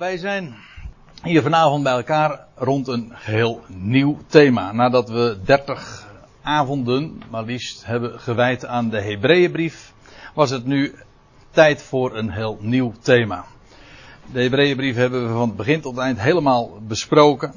Wij 0.00 0.16
zijn 0.16 0.54
hier 1.22 1.42
vanavond 1.42 1.82
bij 1.82 1.92
elkaar 1.92 2.46
rond 2.54 2.88
een 2.88 3.12
heel 3.14 3.60
nieuw 3.66 4.18
thema. 4.26 4.72
Nadat 4.72 5.08
we 5.08 5.38
30 5.44 6.06
avonden, 6.42 7.22
maar 7.30 7.44
liefst, 7.44 7.86
hebben 7.86 8.20
gewijd 8.20 8.66
aan 8.66 8.90
de 8.90 9.00
Hebreeënbrief, 9.00 9.92
was 10.34 10.50
het 10.50 10.64
nu 10.64 10.94
tijd 11.50 11.82
voor 11.82 12.16
een 12.16 12.30
heel 12.30 12.58
nieuw 12.60 12.92
thema. 13.00 13.44
De 14.32 14.40
Hebreeënbrief 14.40 14.96
hebben 14.96 15.26
we 15.26 15.32
van 15.32 15.48
het 15.48 15.56
begin 15.56 15.80
tot 15.80 15.94
het 15.96 16.04
eind 16.04 16.20
helemaal 16.20 16.78
besproken. 16.86 17.54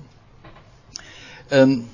En 1.47 1.89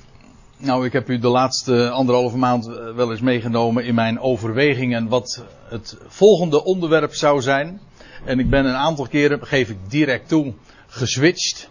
nou, 0.56 0.84
ik 0.84 0.92
heb 0.92 1.08
u 1.08 1.18
de 1.18 1.28
laatste 1.28 1.90
anderhalve 1.90 2.36
maand 2.36 2.66
eh, 2.66 2.94
wel 2.94 3.10
eens 3.10 3.20
meegenomen 3.20 3.84
in 3.84 3.94
mijn 3.94 4.20
overwegingen 4.20 5.08
wat 5.08 5.44
het 5.68 5.96
volgende 6.06 6.64
onderwerp 6.64 7.14
zou 7.14 7.40
zijn. 7.40 7.80
En 8.24 8.38
ik 8.38 8.50
ben 8.50 8.64
een 8.64 8.74
aantal 8.74 9.08
keren, 9.08 9.46
geef 9.46 9.68
ik 9.68 9.78
direct 9.88 10.28
toe, 10.28 10.54
geswitcht. 10.86 11.70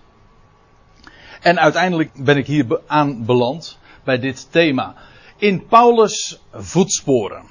En 1.41 1.59
uiteindelijk 1.59 2.23
ben 2.23 2.37
ik 2.37 2.47
hier 2.47 2.81
aan 2.87 3.25
beland 3.25 3.77
bij 4.03 4.19
dit 4.19 4.51
thema. 4.51 4.95
In 5.37 5.65
Paulus' 5.67 6.41
voetsporen. 6.51 7.43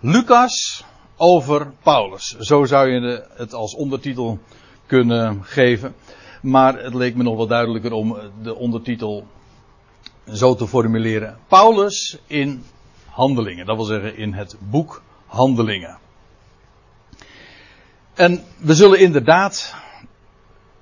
Lucas 0.00 0.84
over 1.16 1.72
Paulus. 1.82 2.36
Zo 2.38 2.64
zou 2.64 2.88
je 2.88 3.26
het 3.36 3.54
als 3.54 3.74
ondertitel 3.74 4.38
kunnen 4.86 5.44
geven. 5.44 5.94
Maar 6.42 6.82
het 6.82 6.94
leek 6.94 7.14
me 7.14 7.22
nog 7.22 7.36
wel 7.36 7.46
duidelijker 7.46 7.92
om 7.92 8.18
de 8.42 8.54
ondertitel 8.54 9.26
zo 10.32 10.54
te 10.54 10.66
formuleren. 10.66 11.38
Paulus 11.48 12.18
in 12.26 12.64
Handelingen. 13.08 13.66
Dat 13.66 13.76
wil 13.76 13.84
zeggen 13.84 14.16
in 14.16 14.32
het 14.32 14.56
boek 14.70 15.02
Handelingen. 15.26 15.98
En 18.14 18.44
we 18.58 18.74
zullen 18.74 18.98
inderdaad 18.98 19.74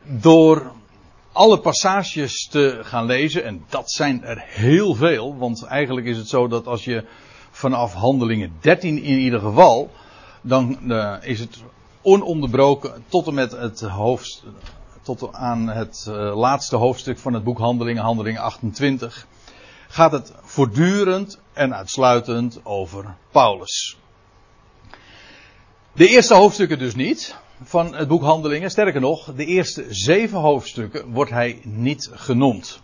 door 0.03 0.73
alle 1.33 1.59
passages 1.59 2.49
te 2.51 2.81
gaan 2.83 3.07
lezen, 3.07 3.45
en 3.45 3.65
dat 3.69 3.91
zijn 3.91 4.25
er 4.25 4.45
heel 4.47 4.95
veel, 4.95 5.37
want 5.37 5.63
eigenlijk 5.65 6.07
is 6.07 6.17
het 6.17 6.29
zo 6.29 6.49
dat 6.49 6.67
als 6.67 6.85
je 6.85 7.05
vanaf 7.51 7.93
handelingen 7.95 8.53
13 8.61 9.03
in 9.03 9.19
ieder 9.19 9.41
geval, 9.41 9.91
dan 10.41 10.79
uh, 10.83 11.17
is 11.21 11.41
het 11.41 11.63
ononderbroken 12.03 13.05
tot 13.09 13.27
en 13.27 13.35
met 13.35 13.53
het 13.53 13.85
tot 15.03 15.33
aan 15.33 15.69
het 15.69 16.07
uh, 16.09 16.37
laatste 16.37 16.77
hoofdstuk 16.77 17.19
van 17.19 17.33
het 17.33 17.45
boek 17.45 17.59
Handelingen, 17.59 18.03
Handelingen 18.03 18.41
28, 18.41 19.27
gaat 19.89 20.13
het 20.13 20.33
voortdurend 20.43 21.39
en 21.53 21.75
uitsluitend 21.75 22.61
over 22.65 23.15
Paulus. 23.31 23.97
De 25.95 26.09
eerste 26.09 26.35
hoofdstukken 26.35 26.79
dus 26.79 26.95
niet 26.95 27.37
van 27.63 27.95
het 27.95 28.09
boek 28.09 28.23
Handelingen. 28.23 28.71
Sterker 28.71 29.01
nog, 29.01 29.35
de 29.35 29.45
eerste 29.45 29.87
zeven 29.89 30.39
hoofdstukken 30.39 31.11
wordt 31.11 31.31
hij 31.31 31.61
niet 31.63 32.11
genoemd. 32.13 32.81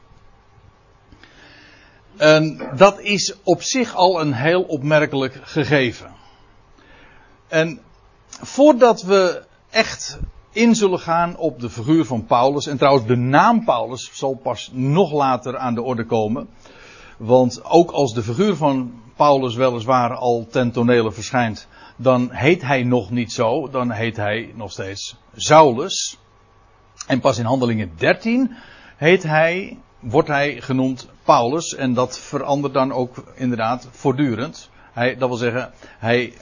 En 2.17 2.70
dat 2.77 3.01
is 3.01 3.34
op 3.42 3.62
zich 3.62 3.95
al 3.95 4.20
een 4.20 4.33
heel 4.33 4.62
opmerkelijk 4.62 5.41
gegeven. 5.42 6.12
En 7.47 7.81
voordat 8.41 9.03
we 9.03 9.45
echt 9.70 10.19
in 10.53 10.75
zullen 10.75 11.01
gaan 11.01 11.36
op 11.36 11.61
de 11.61 11.70
figuur 11.70 12.05
van 12.05 12.25
Paulus, 12.25 12.67
en 12.67 12.79
trouwens 12.79 13.06
de 13.06 13.17
naam 13.17 13.64
Paulus 13.64 14.11
zal 14.12 14.34
pas 14.34 14.70
nog 14.73 15.12
later 15.12 15.59
aan 15.59 15.75
de 15.75 15.83
orde 15.83 16.05
komen. 16.05 16.48
Want 17.17 17.64
ook 17.64 17.91
als 17.91 18.14
de 18.14 18.23
figuur 18.23 18.56
van 18.56 18.92
Paulus 19.17 19.55
weliswaar 19.55 20.14
al 20.14 20.47
ten 20.51 20.73
verschijnt, 21.12 21.69
dan 22.00 22.30
heet 22.30 22.62
hij 22.62 22.82
nog 22.82 23.10
niet 23.10 23.32
zo, 23.32 23.68
dan 23.70 23.91
heet 23.91 24.16
hij 24.16 24.52
nog 24.54 24.72
steeds 24.72 25.16
Saulus. 25.36 26.18
En 27.06 27.20
pas 27.20 27.38
in 27.38 27.44
handelingen 27.44 27.92
13 27.96 28.56
heet 28.96 29.22
hij, 29.22 29.78
wordt 30.00 30.28
hij 30.28 30.60
genoemd 30.60 31.08
Paulus 31.22 31.74
en 31.74 31.94
dat 31.94 32.18
verandert 32.18 32.74
dan 32.74 32.92
ook 32.92 33.24
inderdaad 33.34 33.88
voortdurend. 33.90 34.70
Hij, 34.92 35.17
dat 35.17 35.28
wil 35.28 35.39
zeggen, 35.39 35.73
hij, 35.98 36.33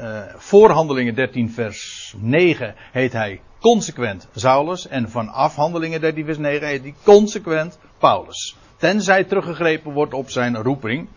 uh, 0.00 0.20
voor 0.36 0.70
handelingen 0.70 1.14
13 1.14 1.50
vers 1.50 2.14
9 2.18 2.74
heet 2.92 3.12
hij 3.12 3.40
consequent 3.60 4.28
Saulus 4.34 4.88
en 4.88 5.10
vanaf 5.10 5.54
handelingen 5.54 6.00
13 6.00 6.24
vers 6.24 6.38
9 6.38 6.66
heet 6.66 6.82
hij 6.82 6.94
consequent 7.02 7.78
Paulus. 7.98 8.56
Tenzij 8.76 9.24
teruggegrepen 9.24 9.92
wordt 9.92 10.14
op 10.14 10.30
zijn 10.30 10.56
roeping. 10.56 11.08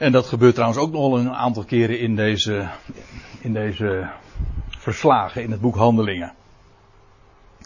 En 0.00 0.12
dat 0.12 0.26
gebeurt 0.26 0.54
trouwens 0.54 0.80
ook 0.80 0.92
nog 0.92 1.12
een 1.12 1.32
aantal 1.32 1.64
keren 1.64 1.98
in 1.98 2.16
deze, 2.16 2.68
in 3.40 3.52
deze 3.52 4.10
verslagen 4.68 5.42
in 5.42 5.50
het 5.50 5.60
boek 5.60 5.76
Handelingen. 5.76 6.32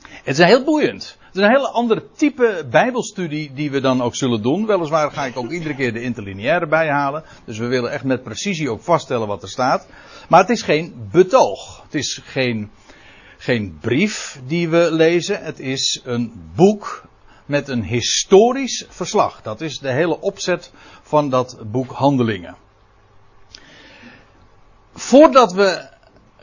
Het 0.00 0.38
is 0.38 0.44
heel 0.44 0.64
boeiend. 0.64 1.18
Het 1.26 1.36
is 1.36 1.42
een 1.42 1.50
heel 1.50 1.68
ander 1.68 2.02
type 2.16 2.66
bijbelstudie 2.70 3.52
die 3.52 3.70
we 3.70 3.80
dan 3.80 4.02
ook 4.02 4.14
zullen 4.14 4.42
doen. 4.42 4.66
Weliswaar 4.66 5.10
ga 5.10 5.24
ik 5.24 5.36
ook 5.36 5.50
iedere 5.50 5.74
keer 5.74 5.92
de 5.92 6.02
interlineaire 6.02 6.66
bijhalen. 6.66 7.24
Dus 7.44 7.58
we 7.58 7.66
willen 7.66 7.90
echt 7.90 8.04
met 8.04 8.22
precisie 8.22 8.70
ook 8.70 8.82
vaststellen 8.82 9.26
wat 9.26 9.42
er 9.42 9.48
staat. 9.48 9.86
Maar 10.28 10.40
het 10.40 10.50
is 10.50 10.62
geen 10.62 11.08
betoog. 11.10 11.82
Het 11.82 11.94
is 11.94 12.20
geen, 12.24 12.70
geen 13.38 13.78
brief 13.80 14.40
die 14.46 14.68
we 14.68 14.88
lezen. 14.92 15.42
Het 15.42 15.60
is 15.60 16.00
een 16.04 16.50
boek 16.54 17.04
met 17.46 17.68
een 17.68 17.84
historisch 17.84 18.86
verslag. 18.88 19.42
Dat 19.42 19.60
is 19.60 19.78
de 19.78 19.92
hele 19.92 20.20
opzet 20.20 20.72
van 21.02 21.30
dat 21.30 21.56
boek 21.66 21.90
Handelingen. 21.90 22.56
Voordat 24.94 25.52
we 25.52 25.88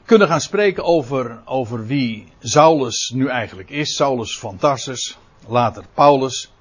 kunnen 0.05 0.27
gaan 0.27 0.41
spreken 0.41 0.83
over, 0.83 1.41
over 1.45 1.85
wie 1.85 2.27
Saulus 2.39 3.11
nu 3.15 3.27
eigenlijk 3.27 3.69
is, 3.69 3.95
Saulus 3.95 4.39
van 4.39 4.57
Tarsus, 4.57 5.17
later 5.47 5.83
Paulus, 5.93 6.51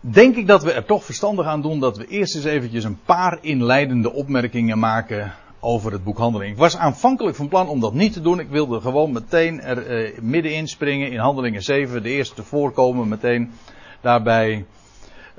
denk 0.00 0.36
ik 0.36 0.46
dat 0.46 0.62
we 0.62 0.72
er 0.72 0.84
toch 0.84 1.04
verstandig 1.04 1.46
aan 1.46 1.62
doen 1.62 1.80
dat 1.80 1.96
we 1.96 2.06
eerst 2.06 2.34
eens 2.34 2.44
eventjes 2.44 2.84
een 2.84 3.02
paar 3.04 3.38
inleidende 3.40 4.12
opmerkingen 4.12 4.78
maken 4.78 5.34
over 5.64 5.92
het 5.92 6.04
boek 6.04 6.18
Handelingen. 6.18 6.52
Ik 6.52 6.58
was 6.58 6.76
aanvankelijk 6.76 7.36
van 7.36 7.48
plan 7.48 7.68
om 7.68 7.80
dat 7.80 7.94
niet 7.94 8.12
te 8.12 8.20
doen. 8.20 8.40
Ik 8.40 8.48
wilde 8.48 8.80
gewoon 8.80 9.12
meteen 9.12 9.60
er 9.60 9.86
eh, 9.86 10.18
middenin 10.20 10.68
springen 10.68 11.10
in 11.10 11.18
Handelingen 11.18 11.62
7, 11.62 12.02
de 12.02 12.10
eerste 12.10 12.42
voorkomen, 12.42 13.08
meteen 13.08 13.52
daarbij 14.00 14.66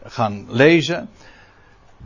gaan 0.04 0.46
lezen. 0.50 1.10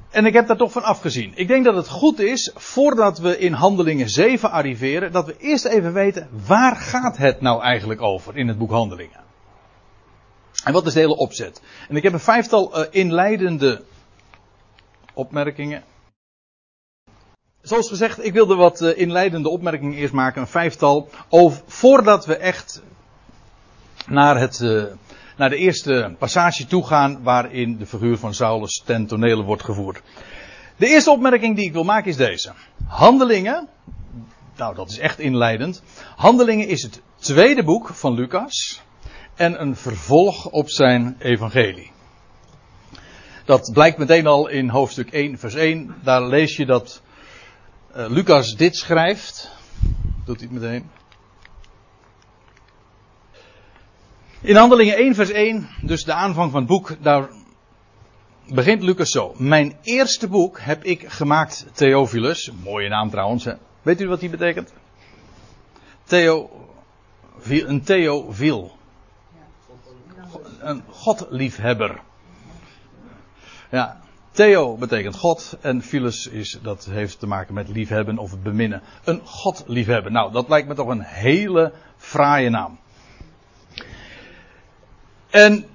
En 0.10 0.26
ik 0.26 0.34
heb 0.34 0.48
daar 0.48 0.58
toch 0.58 0.72
van 0.72 0.84
afgezien. 0.84 1.32
Ik 1.36 1.48
denk 1.48 1.66
dat 1.66 1.76
het 1.76 1.88
goed 1.88 2.20
is, 2.20 2.52
voordat 2.56 3.20
we 3.20 3.40
in 3.40 3.54
Handelingen 3.54 4.10
7 4.10 4.52
arriveren, 4.52 5.12
dat 5.12 5.26
we 5.26 5.38
eerst 5.38 5.66
even 5.66 5.94
weten, 5.94 6.30
waar 6.46 6.76
gaat 6.76 7.18
het 7.18 7.42
nou 7.42 7.62
eigenlijk 7.62 8.02
over 8.02 8.38
in 8.38 8.48
het 8.48 8.58
boek 8.58 8.72
Handelingen? 8.72 9.20
En 10.64 10.74
wat 10.74 10.86
is 10.86 10.94
de 10.94 11.00
hele 11.00 11.18
opzet? 11.18 11.62
En 11.90 11.96
ik 11.96 12.04
heb 12.04 12.14
een 12.14 12.20
vijftal 12.20 12.80
uh, 12.80 12.86
inleidende 12.90 13.84
opmerkingen. 15.14 15.84
Zoals 17.62 17.90
gezegd, 17.90 18.26
ik 18.26 18.34
wilde 18.34 18.56
wat 18.56 18.82
uh, 18.82 18.98
inleidende 18.98 19.50
opmerkingen 19.50 19.98
eerst 19.98 20.14
maken, 20.14 20.42
een 20.42 20.48
vijftal, 20.48 21.10
over, 21.30 21.62
voordat 21.66 22.26
we 22.26 22.36
echt 22.36 22.82
naar 24.08 24.40
het, 24.40 24.60
uh, 24.60 24.84
naar 25.38 25.50
de 25.50 25.56
eerste 25.56 26.16
passage 26.18 26.66
toe 26.66 26.86
gaan 26.86 27.24
waarin 27.24 27.78
de 27.78 27.86
figuur 27.86 28.18
van 28.18 28.34
Saulus 28.34 28.84
ten 28.86 29.06
tonele 29.06 29.44
wordt 29.44 29.64
gevoerd. 29.64 30.02
De 30.76 30.88
eerste 30.88 31.12
opmerking 31.12 31.56
die 31.56 31.66
ik 31.66 31.74
wil 31.74 31.84
maken 31.84 32.10
is 32.10 32.18
deze. 32.18 32.52
Handelingen, 32.88 33.68
nou 34.56 34.76
dat 34.76 34.90
is 34.90 34.98
echt 34.98 35.20
inleidend. 35.20 35.84
Handelingen 36.16 36.68
is 36.68 36.82
het 36.82 37.02
tweede 37.16 37.64
boek 37.64 37.88
van 37.88 38.14
Lucas 38.14 38.82
en 39.36 39.62
een 39.62 39.76
vervolg 39.76 40.50
op 40.50 40.70
zijn 40.70 41.16
evangelie. 41.20 41.92
Dat 43.46 43.70
blijkt 43.74 43.98
meteen 43.98 44.28
al 44.28 44.48
in 44.48 44.70
hoofdstuk 44.70 45.12
1 45.12 45.38
vers 45.38 45.54
1. 45.54 45.96
Daar 46.04 46.28
lees 46.28 46.56
je 46.56 46.66
dat 46.66 47.02
Lucas 47.94 48.56
dit 48.56 48.76
schrijft. 48.76 49.52
Doet 50.26 50.40
hij 50.40 50.50
het 50.52 50.62
meteen. 50.62 50.90
In 54.42 54.56
Handelingen 54.56 54.96
1 54.96 55.16
vers 55.16 55.30
1, 55.30 55.70
dus 55.82 56.04
de 56.04 56.14
aanvang 56.14 56.52
van 56.52 56.60
het 56.60 56.70
boek, 56.70 56.96
daar 57.02 57.30
begint 58.48 58.82
Lucas 58.84 59.10
zo. 59.10 59.34
Mijn 59.38 59.78
eerste 59.82 60.28
boek 60.28 60.60
heb 60.60 60.84
ik 60.84 61.10
gemaakt, 61.10 61.66
Theophilus. 61.74 62.52
Mooie 62.64 62.90
naam 62.90 63.10
trouwens. 63.10 63.46
Hè? 63.46 63.54
Weet 63.82 64.02
u 64.02 64.08
wat 64.08 64.20
die 64.20 64.30
betekent? 64.30 64.74
Theo, 66.04 66.50
een 67.44 67.84
Theophil. 67.84 68.78
Een 70.60 70.84
godliefhebber. 70.90 72.02
Ja, 73.72 74.02
Theo 74.32 74.78
betekent 74.78 75.16
God 75.16 75.58
en 75.62 75.82
Philus 75.82 76.28
is, 76.28 76.60
dat 76.62 76.86
heeft 76.86 77.20
te 77.20 77.28
maken 77.28 77.54
met 77.54 77.70
liefhebben 77.70 78.18
of 78.18 78.40
beminnen. 78.40 78.82
Een 79.04 79.22
God 79.24 79.64
liefhebben. 79.68 80.12
Nou, 80.12 80.32
dat 80.32 80.50
lijkt 80.50 80.68
me 80.68 80.74
toch 80.74 80.88
een 80.88 81.04
hele 81.04 81.74
fraaie 81.98 82.50
naam. 82.50 82.80
En 85.30 85.66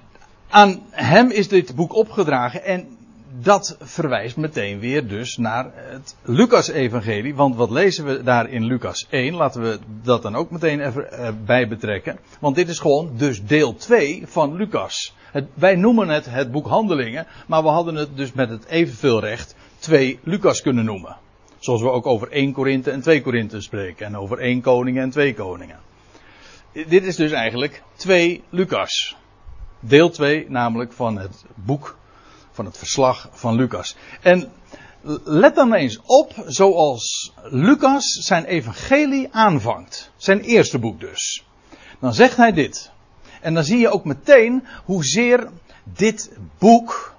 aan 0.49 0.81
hem 0.91 1.31
is 1.31 1.47
dit 1.47 1.75
boek 1.75 1.95
opgedragen 1.95 2.63
en 2.63 2.95
dat 3.41 3.77
verwijst 3.81 4.37
meteen 4.37 4.79
weer 4.79 5.07
dus 5.07 5.37
naar 5.37 5.71
het 5.73 6.15
Lucas-evangelie. 6.21 7.35
Want 7.35 7.55
wat 7.55 7.69
lezen 7.69 8.05
we 8.05 8.23
daar 8.23 8.49
in 8.49 8.63
Lucas 8.65 9.07
1? 9.09 9.33
Laten 9.33 9.61
we 9.61 9.79
dat 10.03 10.21
dan 10.21 10.35
ook 10.35 10.51
meteen 10.51 10.81
even 10.81 11.11
eh, 11.11 11.29
bij 11.45 11.67
betrekken. 11.67 12.19
Want 12.39 12.55
dit 12.55 12.69
is 12.69 12.79
gewoon 12.79 13.11
dus 13.17 13.45
deel 13.45 13.75
2 13.75 14.23
van 14.27 14.55
Lucas. 14.55 15.15
Wij 15.53 15.75
noemen 15.75 16.09
het 16.09 16.25
het 16.25 16.51
boek 16.51 16.67
Handelingen. 16.67 17.27
Maar 17.47 17.63
we 17.63 17.69
hadden 17.69 17.95
het 17.95 18.17
dus 18.17 18.33
met 18.33 18.49
het 18.49 18.65
evenveel 18.65 19.19
recht 19.19 19.55
2 19.79 20.19
Lucas 20.23 20.61
kunnen 20.61 20.85
noemen. 20.85 21.17
Zoals 21.59 21.81
we 21.81 21.89
ook 21.89 22.05
over 22.05 22.31
1 22.31 22.51
Korinthe 22.51 22.91
en 22.91 23.01
2 23.01 23.21
Korinthe 23.21 23.61
spreken. 23.61 24.05
En 24.05 24.17
over 24.17 24.39
1 24.39 24.61
koningen 24.61 25.03
en 25.03 25.09
2 25.09 25.33
koningen. 25.33 25.79
Dit 26.71 27.03
is 27.03 27.15
dus 27.15 27.31
eigenlijk 27.31 27.83
2 27.95 28.43
Lucas. 28.49 29.15
Deel 29.79 30.09
2 30.09 30.45
namelijk 30.49 30.93
van 30.93 31.17
het 31.17 31.45
boek 31.55 31.97
van 32.51 32.65
het 32.65 32.77
verslag 32.77 33.29
van 33.31 33.55
Lucas. 33.55 33.95
En 34.21 34.51
let 35.23 35.55
dan 35.55 35.73
eens 35.73 35.99
op, 36.05 36.33
zoals 36.45 37.33
Lucas 37.43 38.03
zijn 38.05 38.45
evangelie 38.45 39.27
aanvangt. 39.31 40.11
Zijn 40.17 40.39
eerste 40.39 40.79
boek 40.79 40.99
dus. 40.99 41.45
Dan 41.99 42.13
zegt 42.13 42.37
hij 42.37 42.51
dit. 42.51 42.91
En 43.45 43.53
dan 43.53 43.63
zie 43.63 43.77
je 43.77 43.89
ook 43.89 44.05
meteen 44.05 44.63
hoezeer 44.85 45.49
dit 45.83 46.37
boek. 46.59 47.13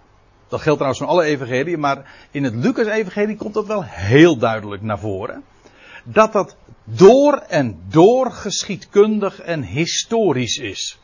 Dat 0.49 0.61
geldt 0.61 0.78
trouwens 0.78 0.99
van 0.99 1.08
alle 1.08 1.25
evangelieën, 1.25 1.81
maar 1.81 2.28
in 2.31 2.44
het 2.44 2.55
Lucas-evangelie 2.55 3.37
komt 3.37 3.55
dat 3.55 3.67
wel 3.67 3.84
heel 3.84 4.37
duidelijk 4.37 4.82
naar 4.82 4.99
voren. 4.99 5.43
Dat 6.05 6.32
dat 6.32 6.56
door 6.84 7.34
en 7.34 7.81
door 7.88 8.32
geschiedkundig 8.32 9.40
en 9.40 9.62
historisch 9.62 10.56
is. 10.56 10.99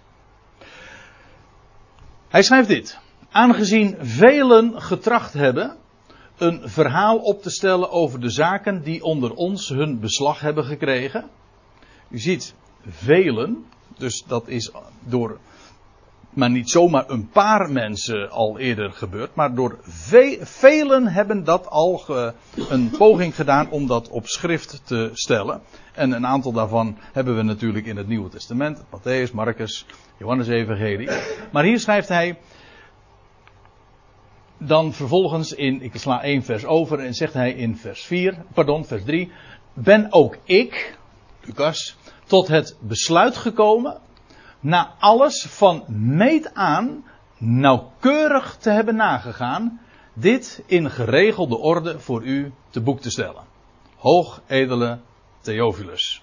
Hij 2.29 2.43
schrijft 2.43 2.69
dit. 2.69 2.99
Aangezien 3.31 3.97
velen 4.01 4.83
getracht 4.83 5.33
hebben 5.33 5.77
een 6.37 6.69
verhaal 6.69 7.19
op 7.19 7.43
te 7.43 7.51
stellen 7.51 7.91
over 7.91 8.21
de 8.21 8.31
zaken 8.31 8.83
die 8.83 9.03
onder 9.03 9.35
ons 9.35 9.69
hun 9.69 10.01
beslag 10.01 10.41
hebben 10.41 10.65
gekregen. 10.65 11.31
U 12.09 12.19
ziet, 12.19 12.55
velen, 12.87 13.65
dus 13.99 14.25
dat 14.27 14.49
is 14.49 14.71
door, 15.05 15.39
maar 16.31 16.51
niet 16.51 16.71
zomaar 16.71 17.11
een 17.11 17.29
paar 17.29 17.71
mensen 17.71 18.31
al 18.31 18.59
eerder 18.59 18.93
gebeurd, 18.93 19.35
maar 19.35 19.55
door 19.55 19.79
ve 19.83 20.39
velen 20.41 21.07
hebben 21.07 21.45
dat 21.45 21.67
al 21.69 21.97
ge, 21.97 22.33
een 22.69 22.91
poging 22.91 23.35
gedaan 23.35 23.71
om 23.71 23.87
dat 23.87 24.09
op 24.09 24.27
schrift 24.27 24.81
te 24.85 25.11
stellen. 25.13 25.63
En 25.93 26.13
een 26.13 26.27
aantal 26.27 26.53
daarvan 26.53 26.99
hebben 27.13 27.37
we 27.37 27.43
natuurlijk 27.43 27.87
in 27.87 27.97
het 27.97 28.09
Nieuwe 28.09 28.29
Testament, 28.29 28.83
Matthäus, 28.85 29.33
Marcus, 29.33 29.87
Johannes 30.19 30.49
Evangelie. 30.49 31.11
Maar 31.53 31.65
hier 31.65 31.81
schrijft 31.81 32.09
hij, 32.09 32.39
dan 34.67 34.93
vervolgens 34.93 35.53
in, 35.53 35.83
ik 35.83 35.93
sla 35.95 36.23
één 36.23 36.43
vers 36.43 36.65
over 36.65 36.99
en 36.99 37.15
zegt 37.15 37.33
hij 37.33 37.53
in 37.53 37.77
vers 37.77 38.05
4, 38.05 38.45
pardon, 38.55 38.85
vers 38.85 39.05
3, 39.05 39.33
ben 39.75 40.13
ook 40.13 40.37
ik, 40.45 40.99
Lucas, 41.41 41.97
tot 42.33 42.49
het 42.49 42.77
besluit 42.81 43.37
gekomen, 43.37 44.01
na 44.61 44.95
alles 44.99 45.47
van 45.49 45.85
meet 45.89 46.55
aan 46.55 47.05
nauwkeurig 47.39 48.57
te 48.57 48.71
hebben 48.71 48.97
nagegaan, 48.97 49.81
dit 50.15 50.63
in 50.67 50.91
geregelde 50.91 51.59
orde 51.59 52.01
voor 52.01 52.23
u 52.23 52.53
te 52.71 52.81
boek 52.81 53.01
te 53.01 53.11
stellen. 53.11 53.45
Hoog 53.97 54.43
edele 54.47 54.99
Theophilus. 55.41 56.23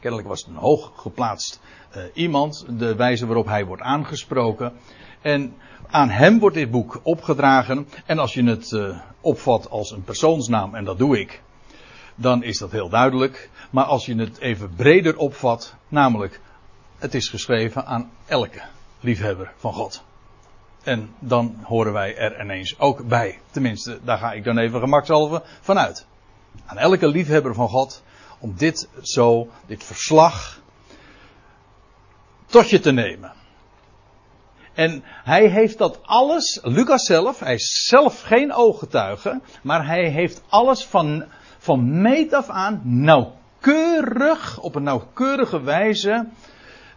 Kennelijk 0.00 0.28
was 0.28 0.40
het 0.40 0.48
een 0.48 0.56
hoog 0.56 0.92
geplaatst 0.94 1.60
uh, 1.96 2.02
iemand, 2.14 2.64
de 2.68 2.94
wijze 2.94 3.26
waarop 3.26 3.46
hij 3.46 3.64
wordt 3.66 3.82
aangesproken. 3.82 4.72
En 5.20 5.54
aan 5.88 6.10
hem 6.10 6.38
wordt 6.38 6.56
dit 6.56 6.70
boek 6.70 7.00
opgedragen. 7.02 7.88
En 8.06 8.18
als 8.18 8.34
je 8.34 8.44
het 8.44 8.70
uh, 8.70 9.00
opvat 9.20 9.70
als 9.70 9.90
een 9.90 10.04
persoonsnaam, 10.04 10.74
en 10.74 10.84
dat 10.84 10.98
doe 10.98 11.20
ik, 11.20 11.42
dan 12.20 12.42
is 12.42 12.58
dat 12.58 12.70
heel 12.70 12.88
duidelijk. 12.88 13.50
Maar 13.70 13.84
als 13.84 14.06
je 14.06 14.16
het 14.16 14.38
even 14.38 14.74
breder 14.74 15.16
opvat, 15.16 15.74
namelijk 15.88 16.40
het 16.98 17.14
is 17.14 17.28
geschreven 17.28 17.86
aan 17.86 18.10
elke 18.26 18.62
liefhebber 19.00 19.52
van 19.56 19.72
God. 19.72 20.02
En 20.82 21.14
dan 21.18 21.58
horen 21.62 21.92
wij 21.92 22.16
er 22.16 22.40
ineens 22.40 22.78
ook 22.78 23.08
bij. 23.08 23.38
Tenminste, 23.50 23.98
daar 24.04 24.18
ga 24.18 24.32
ik 24.32 24.44
dan 24.44 24.58
even 24.58 24.80
gemakshalve 24.80 25.42
vanuit. 25.60 26.06
Aan 26.66 26.78
elke 26.78 27.08
liefhebber 27.08 27.54
van 27.54 27.68
God 27.68 28.02
om 28.38 28.54
dit 28.56 28.88
zo, 29.02 29.48
dit 29.66 29.84
verslag, 29.84 30.60
tot 32.46 32.70
je 32.70 32.80
te 32.80 32.92
nemen. 32.92 33.32
En 34.74 35.02
hij 35.04 35.46
heeft 35.46 35.78
dat 35.78 35.98
alles, 36.02 36.60
Lucas 36.62 37.04
zelf, 37.04 37.38
hij 37.38 37.54
is 37.54 37.84
zelf 37.86 38.22
geen 38.22 38.52
ooggetuige, 38.52 39.40
maar 39.62 39.86
hij 39.86 40.08
heeft 40.08 40.42
alles 40.48 40.84
van, 40.84 41.24
van 41.60 42.00
meet 42.00 42.32
af 42.34 42.48
aan 42.48 42.80
nauwkeurig, 42.84 44.60
op 44.60 44.74
een 44.74 44.82
nauwkeurige 44.82 45.62
wijze 45.62 46.26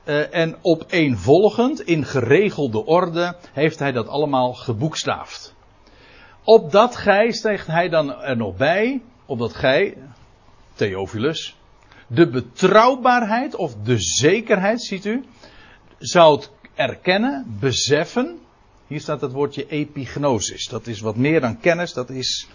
uh, 0.05 0.35
en 0.35 0.55
opeenvolgend, 0.61 1.81
in 1.81 2.05
geregelde 2.05 2.85
orde, 2.85 3.35
heeft 3.53 3.79
hij 3.79 3.91
dat 3.91 4.07
allemaal 4.07 4.53
geboekstaafd. 4.53 5.53
Opdat 6.43 6.95
gij, 6.95 7.31
stijgt 7.31 7.67
hij 7.67 7.89
dan 7.89 8.21
er 8.21 8.37
nog 8.37 8.55
bij, 8.55 9.01
opdat 9.25 9.53
gij, 9.53 9.97
Theophilus, 10.73 11.57
de 12.07 12.29
betrouwbaarheid 12.29 13.55
of 13.55 13.75
de 13.83 13.97
zekerheid, 13.97 14.81
ziet 14.81 15.05
u, 15.05 15.23
zou 15.97 16.43
erkennen, 16.73 17.57
beseffen. 17.59 18.39
Hier 18.87 18.99
staat 18.99 19.21
het 19.21 19.31
woordje 19.31 19.67
epignosis. 19.67 20.67
Dat 20.67 20.87
is 20.87 20.99
wat 20.99 21.15
meer 21.15 21.41
dan 21.41 21.59
kennis, 21.59 21.93
dat 21.93 22.09
is 22.09 22.47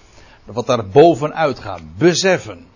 wat 0.53 0.67
daar 0.67 0.89
bovenuit 0.89 1.59
gaat. 1.59 1.81
Beseffen. 1.99 2.67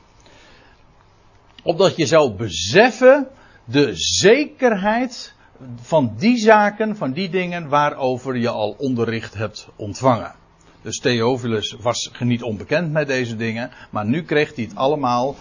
Opdat 1.63 1.97
je 1.97 2.07
zou 2.07 2.33
beseffen 2.33 3.29
de 3.65 3.91
zekerheid 3.95 5.35
van 5.81 6.15
die 6.17 6.39
zaken, 6.39 6.97
van 6.97 7.13
die 7.13 7.31
dingen 7.31 7.69
waarover 7.69 8.37
je 8.37 8.49
al 8.49 8.75
onderricht 8.79 9.35
hebt 9.35 9.69
ontvangen. 9.77 10.35
Dus 10.83 10.99
Theophilus 10.99 11.77
was 11.81 12.11
niet 12.19 12.43
onbekend 12.43 12.93
met 12.93 13.07
deze 13.07 13.37
dingen, 13.37 13.71
maar 13.91 14.07
nu 14.07 14.23
kreeg 14.23 14.55
hij 14.55 14.65
het 14.65 14.77
allemaal 14.77 15.35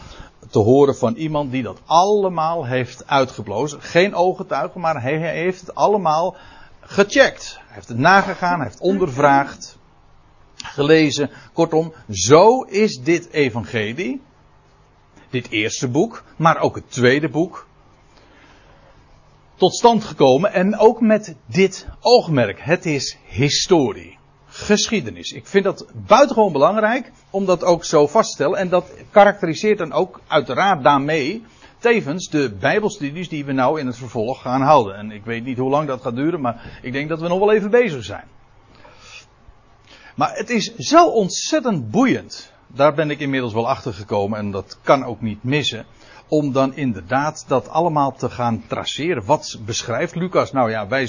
te 0.49 0.59
horen 0.59 0.95
van 0.95 1.15
iemand 1.15 1.51
die 1.51 1.63
dat 1.63 1.81
allemaal 1.85 2.65
heeft 2.65 3.07
uitgeplozen. 3.07 3.81
Geen 3.81 4.15
ooggetuige, 4.15 4.79
maar 4.79 5.01
hij 5.01 5.17
heeft 5.17 5.59
het 5.59 5.75
allemaal 5.75 6.35
gecheckt. 6.79 7.59
Hij 7.65 7.75
heeft 7.75 7.87
het 7.87 7.97
nagegaan, 7.97 8.55
hij 8.55 8.67
heeft 8.67 8.79
ondervraagd, 8.79 9.77
gelezen. 10.63 11.29
Kortom, 11.53 11.93
zo 12.09 12.61
is 12.61 12.99
dit 13.03 13.29
evangelie, 13.31 14.21
dit 15.29 15.49
eerste 15.49 15.87
boek, 15.87 16.23
maar 16.35 16.59
ook 16.59 16.75
het 16.75 16.91
tweede 16.91 17.29
boek, 17.29 17.67
tot 19.55 19.75
stand 19.75 20.03
gekomen. 20.03 20.53
En 20.53 20.77
ook 20.77 21.01
met 21.01 21.35
dit 21.45 21.87
oogmerk. 21.99 22.59
Het 22.61 22.85
is 22.85 23.17
historie 23.25 24.19
geschiedenis. 24.51 25.31
Ik 25.31 25.47
vind 25.47 25.63
dat 25.63 25.85
buitengewoon 26.07 26.51
belangrijk 26.51 27.11
om 27.29 27.45
dat 27.45 27.63
ook 27.63 27.85
zo 27.85 28.07
vast 28.07 28.29
te 28.29 28.35
stellen. 28.35 28.57
En 28.57 28.69
dat 28.69 28.93
karakteriseert 29.11 29.77
dan 29.77 29.91
ook 29.91 30.21
uiteraard 30.27 30.83
daarmee 30.83 31.43
tevens 31.77 32.29
de 32.29 32.55
Bijbelstudies 32.59 33.29
die 33.29 33.45
we 33.45 33.51
nou 33.51 33.79
in 33.79 33.85
het 33.85 33.97
vervolg 33.97 34.41
gaan 34.41 34.61
houden. 34.61 34.95
En 34.95 35.11
ik 35.11 35.25
weet 35.25 35.43
niet 35.43 35.57
hoe 35.57 35.69
lang 35.69 35.87
dat 35.87 36.01
gaat 36.01 36.15
duren, 36.15 36.41
maar 36.41 36.79
ik 36.81 36.91
denk 36.93 37.09
dat 37.09 37.21
we 37.21 37.27
nog 37.27 37.39
wel 37.39 37.53
even 37.53 37.69
bezig 37.69 38.03
zijn. 38.03 38.25
Maar 40.15 40.35
het 40.35 40.49
is 40.49 40.75
zo 40.75 41.07
ontzettend 41.07 41.91
boeiend. 41.91 42.51
Daar 42.67 42.93
ben 42.93 43.09
ik 43.09 43.19
inmiddels 43.19 43.53
wel 43.53 43.69
achter 43.69 43.93
gekomen 43.93 44.39
en 44.39 44.51
dat 44.51 44.77
kan 44.81 45.03
ook 45.05 45.21
niet 45.21 45.43
missen 45.43 45.85
om 46.31 46.51
dan 46.51 46.75
inderdaad 46.75 47.45
dat 47.47 47.69
allemaal 47.69 48.11
te 48.11 48.29
gaan 48.29 48.63
traceren. 48.67 49.25
Wat 49.25 49.59
beschrijft 49.65 50.15
Lucas? 50.15 50.51
Nou 50.51 50.69
ja, 50.69 50.87
wij 50.87 51.07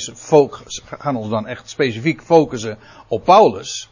gaan 0.98 1.16
ons 1.16 1.28
dan 1.28 1.46
echt 1.46 1.70
specifiek 1.70 2.22
focussen 2.22 2.78
op 3.08 3.24
Paulus. 3.24 3.90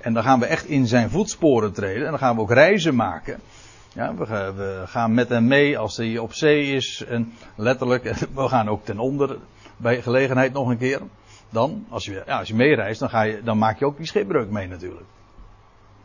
En 0.00 0.12
dan 0.14 0.22
gaan 0.22 0.40
we 0.40 0.46
echt 0.46 0.64
in 0.64 0.86
zijn 0.86 1.10
voetsporen 1.10 1.72
treden. 1.72 2.04
En 2.04 2.10
dan 2.10 2.18
gaan 2.18 2.34
we 2.34 2.40
ook 2.40 2.52
reizen 2.52 2.94
maken. 2.94 3.40
Ja, 3.94 4.14
we, 4.14 4.82
gaan 4.86 5.14
met 5.14 5.28
hem 5.28 5.46
mee 5.46 5.78
als 5.78 5.96
hij 5.96 6.18
op 6.18 6.34
zee 6.34 6.72
is. 6.72 7.04
En 7.08 7.32
letterlijk, 7.56 8.04
we 8.34 8.48
gaan 8.48 8.68
ook 8.68 8.84
ten 8.84 8.98
onder 8.98 9.36
bij 9.76 10.02
gelegenheid 10.02 10.52
nog 10.52 10.68
een 10.68 10.78
keer. 10.78 11.00
Dan, 11.50 11.86
als 11.88 12.04
je, 12.04 12.22
ja, 12.26 12.42
je 12.44 12.54
meereist, 12.54 13.00
dan, 13.00 13.34
dan 13.44 13.58
maak 13.58 13.78
je 13.78 13.84
ook 13.84 13.96
die 13.96 14.06
schipbreuk 14.06 14.50
mee 14.50 14.68
natuurlijk. 14.68 15.06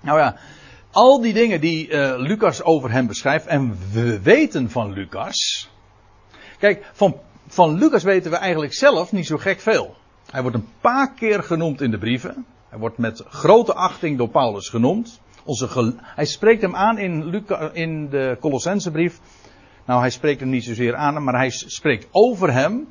Nou 0.01 0.19
ja, 0.19 0.35
al 0.91 1.21
die 1.21 1.33
dingen 1.33 1.61
die 1.61 1.89
uh, 1.89 2.13
Lucas 2.17 2.63
over 2.63 2.91
hem 2.91 3.07
beschrijft, 3.07 3.45
en 3.45 3.77
we 3.91 4.21
weten 4.21 4.69
van 4.69 4.93
Lucas. 4.93 5.69
Kijk, 6.59 6.89
van, 6.93 7.19
van 7.47 7.77
Lucas 7.77 8.03
weten 8.03 8.31
we 8.31 8.37
eigenlijk 8.37 8.73
zelf 8.73 9.11
niet 9.11 9.25
zo 9.25 9.37
gek 9.37 9.59
veel. 9.59 9.95
Hij 10.31 10.41
wordt 10.41 10.57
een 10.57 10.67
paar 10.81 11.13
keer 11.13 11.43
genoemd 11.43 11.81
in 11.81 11.91
de 11.91 11.97
brieven. 11.97 12.45
Hij 12.69 12.79
wordt 12.79 12.97
met 12.97 13.23
grote 13.27 13.73
achting 13.73 14.17
door 14.17 14.29
Paulus 14.29 14.69
genoemd. 14.69 15.19
Onze 15.43 15.93
hij 15.99 16.25
spreekt 16.25 16.61
hem 16.61 16.75
aan 16.75 16.97
in, 16.97 17.25
Luca, 17.25 17.69
in 17.73 18.09
de 18.09 18.37
Colossensebrief. 18.39 19.19
Nou, 19.85 19.99
hij 19.99 20.09
spreekt 20.09 20.39
hem 20.39 20.49
niet 20.49 20.63
zozeer 20.63 20.95
aan, 20.95 21.23
maar 21.23 21.35
hij 21.35 21.49
spreekt 21.49 22.07
over 22.11 22.53
hem 22.53 22.87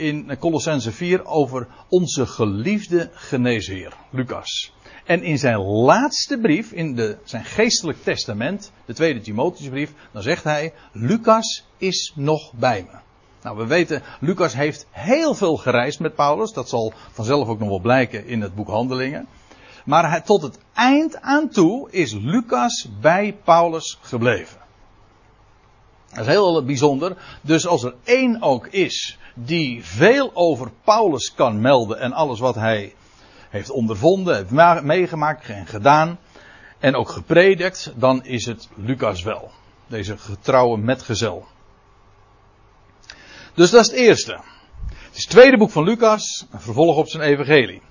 in 0.00 0.38
Colossense 0.38 0.92
4 0.92 1.26
over 1.26 1.66
onze 1.88 2.26
geliefde 2.26 3.10
geneesheer, 3.12 3.96
Lucas. 4.10 4.72
En 5.04 5.22
in 5.22 5.38
zijn 5.38 5.58
laatste 5.58 6.38
brief, 6.38 6.72
in 6.72 6.94
de, 6.94 7.16
zijn 7.24 7.44
geestelijk 7.44 8.02
testament, 8.02 8.72
de 8.84 8.94
tweede 8.94 9.20
Timotheusbrief, 9.20 9.92
dan 10.12 10.22
zegt 10.22 10.44
hij, 10.44 10.72
Lucas 10.92 11.66
is 11.78 12.12
nog 12.16 12.52
bij 12.52 12.86
me. 12.90 12.98
Nou, 13.42 13.56
we 13.56 13.66
weten, 13.66 14.02
Lucas 14.20 14.54
heeft 14.54 14.86
heel 14.90 15.34
veel 15.34 15.56
gereisd 15.56 16.00
met 16.00 16.14
Paulus. 16.14 16.52
Dat 16.52 16.68
zal 16.68 16.92
vanzelf 17.10 17.48
ook 17.48 17.58
nog 17.58 17.68
wel 17.68 17.80
blijken 17.80 18.26
in 18.26 18.40
het 18.40 18.54
boek 18.54 18.68
Handelingen. 18.68 19.26
Maar 19.84 20.10
hij, 20.10 20.20
tot 20.20 20.42
het 20.42 20.58
eind 20.74 21.20
aan 21.20 21.48
toe 21.48 21.90
is 21.90 22.12
Lucas 22.12 22.88
bij 23.00 23.36
Paulus 23.44 23.98
gebleven. 24.00 24.58
Dat 26.10 26.18
is 26.18 26.26
heel 26.26 26.64
bijzonder. 26.64 27.16
Dus 27.40 27.66
als 27.66 27.82
er 27.82 27.94
één 28.04 28.42
ook 28.42 28.66
is 28.66 29.18
die 29.34 29.84
veel 29.84 30.30
over 30.34 30.70
Paulus 30.84 31.34
kan 31.34 31.60
melden 31.60 31.98
en 31.98 32.12
alles 32.12 32.40
wat 32.40 32.54
hij 32.54 32.94
heeft 33.50 33.70
ondervonden, 33.70 34.36
heeft 34.36 34.82
meegemaakt 34.82 35.48
en 35.48 35.66
gedaan 35.66 36.18
en 36.78 36.94
ook 36.94 37.08
gepredikt, 37.08 37.92
dan 37.96 38.24
is 38.24 38.46
het 38.46 38.68
Lucas 38.74 39.22
wel. 39.22 39.50
Deze 39.86 40.18
getrouwe 40.18 40.78
metgezel. 40.78 41.46
Dus 43.54 43.70
dat 43.70 43.80
is 43.80 43.86
het 43.86 43.96
eerste. 43.96 44.32
Het 44.88 45.16
is 45.16 45.22
het 45.22 45.30
tweede 45.30 45.56
boek 45.56 45.70
van 45.70 45.84
Lucas, 45.84 46.46
een 46.50 46.60
vervolg 46.60 46.96
op 46.96 47.08
zijn 47.08 47.22
evangelie. 47.22 47.82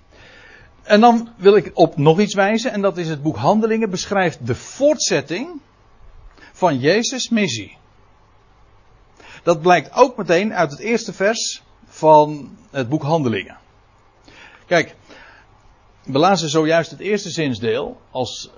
En 0.83 1.01
dan 1.01 1.29
wil 1.37 1.55
ik 1.55 1.71
op 1.73 1.97
nog 1.97 2.19
iets 2.19 2.33
wijzen, 2.33 2.71
en 2.71 2.81
dat 2.81 2.97
is 2.97 3.09
het 3.09 3.21
boek 3.21 3.35
Handelingen 3.35 3.89
beschrijft 3.89 4.47
de 4.47 4.55
voortzetting 4.55 5.61
van 6.53 6.79
Jezus' 6.79 7.29
missie. 7.29 7.77
Dat 9.43 9.61
blijkt 9.61 9.93
ook 9.93 10.17
meteen 10.17 10.53
uit 10.53 10.71
het 10.71 10.79
eerste 10.79 11.13
vers 11.13 11.61
van 11.85 12.57
het 12.71 12.89
boek 12.89 13.03
Handelingen. 13.03 13.57
Kijk, 14.65 14.95
we 16.03 16.17
lazen 16.17 16.49
zojuist 16.49 16.91
het 16.91 16.99
eerste 16.99 17.29
zinsdeel. 17.29 18.01
Als, 18.11 18.49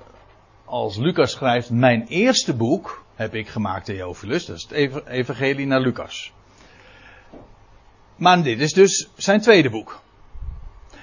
als 0.65 0.97
Lucas 0.97 1.31
schrijft: 1.31 1.69
Mijn 1.69 2.07
eerste 2.07 2.53
boek 2.53 3.03
heb 3.15 3.35
ik 3.35 3.47
gemaakt, 3.47 3.85
Theophilus. 3.85 4.45
Dat 4.45 4.55
is 4.55 4.91
het 4.93 5.05
Evangelie 5.07 5.65
naar 5.65 5.81
Lucas. 5.81 6.31
Maar 8.15 8.43
dit 8.43 8.59
is 8.59 8.73
dus 8.73 9.09
zijn 9.15 9.41
tweede 9.41 9.69
boek. 9.69 10.01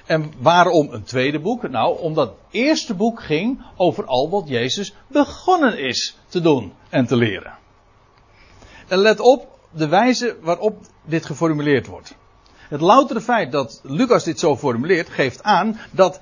En 0.05 0.33
waarom 0.37 0.91
een 0.91 1.03
tweede 1.03 1.39
boek? 1.39 1.69
Nou, 1.69 1.99
omdat 1.99 2.27
het 2.27 2.37
eerste 2.51 2.93
boek 2.93 3.23
ging 3.23 3.61
over 3.75 4.05
al 4.05 4.29
wat 4.29 4.47
Jezus 4.47 4.93
begonnen 5.07 5.79
is 5.79 6.17
te 6.27 6.41
doen 6.41 6.73
en 6.89 7.05
te 7.05 7.15
leren. 7.15 7.57
En 8.87 8.97
let 8.97 9.19
op 9.19 9.58
de 9.71 9.87
wijze 9.87 10.37
waarop 10.41 10.77
dit 11.05 11.25
geformuleerd 11.25 11.87
wordt. 11.87 12.15
Het 12.69 12.81
loutere 12.81 13.21
feit 13.21 13.51
dat 13.51 13.79
Lucas 13.83 14.23
dit 14.23 14.39
zo 14.39 14.57
formuleert, 14.57 15.09
geeft 15.09 15.43
aan 15.43 15.79
dat 15.91 16.21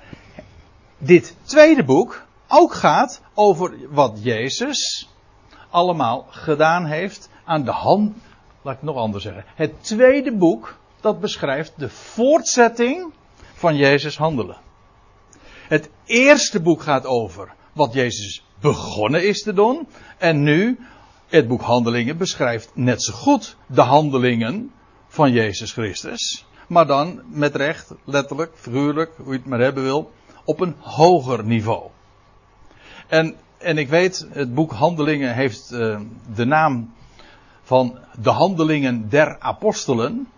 dit 0.98 1.36
tweede 1.42 1.84
boek 1.84 2.26
ook 2.48 2.74
gaat 2.74 3.20
over 3.34 3.74
wat 3.90 4.18
Jezus 4.22 5.08
allemaal 5.70 6.26
gedaan 6.30 6.86
heeft 6.86 7.28
aan 7.44 7.64
de 7.64 7.70
hand. 7.70 8.16
Laat 8.62 8.74
ik 8.74 8.80
het 8.80 8.90
nog 8.90 8.96
anders 8.96 9.24
zeggen. 9.24 9.44
Het 9.54 9.72
tweede 9.80 10.36
boek 10.36 10.78
dat 11.00 11.20
beschrijft 11.20 11.72
de 11.76 11.88
voortzetting 11.88 13.12
van 13.54 13.76
Jezus 13.76 14.16
handelen. 14.16 14.56
Het 15.68 15.90
eerste 16.04 16.60
boek 16.60 16.82
gaat 16.82 17.06
over 17.06 17.54
wat 17.72 17.92
Jezus 17.92 18.44
begonnen 18.60 19.26
is 19.26 19.42
te 19.42 19.52
doen. 19.52 19.88
En 20.18 20.42
nu, 20.42 20.78
het 21.28 21.48
boek 21.48 21.60
Handelingen 21.60 22.16
beschrijft 22.16 22.70
net 22.74 23.02
zo 23.02 23.12
goed 23.12 23.56
de 23.66 23.80
handelingen 23.80 24.72
van 25.08 25.32
Jezus 25.32 25.72
Christus. 25.72 26.46
Maar 26.68 26.86
dan 26.86 27.22
met 27.26 27.56
recht, 27.56 27.94
letterlijk, 28.04 28.52
figuurlijk, 28.54 29.10
hoe 29.16 29.32
je 29.32 29.38
het 29.38 29.46
maar 29.46 29.60
hebben 29.60 29.82
wil, 29.82 30.12
op 30.44 30.60
een 30.60 30.74
hoger 30.78 31.44
niveau. 31.44 31.82
En, 33.06 33.34
en 33.58 33.78
ik 33.78 33.88
weet, 33.88 34.26
het 34.30 34.54
boek 34.54 34.72
Handelingen 34.72 35.34
heeft 35.34 35.70
uh, 35.72 36.00
de 36.34 36.44
naam 36.44 36.92
van 37.62 37.98
de 38.22 38.30
Handelingen 38.30 39.08
der 39.08 39.36
Apostelen. 39.38 40.28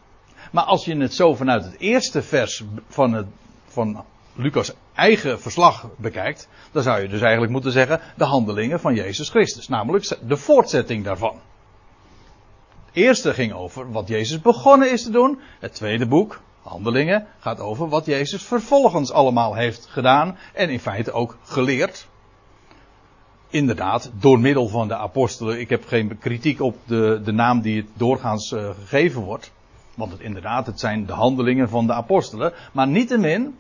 Maar 0.53 0.65
als 0.65 0.85
je 0.85 0.97
het 0.97 1.15
zo 1.15 1.35
vanuit 1.35 1.65
het 1.65 1.79
eerste 1.79 2.23
vers 2.23 2.65
van, 2.89 3.13
het, 3.13 3.27
van 3.69 4.05
Lucas' 4.35 4.73
eigen 4.95 5.41
verslag 5.41 5.89
bekijkt, 5.97 6.49
dan 6.73 6.83
zou 6.83 7.01
je 7.01 7.09
dus 7.09 7.21
eigenlijk 7.21 7.53
moeten 7.53 7.73
zeggen 7.73 8.01
de 8.17 8.25
handelingen 8.25 8.81
van 8.81 8.95
Jezus 8.95 9.29
Christus. 9.29 9.69
Namelijk 9.69 10.17
de 10.29 10.37
voortzetting 10.37 11.05
daarvan. 11.05 11.41
Het 12.87 12.97
eerste 12.97 13.35
ging 13.35 13.53
over 13.53 13.93
wat 13.93 14.09
Jezus 14.09 14.41
begonnen 14.41 14.93
is 14.93 15.03
te 15.03 15.11
doen. 15.11 15.41
Het 15.59 15.75
tweede 15.75 16.07
boek, 16.07 16.41
Handelingen, 16.63 17.27
gaat 17.39 17.61
over 17.61 17.89
wat 17.89 18.07
Jezus 18.07 18.43
vervolgens 18.43 19.13
allemaal 19.13 19.55
heeft 19.55 19.87
gedaan 19.87 20.39
en 20.55 20.69
in 20.69 20.81
feite 20.81 21.13
ook 21.13 21.37
geleerd. 21.43 22.09
Inderdaad, 23.49 24.11
door 24.15 24.39
middel 24.39 24.69
van 24.69 24.89
de 24.89 24.97
apostelen. 24.97 25.61
Ik 25.61 25.69
heb 25.69 25.87
geen 25.87 26.19
kritiek 26.19 26.61
op 26.61 26.77
de, 26.85 27.21
de 27.25 27.33
naam 27.33 27.61
die 27.61 27.77
het 27.77 27.89
doorgaans 27.95 28.53
uh, 28.53 28.71
gegeven 28.71 29.23
wordt. 29.23 29.53
Want 29.95 30.13
het, 30.13 30.21
inderdaad, 30.21 30.67
het 30.67 30.81
zijn 30.81 31.07
de 31.07 31.13
handelingen 31.13 31.69
van 31.69 31.87
de 31.87 31.93
apostelen. 31.93 32.53
Maar 32.73 32.89
niettemin, 32.89 33.57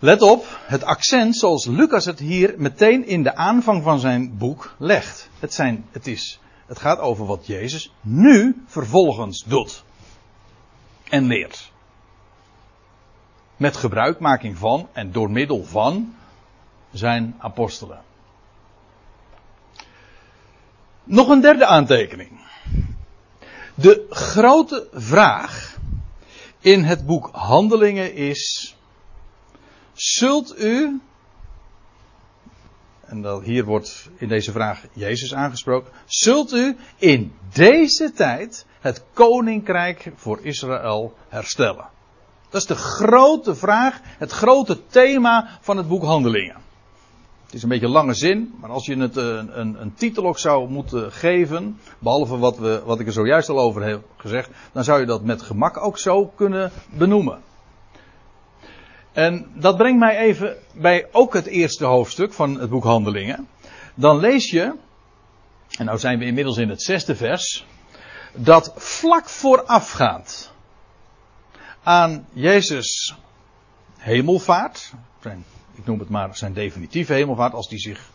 let 0.00 0.22
op, 0.22 0.58
het 0.62 0.84
accent 0.84 1.36
zoals 1.36 1.66
Lucas 1.66 2.04
het 2.04 2.18
hier 2.18 2.54
meteen 2.56 3.06
in 3.06 3.22
de 3.22 3.34
aanvang 3.34 3.82
van 3.82 4.00
zijn 4.00 4.38
boek 4.38 4.74
legt. 4.78 5.30
Het, 5.38 5.54
zijn, 5.54 5.86
het, 5.90 6.06
is, 6.06 6.40
het 6.66 6.78
gaat 6.78 6.98
over 6.98 7.26
wat 7.26 7.46
Jezus 7.46 7.92
nu 8.00 8.62
vervolgens 8.66 9.44
doet. 9.44 9.84
En 11.08 11.26
leert. 11.26 11.70
Met 13.56 13.76
gebruikmaking 13.76 14.58
van 14.58 14.88
en 14.92 15.12
door 15.12 15.30
middel 15.30 15.64
van 15.64 16.14
zijn 16.92 17.34
apostelen. 17.38 18.02
Nog 21.04 21.28
een 21.28 21.40
derde 21.40 21.66
aantekening. 21.66 22.40
De 23.74 24.06
grote 24.10 24.88
vraag 24.92 25.78
in 26.60 26.84
het 26.84 27.06
boek 27.06 27.28
Handelingen 27.32 28.14
is: 28.14 28.74
Zult 30.00 30.60
u, 30.60 31.00
en 33.06 33.22
dat 33.22 33.42
hier 33.42 33.64
wordt 33.64 34.08
in 34.16 34.28
deze 34.28 34.52
vraag 34.52 34.84
Jezus 34.92 35.34
aangesproken, 35.34 35.92
zult 36.06 36.52
u 36.52 36.76
in 36.96 37.32
deze 37.52 38.12
tijd 38.12 38.66
het 38.80 39.04
koninkrijk 39.12 40.12
voor 40.14 40.38
Israël 40.42 41.14
herstellen? 41.28 41.88
Dat 42.50 42.60
is 42.60 42.66
de 42.66 42.74
grote 42.74 43.54
vraag, 43.54 44.00
het 44.04 44.30
grote 44.30 44.86
thema 44.86 45.58
van 45.60 45.76
het 45.76 45.88
boek 45.88 46.02
Handelingen. 46.02 46.56
Het 47.44 47.54
is 47.54 47.62
een 47.62 47.68
beetje 47.68 47.86
een 47.86 47.92
lange 47.92 48.14
zin, 48.14 48.54
maar 48.60 48.70
als 48.70 48.86
je 48.86 48.96
het 48.96 49.16
een, 49.16 49.60
een, 49.60 49.80
een, 49.80 49.94
titel 49.94 50.26
ook 50.26 50.38
zou 50.38 50.68
moeten 50.68 51.12
geven, 51.12 51.80
behalve 51.98 52.38
wat, 52.38 52.58
we, 52.58 52.82
wat 52.84 53.00
ik 53.00 53.06
er 53.06 53.12
zojuist 53.12 53.48
al 53.48 53.60
over 53.60 53.82
heb 53.82 54.02
gezegd, 54.16 54.50
dan 54.72 54.84
zou 54.84 55.00
je 55.00 55.06
dat 55.06 55.24
met 55.24 55.42
gemak 55.42 55.76
ook 55.76 55.98
zo 55.98 56.26
kunnen 56.26 56.72
benoemen. 56.90 57.48
En 59.12 59.50
dat 59.54 59.76
brengt 59.76 59.98
mij 59.98 60.18
even 60.18 60.56
bij 60.74 61.08
ook 61.12 61.34
het 61.34 61.46
eerste 61.46 61.84
hoofdstuk 61.84 62.32
van 62.32 62.60
het 62.60 62.70
boek 62.70 62.84
Handelingen. 62.84 63.48
Dan 63.94 64.18
lees 64.18 64.50
je, 64.50 64.74
en 65.78 65.84
nou 65.84 65.98
zijn 65.98 66.18
we 66.18 66.24
inmiddels 66.24 66.56
in 66.56 66.68
het 66.68 66.82
zesde 66.82 67.16
vers, 67.16 67.66
dat 68.34 68.72
vlak 68.76 69.28
voorafgaand 69.28 70.52
aan 71.82 72.26
Jezus 72.32 73.14
hemelvaart, 73.96 74.92
ik 75.74 75.86
noem 75.86 75.98
het 75.98 76.08
maar 76.08 76.36
zijn 76.36 76.52
definitieve 76.52 77.12
hemelvaart, 77.12 77.54
als 77.54 77.68
die 77.68 77.78
zich, 77.78 78.10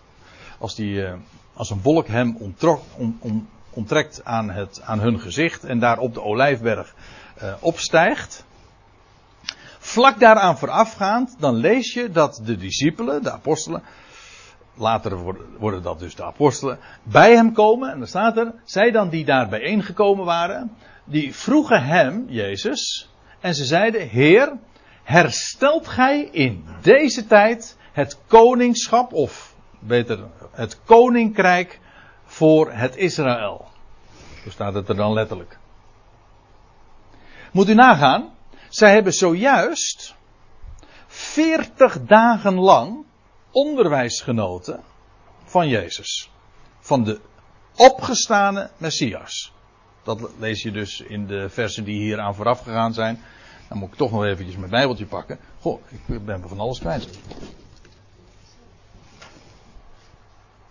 als 0.60 0.76
die, 0.76 0.94
uh, 0.94 1.14
als 1.54 1.70
een 1.70 1.82
wolk 1.82 2.08
hem 2.08 2.36
onttrok, 2.40 2.82
on, 3.20 3.50
onttrekt 3.70 4.22
aan, 4.24 4.50
het, 4.50 4.82
aan 4.82 5.00
hun 5.00 5.20
gezicht 5.20 5.64
en 5.64 5.80
daar 5.80 5.98
op 5.98 6.14
de 6.14 6.22
olijfberg 6.22 6.96
uh, 7.44 7.54
opstijgt. 7.60 8.46
Vlak 9.86 10.20
daaraan 10.20 10.58
voorafgaand, 10.58 11.36
dan 11.40 11.56
lees 11.56 11.94
je 11.94 12.10
dat 12.10 12.42
de 12.44 12.58
discipelen, 12.58 13.24
de 13.24 13.32
apostelen, 13.32 13.84
later 14.74 15.18
worden, 15.58 15.84
dat 15.84 16.00
dus 16.00 16.16
de 16.16 16.24
apostelen, 16.24 16.80
bij 17.04 17.36
hem 17.36 17.54
komen. 17.54 17.92
En 17.92 17.98
dan 17.98 18.08
staat 18.08 18.38
er, 18.38 18.54
zij 18.64 18.92
dan 18.92 19.10
die 19.10 19.26
daar 19.26 19.50
bijeengekomen 19.50 20.26
waren, 20.26 20.72
die 21.04 21.36
vroegen 21.36 21.84
hem, 21.84 22.26
Jezus, 22.28 23.10
en 23.40 23.56
ze 23.56 23.66
zeiden, 23.66 24.08
Heer, 24.08 24.58
herstelt 25.04 25.88
gij 25.88 26.30
in 26.32 26.66
deze 26.82 27.26
tijd 27.26 27.78
het 27.92 28.20
koningschap, 28.28 29.14
of 29.14 29.56
beter 29.80 30.20
het 30.52 30.80
koninkrijk 30.84 31.80
voor 32.24 32.72
het 32.72 32.96
Israël. 32.96 33.68
Zo 34.44 34.50
staat 34.50 34.74
het 34.74 34.90
er 34.90 34.96
dan 34.96 35.14
letterlijk. 35.14 35.58
Moet 37.52 37.70
u 37.70 37.74
nagaan, 37.74 38.35
zij 38.76 38.94
hebben 38.94 39.14
zojuist 39.14 40.16
40 41.08 42.02
dagen 42.02 42.54
lang 42.54 43.06
onderwijs 43.52 44.22
genoten 44.22 44.84
van 45.44 45.68
Jezus. 45.68 46.32
Van 46.80 47.04
de 47.04 47.20
opgestane 47.76 48.70
Messias. 48.78 49.54
Dat 50.04 50.30
lees 50.40 50.62
je 50.62 50.72
dus 50.72 51.02
in 51.02 51.28
de 51.28 51.50
versen 51.50 51.84
die 51.84 52.00
hier 52.00 52.20
aan 52.20 52.36
vooraf 52.36 52.60
gegaan 52.60 52.94
zijn. 52.94 53.22
Dan 53.70 53.78
moet 53.78 53.90
ik 53.90 53.96
toch 53.96 54.12
nog 54.12 54.24
even 54.24 54.60
mijn 54.60 54.72
Bijbeltje 54.72 55.06
pakken. 55.06 55.40
Goh, 55.60 55.82
ik 56.06 56.26
ben 56.26 56.40
me 56.40 56.48
van 56.48 56.60
alles 56.60 56.80
kwijt. 56.80 57.20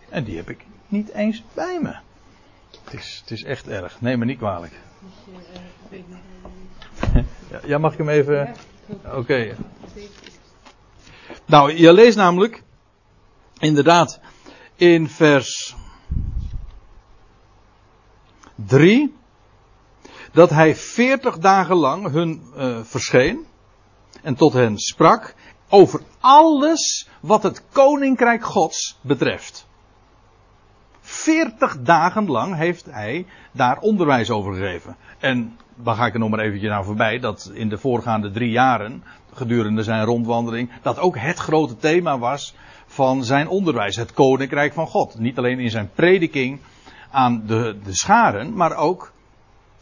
En 0.08 0.24
die 0.24 0.36
heb 0.36 0.50
ik 0.50 0.66
niet 0.88 1.12
eens 1.12 1.42
bij 1.54 1.78
me. 1.82 1.96
Het 2.84 2.94
is, 2.94 3.18
het 3.20 3.30
is 3.30 3.44
echt 3.44 3.68
erg. 3.68 4.00
Neem 4.00 4.18
me 4.18 4.24
niet 4.24 4.38
kwalijk. 4.38 4.80
Ja, 7.64 7.78
mag 7.78 7.92
ik 7.92 7.98
hem 7.98 8.08
even. 8.08 8.54
Oké. 9.14 9.56
Nou, 11.46 11.72
je 11.72 11.92
leest 11.92 12.16
namelijk. 12.16 12.62
Inderdaad. 13.58 14.20
In 14.76 15.08
vers 15.08 15.76
3. 18.54 19.14
Dat 20.32 20.50
hij 20.50 20.76
40 20.76 21.38
dagen 21.38 21.76
lang 21.76 22.10
hun 22.10 22.42
uh, 22.56 22.78
verscheen. 22.82 23.46
En 24.22 24.34
tot 24.34 24.52
hen 24.52 24.78
sprak. 24.78 25.34
Over 25.68 26.00
alles 26.20 27.08
wat 27.20 27.42
het 27.42 27.62
koninkrijk 27.72 28.44
Gods 28.44 28.98
betreft. 29.00 29.66
40 31.00 31.80
dagen 31.80 32.26
lang 32.26 32.56
heeft 32.56 32.84
hij 32.84 33.26
daar 33.52 33.78
onderwijs 33.78 34.30
over 34.30 34.54
gegeven. 34.54 34.96
En 35.18 35.58
dan 35.76 35.96
ga 35.96 36.06
ik 36.06 36.12
er 36.12 36.18
nog 36.18 36.30
maar 36.30 36.38
eventjes 36.38 36.70
naar 36.70 36.84
voorbij, 36.84 37.18
dat 37.18 37.50
in 37.54 37.68
de 37.68 37.78
voorgaande 37.78 38.30
drie 38.30 38.50
jaren, 38.50 39.04
gedurende 39.32 39.82
zijn 39.82 40.04
rondwandeling, 40.04 40.70
dat 40.82 40.98
ook 40.98 41.18
het 41.18 41.38
grote 41.38 41.76
thema 41.76 42.18
was 42.18 42.54
van 42.86 43.24
zijn 43.24 43.48
onderwijs, 43.48 43.96
het 43.96 44.12
koninkrijk 44.12 44.72
van 44.72 44.86
God. 44.86 45.18
Niet 45.18 45.38
alleen 45.38 45.58
in 45.58 45.70
zijn 45.70 45.90
prediking 45.94 46.60
aan 47.10 47.42
de, 47.46 47.78
de 47.84 47.94
scharen, 47.94 48.54
maar 48.54 48.76
ook 48.76 49.12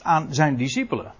aan 0.02 0.26
zijn 0.30 0.56
discipelen. 0.56 1.12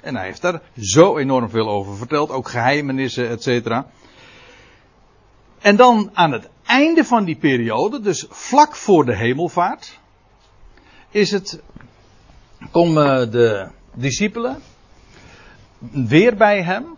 En 0.00 0.16
hij 0.16 0.24
heeft 0.24 0.42
daar 0.42 0.60
zo 0.78 1.18
enorm 1.18 1.50
veel 1.50 1.68
over 1.68 1.96
verteld, 1.96 2.30
ook 2.30 2.48
geheimenissen, 2.48 3.28
et 3.28 3.42
cetera. 3.42 3.86
En 5.60 5.76
dan 5.76 6.10
aan 6.12 6.32
het 6.32 6.48
einde 6.64 7.04
van 7.04 7.24
die 7.24 7.36
periode, 7.36 8.00
dus 8.00 8.26
vlak 8.30 8.76
voor 8.76 9.04
de 9.04 9.16
hemelvaart, 9.16 9.98
is 11.10 11.30
het, 11.30 11.62
komen 12.70 13.30
de 13.30 13.68
discipelen 13.94 14.62
weer 15.90 16.36
bij 16.36 16.62
hem 16.62 16.96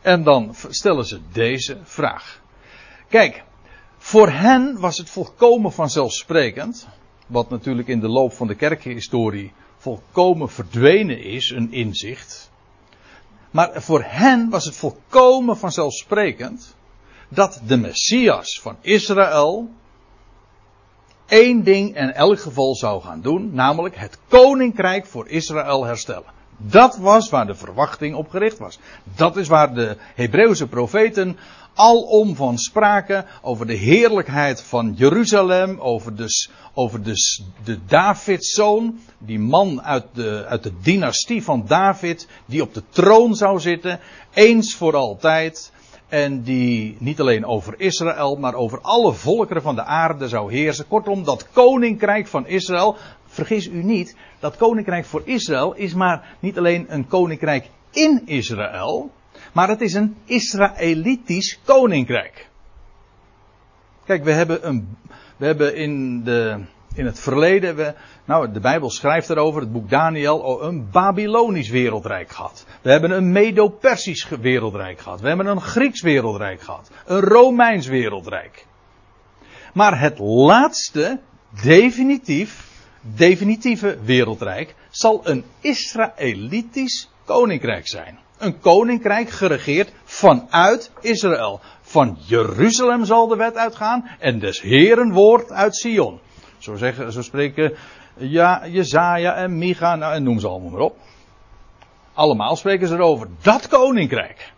en 0.00 0.22
dan 0.22 0.54
stellen 0.68 1.04
ze 1.04 1.20
deze 1.32 1.78
vraag. 1.82 2.40
Kijk, 3.08 3.44
voor 3.98 4.30
hen 4.30 4.80
was 4.80 4.98
het 4.98 5.10
volkomen 5.10 5.72
vanzelfsprekend, 5.72 6.88
wat 7.26 7.50
natuurlijk 7.50 7.88
in 7.88 8.00
de 8.00 8.08
loop 8.08 8.32
van 8.32 8.46
de 8.46 8.54
kerkhistorie 8.54 9.52
volkomen 9.76 10.48
verdwenen 10.48 11.22
is, 11.22 11.50
een 11.50 11.72
inzicht. 11.72 12.50
Maar 13.50 13.82
voor 13.82 14.02
hen 14.06 14.50
was 14.50 14.64
het 14.64 14.76
volkomen 14.76 15.56
vanzelfsprekend 15.56 16.74
dat 17.28 17.60
de 17.66 17.76
Messias 17.76 18.60
van 18.60 18.76
Israël 18.80 19.70
één 21.26 21.62
ding 21.62 21.96
in 21.96 22.12
elk 22.12 22.40
geval 22.40 22.74
zou 22.74 23.02
gaan 23.02 23.20
doen, 23.20 23.50
namelijk 23.54 23.96
het 23.96 24.18
koninkrijk 24.28 25.06
voor 25.06 25.28
Israël 25.28 25.84
herstellen. 25.84 26.40
Dat 26.56 26.96
was 26.96 27.30
waar 27.30 27.46
de 27.46 27.54
verwachting 27.54 28.14
op 28.14 28.28
gericht 28.28 28.58
was. 28.58 28.78
Dat 29.16 29.36
is 29.36 29.48
waar 29.48 29.74
de 29.74 29.96
Hebreeuwse 30.14 30.66
profeten 30.66 31.36
alom 31.74 32.36
van 32.36 32.58
spraken 32.58 33.26
over 33.42 33.66
de 33.66 33.74
heerlijkheid 33.74 34.62
van 34.62 34.94
Jeruzalem, 34.96 35.80
over, 35.80 36.16
de, 36.16 36.48
over 36.74 37.02
de, 37.02 37.42
de 37.64 37.78
Davidszoon, 37.86 39.00
die 39.18 39.38
man 39.38 39.82
uit 39.82 40.04
de, 40.12 40.44
uit 40.48 40.62
de 40.62 40.72
dynastie 40.82 41.42
van 41.42 41.64
David, 41.66 42.28
die 42.46 42.62
op 42.62 42.74
de 42.74 42.82
troon 42.88 43.34
zou 43.34 43.60
zitten, 43.60 44.00
eens 44.34 44.74
voor 44.74 44.96
altijd. 44.96 45.72
En 46.12 46.42
die 46.42 46.96
niet 46.98 47.20
alleen 47.20 47.44
over 47.44 47.74
Israël, 47.76 48.36
maar 48.36 48.54
over 48.54 48.80
alle 48.80 49.12
volkeren 49.12 49.62
van 49.62 49.74
de 49.74 49.84
aarde 49.84 50.28
zou 50.28 50.52
heersen. 50.52 50.88
Kortom, 50.88 51.24
dat 51.24 51.48
koninkrijk 51.52 52.26
van 52.26 52.46
Israël. 52.46 52.96
Vergis 53.26 53.66
u 53.66 53.82
niet, 53.82 54.16
dat 54.40 54.56
koninkrijk 54.56 55.04
voor 55.04 55.22
Israël 55.24 55.74
is 55.74 55.94
maar 55.94 56.36
niet 56.40 56.58
alleen 56.58 56.86
een 56.88 57.06
koninkrijk 57.06 57.70
in 57.90 58.22
Israël. 58.24 59.10
Maar 59.52 59.68
het 59.68 59.80
is 59.80 59.94
een 59.94 60.16
Israëlitisch 60.24 61.60
koninkrijk. 61.64 62.48
Kijk, 64.04 64.24
we 64.24 64.32
hebben, 64.32 64.68
een, 64.68 64.96
we 65.36 65.46
hebben 65.46 65.76
in, 65.76 66.24
de, 66.24 66.60
in 66.94 67.06
het 67.06 67.20
verleden, 67.20 67.76
we, 67.76 67.94
nou, 68.24 68.52
de 68.52 68.60
Bijbel 68.60 68.90
schrijft 68.90 69.30
erover, 69.30 69.60
het 69.60 69.72
boek 69.72 69.90
Daniel, 69.90 70.62
een 70.62 70.90
Babylonisch 70.90 71.68
wereldrijk 71.68 72.30
gehad. 72.30 72.66
We 72.82 72.90
hebben 72.90 73.10
een 73.10 73.32
Medo-Persisch 73.32 74.28
wereldrijk 74.40 75.00
gehad. 75.00 75.20
We 75.20 75.28
hebben 75.28 75.46
een 75.46 75.60
Grieks 75.60 76.02
wereldrijk 76.02 76.60
gehad. 76.60 76.90
Een 77.06 77.20
Romeins 77.20 77.86
wereldrijk. 77.86 78.66
Maar 79.74 80.00
het 80.00 80.18
laatste, 80.18 81.20
definitief, 81.62 82.70
definitieve 83.00 83.98
wereldrijk, 84.04 84.74
zal 84.90 85.20
een 85.24 85.44
Israëlitisch 85.60 87.10
koninkrijk 87.24 87.88
zijn. 87.88 88.18
Een 88.38 88.60
koninkrijk 88.60 89.30
geregeerd 89.30 89.92
vanuit 90.04 90.90
Israël. 91.00 91.60
Van 91.80 92.18
Jeruzalem 92.26 93.04
zal 93.04 93.28
de 93.28 93.36
wet 93.36 93.56
uitgaan 93.56 94.10
en 94.18 94.38
des 94.38 94.60
Heren 94.60 95.12
woord 95.12 95.50
uit 95.50 95.76
Sion. 95.76 96.20
Zo, 96.62 96.76
zeggen, 96.76 97.12
zo 97.12 97.22
spreken 97.22 97.74
ja, 98.16 98.66
Jezaja 98.66 99.34
en 99.34 99.58
Micha, 99.58 99.96
nou, 99.96 100.14
en 100.14 100.22
noem 100.22 100.38
ze 100.38 100.48
allemaal 100.48 100.70
maar 100.70 100.80
op. 100.80 100.96
Allemaal 102.12 102.56
spreken 102.56 102.88
ze 102.88 102.94
erover. 102.94 103.28
Dat 103.40 103.68
koninkrijk. 103.68 104.52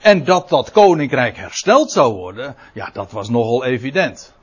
En 0.00 0.24
dat 0.24 0.48
dat 0.48 0.70
koninkrijk 0.70 1.36
hersteld 1.36 1.90
zou 1.90 2.14
worden, 2.14 2.56
ja, 2.74 2.90
dat 2.92 3.10
was 3.10 3.28
nogal 3.28 3.64
evident. 3.64 4.34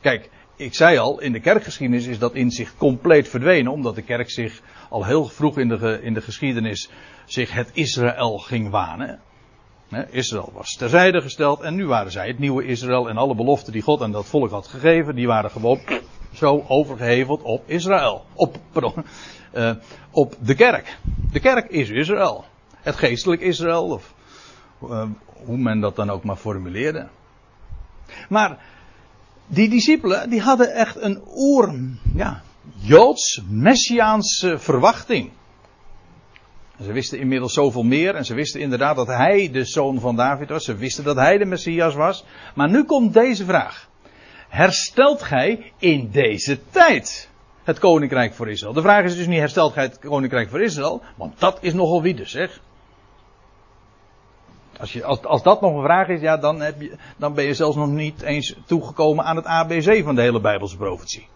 Kijk, 0.00 0.30
ik 0.56 0.74
zei 0.74 0.98
al, 0.98 1.20
in 1.20 1.32
de 1.32 1.40
kerkgeschiedenis 1.40 2.06
is 2.06 2.18
dat 2.18 2.34
inzicht 2.34 2.76
compleet 2.76 3.28
verdwenen, 3.28 3.72
omdat 3.72 3.94
de 3.94 4.02
kerk 4.02 4.30
zich 4.30 4.60
al 4.90 5.04
heel 5.04 5.24
vroeg 5.24 5.58
in 5.58 5.68
de, 5.68 6.00
in 6.02 6.14
de 6.14 6.22
geschiedenis 6.22 6.90
zich 7.24 7.52
het 7.52 7.70
Israël 7.72 8.38
ging 8.38 8.70
wanen. 8.70 9.20
Israël 10.10 10.50
was 10.54 10.76
terzijde 10.76 11.20
gesteld 11.20 11.60
en 11.60 11.74
nu 11.74 11.86
waren 11.86 12.12
zij 12.12 12.26
het 12.26 12.38
nieuwe 12.38 12.64
Israël 12.64 13.08
en 13.08 13.16
alle 13.16 13.34
beloften 13.34 13.72
die 13.72 13.82
God 13.82 14.02
aan 14.02 14.12
dat 14.12 14.26
volk 14.26 14.50
had 14.50 14.66
gegeven, 14.66 15.14
die 15.14 15.26
waren 15.26 15.50
gewoon 15.50 15.80
zo 16.32 16.64
overgeheveld 16.68 17.42
op 17.42 17.62
Israël. 17.66 18.24
Op, 18.34 18.56
pardon, 18.72 18.94
uh, 19.54 19.70
op 20.10 20.36
de 20.40 20.54
kerk. 20.54 20.98
De 21.32 21.40
kerk 21.40 21.70
is 21.70 21.90
Israël. 21.90 22.44
Het 22.80 22.96
geestelijk 22.96 23.40
Israël, 23.40 23.84
of 23.84 24.14
uh, 24.82 25.08
hoe 25.44 25.56
men 25.58 25.80
dat 25.80 25.96
dan 25.96 26.10
ook 26.10 26.24
maar 26.24 26.36
formuleerde. 26.36 27.08
Maar 28.28 28.58
die 29.46 29.68
discipelen, 29.68 30.30
die 30.30 30.40
hadden 30.40 30.74
echt 30.74 31.00
een 31.00 31.22
oer, 31.36 31.74
ja, 32.14 32.42
Joods, 32.74 33.42
Messiaanse 33.48 34.58
verwachting. 34.58 35.30
Ze 36.82 36.92
wisten 36.92 37.18
inmiddels 37.18 37.52
zoveel 37.52 37.82
meer 37.82 38.14
en 38.14 38.24
ze 38.24 38.34
wisten 38.34 38.60
inderdaad 38.60 38.96
dat 38.96 39.06
hij 39.06 39.50
de 39.52 39.64
zoon 39.64 40.00
van 40.00 40.16
David 40.16 40.48
was. 40.48 40.64
Ze 40.64 40.76
wisten 40.76 41.04
dat 41.04 41.16
hij 41.16 41.38
de 41.38 41.44
Messias 41.44 41.94
was. 41.94 42.24
Maar 42.54 42.70
nu 42.70 42.84
komt 42.84 43.14
deze 43.14 43.44
vraag. 43.44 43.88
Herstelt 44.48 45.22
gij 45.22 45.72
in 45.78 46.10
deze 46.10 46.58
tijd 46.70 47.30
het 47.64 47.78
koninkrijk 47.78 48.34
voor 48.34 48.48
Israël? 48.48 48.72
De 48.72 48.82
vraag 48.82 49.04
is 49.04 49.16
dus 49.16 49.26
niet 49.26 49.38
herstelt 49.38 49.72
gij 49.72 49.82
het 49.82 49.98
koninkrijk 49.98 50.50
voor 50.50 50.62
Israël, 50.62 51.02
want 51.16 51.40
dat 51.40 51.58
is 51.60 51.74
nogal 51.74 52.02
wie 52.02 52.14
dus 52.14 52.30
zeg. 52.30 52.60
Als, 54.80 54.92
je, 54.92 55.04
als, 55.04 55.24
als 55.24 55.42
dat 55.42 55.60
nog 55.60 55.74
een 55.74 55.82
vraag 55.82 56.08
is, 56.08 56.20
ja, 56.20 56.36
dan, 56.36 56.60
heb 56.60 56.80
je, 56.80 56.96
dan 57.16 57.34
ben 57.34 57.44
je 57.44 57.54
zelfs 57.54 57.76
nog 57.76 57.88
niet 57.88 58.22
eens 58.22 58.56
toegekomen 58.66 59.24
aan 59.24 59.36
het 59.36 59.44
ABC 59.44 60.02
van 60.04 60.14
de 60.14 60.22
hele 60.22 60.40
Bijbelse 60.40 60.76
profetie. 60.76 61.28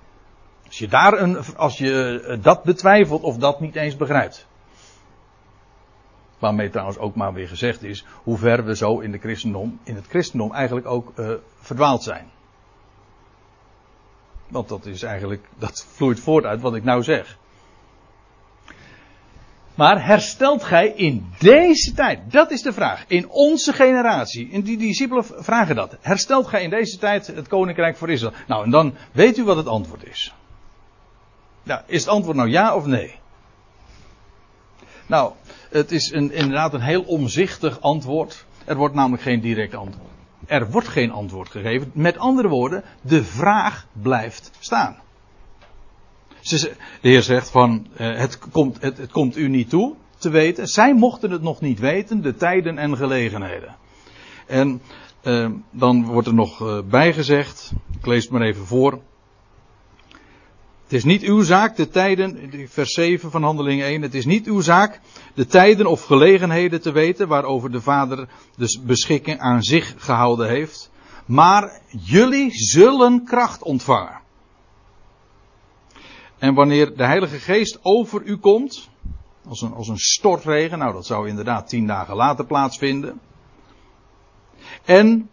Als 0.66 0.78
je, 0.78 0.88
daar 0.88 1.18
een, 1.18 1.38
als 1.56 1.78
je 1.78 2.38
dat 2.42 2.62
betwijfelt 2.62 3.22
of 3.22 3.36
dat 3.36 3.60
niet 3.60 3.76
eens 3.76 3.96
begrijpt. 3.96 4.48
Waarmee 6.40 6.70
trouwens 6.70 6.98
ook 6.98 7.14
maar 7.14 7.32
weer 7.32 7.48
gezegd 7.48 7.82
is 7.82 8.04
hoe 8.22 8.38
ver 8.38 8.64
we 8.64 8.76
zo 8.76 8.98
in, 8.98 9.18
christendom, 9.20 9.80
in 9.82 9.94
het 9.94 10.06
christendom 10.06 10.52
eigenlijk 10.52 10.86
ook 10.86 11.12
uh, 11.16 11.32
verdwaald 11.60 12.02
zijn. 12.02 12.30
Want 14.48 14.68
dat 14.68 14.86
is 14.86 15.02
eigenlijk, 15.02 15.48
dat 15.58 15.86
vloeit 15.88 16.20
voort 16.20 16.44
uit 16.44 16.60
wat 16.60 16.74
ik 16.74 16.84
nou 16.84 17.02
zeg. 17.02 17.38
Maar 19.74 20.06
herstelt 20.06 20.64
gij 20.64 20.88
in 20.88 21.32
deze 21.38 21.92
tijd? 21.92 22.32
Dat 22.32 22.50
is 22.50 22.62
de 22.62 22.72
vraag. 22.72 23.04
In 23.06 23.28
onze 23.28 23.72
generatie. 23.72 24.50
En 24.52 24.62
die 24.62 24.78
discipelen 24.78 25.24
vragen 25.24 25.74
dat. 25.74 25.96
Herstelt 26.00 26.46
gij 26.46 26.62
in 26.62 26.70
deze 26.70 26.98
tijd 26.98 27.26
het 27.26 27.48
koninkrijk 27.48 27.96
voor 27.96 28.10
Israël? 28.10 28.34
Nou, 28.46 28.64
en 28.64 28.70
dan 28.70 28.94
weet 29.12 29.38
u 29.38 29.44
wat 29.44 29.56
het 29.56 29.66
antwoord 29.66 30.04
is. 30.04 30.34
Nou, 31.62 31.80
is 31.86 32.00
het 32.00 32.08
antwoord 32.08 32.36
nou 32.36 32.48
ja 32.48 32.74
of 32.74 32.86
nee? 32.86 33.19
Nou, 35.10 35.32
het 35.70 35.92
is 35.92 36.12
een, 36.12 36.32
inderdaad 36.32 36.74
een 36.74 36.80
heel 36.80 37.02
omzichtig 37.02 37.80
antwoord. 37.80 38.44
Er 38.64 38.76
wordt 38.76 38.94
namelijk 38.94 39.22
geen 39.22 39.40
direct 39.40 39.74
antwoord. 39.74 40.10
Er 40.46 40.70
wordt 40.70 40.88
geen 40.88 41.10
antwoord 41.10 41.48
gegeven. 41.48 41.90
Met 41.94 42.18
andere 42.18 42.48
woorden, 42.48 42.84
de 43.00 43.24
vraag 43.24 43.86
blijft 43.92 44.50
staan. 44.58 44.96
De 46.40 46.76
Heer 47.00 47.22
zegt 47.22 47.50
van, 47.50 47.86
eh, 47.96 48.16
het 48.16 48.38
komt, 48.38 48.82
het, 48.82 48.96
het 48.96 49.10
komt 49.10 49.36
u 49.36 49.48
niet 49.48 49.70
toe 49.70 49.94
te 50.18 50.30
weten. 50.30 50.66
Zij 50.66 50.94
mochten 50.94 51.30
het 51.30 51.42
nog 51.42 51.60
niet 51.60 51.78
weten, 51.78 52.22
de 52.22 52.34
tijden 52.34 52.78
en 52.78 52.96
gelegenheden. 52.96 53.76
En 54.46 54.80
Uh, 55.24 55.50
dan 55.70 56.04
wordt 56.04 56.26
er 56.26 56.34
nog 56.34 56.60
uh, 56.60 56.78
bijgezegd, 56.82 57.72
ik 57.98 58.06
lees 58.06 58.22
het 58.22 58.32
maar 58.32 58.42
even 58.42 58.66
voor. 58.66 59.00
Het 60.90 60.98
is 60.98 61.04
niet 61.04 61.22
uw 61.22 61.42
zaak 61.42 61.76
de 61.76 61.88
tijden, 61.88 62.50
vers 62.68 62.92
7 62.92 63.30
van 63.30 63.42
handeling 63.42 63.82
1, 63.82 64.02
het 64.02 64.14
is 64.14 64.24
niet 64.24 64.46
uw 64.46 64.60
zaak 64.60 65.00
de 65.34 65.46
tijden 65.46 65.86
of 65.86 66.04
gelegenheden 66.04 66.80
te 66.80 66.92
weten 66.92 67.28
waarover 67.28 67.70
de 67.70 67.80
Vader 67.80 68.28
dus 68.56 68.82
beschikking 68.82 69.38
aan 69.38 69.62
zich 69.62 69.94
gehouden 69.96 70.48
heeft. 70.48 70.90
Maar 71.26 71.80
jullie 71.90 72.50
zullen 72.50 73.24
kracht 73.24 73.62
ontvangen. 73.62 74.20
En 76.38 76.54
wanneer 76.54 76.96
de 76.96 77.04
Heilige 77.04 77.38
Geest 77.38 77.78
over 77.82 78.22
u 78.22 78.36
komt, 78.36 78.88
als 79.48 79.62
een, 79.62 79.72
als 79.72 79.88
een 79.88 79.98
stortregen, 79.98 80.78
nou 80.78 80.92
dat 80.92 81.06
zou 81.06 81.28
inderdaad 81.28 81.68
tien 81.68 81.86
dagen 81.86 82.16
later 82.16 82.46
plaatsvinden. 82.46 83.20
En, 84.84 85.30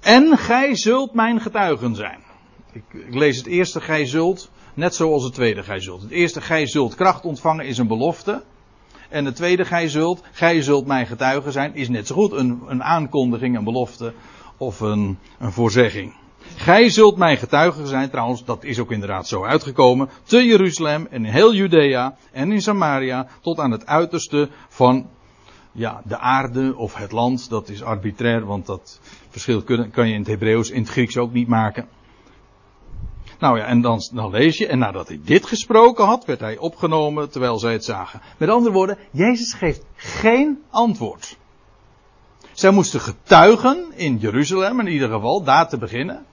en 0.00 0.38
gij 0.38 0.76
zult 0.76 1.14
mijn 1.14 1.40
getuigen 1.40 1.94
zijn. 1.94 2.26
Ik, 2.78 3.14
lees 3.14 3.36
het 3.36 3.46
eerste 3.46 3.80
gij 3.80 4.06
zult, 4.06 4.50
net 4.74 4.94
zoals 4.94 5.24
het 5.24 5.34
tweede 5.34 5.62
gij 5.62 5.80
zult. 5.80 6.02
Het 6.02 6.10
eerste 6.10 6.40
gij 6.40 6.66
zult 6.66 6.94
kracht 6.94 7.24
ontvangen 7.24 7.66
is 7.66 7.78
een 7.78 7.86
belofte. 7.86 8.42
En 9.08 9.24
het 9.24 9.36
tweede 9.36 9.64
gij 9.64 9.88
zult, 9.88 10.22
gij 10.32 10.62
zult 10.62 10.86
mijn 10.86 11.06
getuigen 11.06 11.52
zijn, 11.52 11.74
is 11.74 11.88
net 11.88 12.06
zo 12.06 12.14
goed 12.14 12.32
een, 12.32 12.62
een 12.66 12.82
aankondiging, 12.82 13.56
een 13.56 13.64
belofte 13.64 14.12
of 14.56 14.80
een, 14.80 15.18
een 15.38 15.52
voorzegging. 15.52 16.14
Gij 16.56 16.88
zult 16.88 17.16
mijn 17.16 17.36
getuigen 17.36 17.86
zijn, 17.86 18.10
trouwens, 18.10 18.44
dat 18.44 18.64
is 18.64 18.78
ook 18.78 18.92
inderdaad 18.92 19.28
zo 19.28 19.44
uitgekomen, 19.44 20.08
te 20.22 20.44
Jeruzalem 20.44 21.06
en 21.10 21.24
in 21.24 21.32
heel 21.32 21.54
Judea 21.54 22.16
en 22.32 22.52
in 22.52 22.62
Samaria, 22.62 23.26
tot 23.40 23.58
aan 23.58 23.70
het 23.70 23.86
uiterste 23.86 24.48
van 24.68 25.08
ja, 25.72 26.02
de 26.04 26.18
aarde 26.18 26.76
of 26.76 26.94
het 26.94 27.12
land. 27.12 27.50
Dat 27.50 27.68
is 27.68 27.82
arbitrair, 27.82 28.46
want 28.46 28.66
dat 28.66 29.00
verschil 29.28 29.62
kan 29.90 30.08
je 30.08 30.14
in 30.14 30.18
het 30.18 30.28
Hebreeuws, 30.28 30.70
in 30.70 30.80
het 30.80 30.90
Grieks 30.90 31.16
ook 31.16 31.32
niet 31.32 31.48
maken. 31.48 31.88
Nou 33.38 33.58
ja, 33.58 33.64
en 33.64 33.80
dan, 33.80 34.02
dan 34.12 34.30
lees 34.30 34.58
je, 34.58 34.66
en 34.66 34.78
nadat 34.78 35.08
hij 35.08 35.20
dit 35.24 35.46
gesproken 35.46 36.04
had, 36.04 36.24
werd 36.24 36.40
hij 36.40 36.56
opgenomen 36.56 37.30
terwijl 37.30 37.58
zij 37.58 37.72
het 37.72 37.84
zagen. 37.84 38.20
Met 38.36 38.48
andere 38.48 38.74
woorden, 38.74 38.98
Jezus 39.10 39.52
geeft 39.52 39.84
geen 39.94 40.62
antwoord. 40.70 41.36
Zij 42.52 42.70
moesten 42.70 43.00
getuigen 43.00 43.92
in 43.94 44.16
Jeruzalem, 44.16 44.80
in 44.80 44.86
ieder 44.86 45.08
geval, 45.08 45.42
daar 45.42 45.68
te 45.68 45.78
beginnen. 45.78 46.26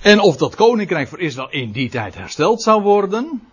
En 0.00 0.20
of 0.20 0.36
dat 0.36 0.54
koninkrijk 0.54 1.08
voor 1.08 1.20
Israël 1.20 1.50
in 1.50 1.72
die 1.72 1.90
tijd 1.90 2.14
hersteld 2.14 2.62
zou 2.62 2.82
worden. 2.82 3.48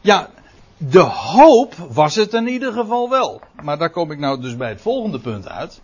Ja, 0.00 0.30
de 0.76 1.00
hoop 1.00 1.74
was 1.74 2.14
het 2.14 2.34
in 2.34 2.48
ieder 2.48 2.72
geval 2.72 3.10
wel. 3.10 3.40
Maar 3.62 3.78
daar 3.78 3.90
kom 3.90 4.10
ik 4.10 4.18
nou 4.18 4.40
dus 4.40 4.56
bij 4.56 4.68
het 4.68 4.80
volgende 4.80 5.20
punt 5.20 5.48
uit. 5.48 5.80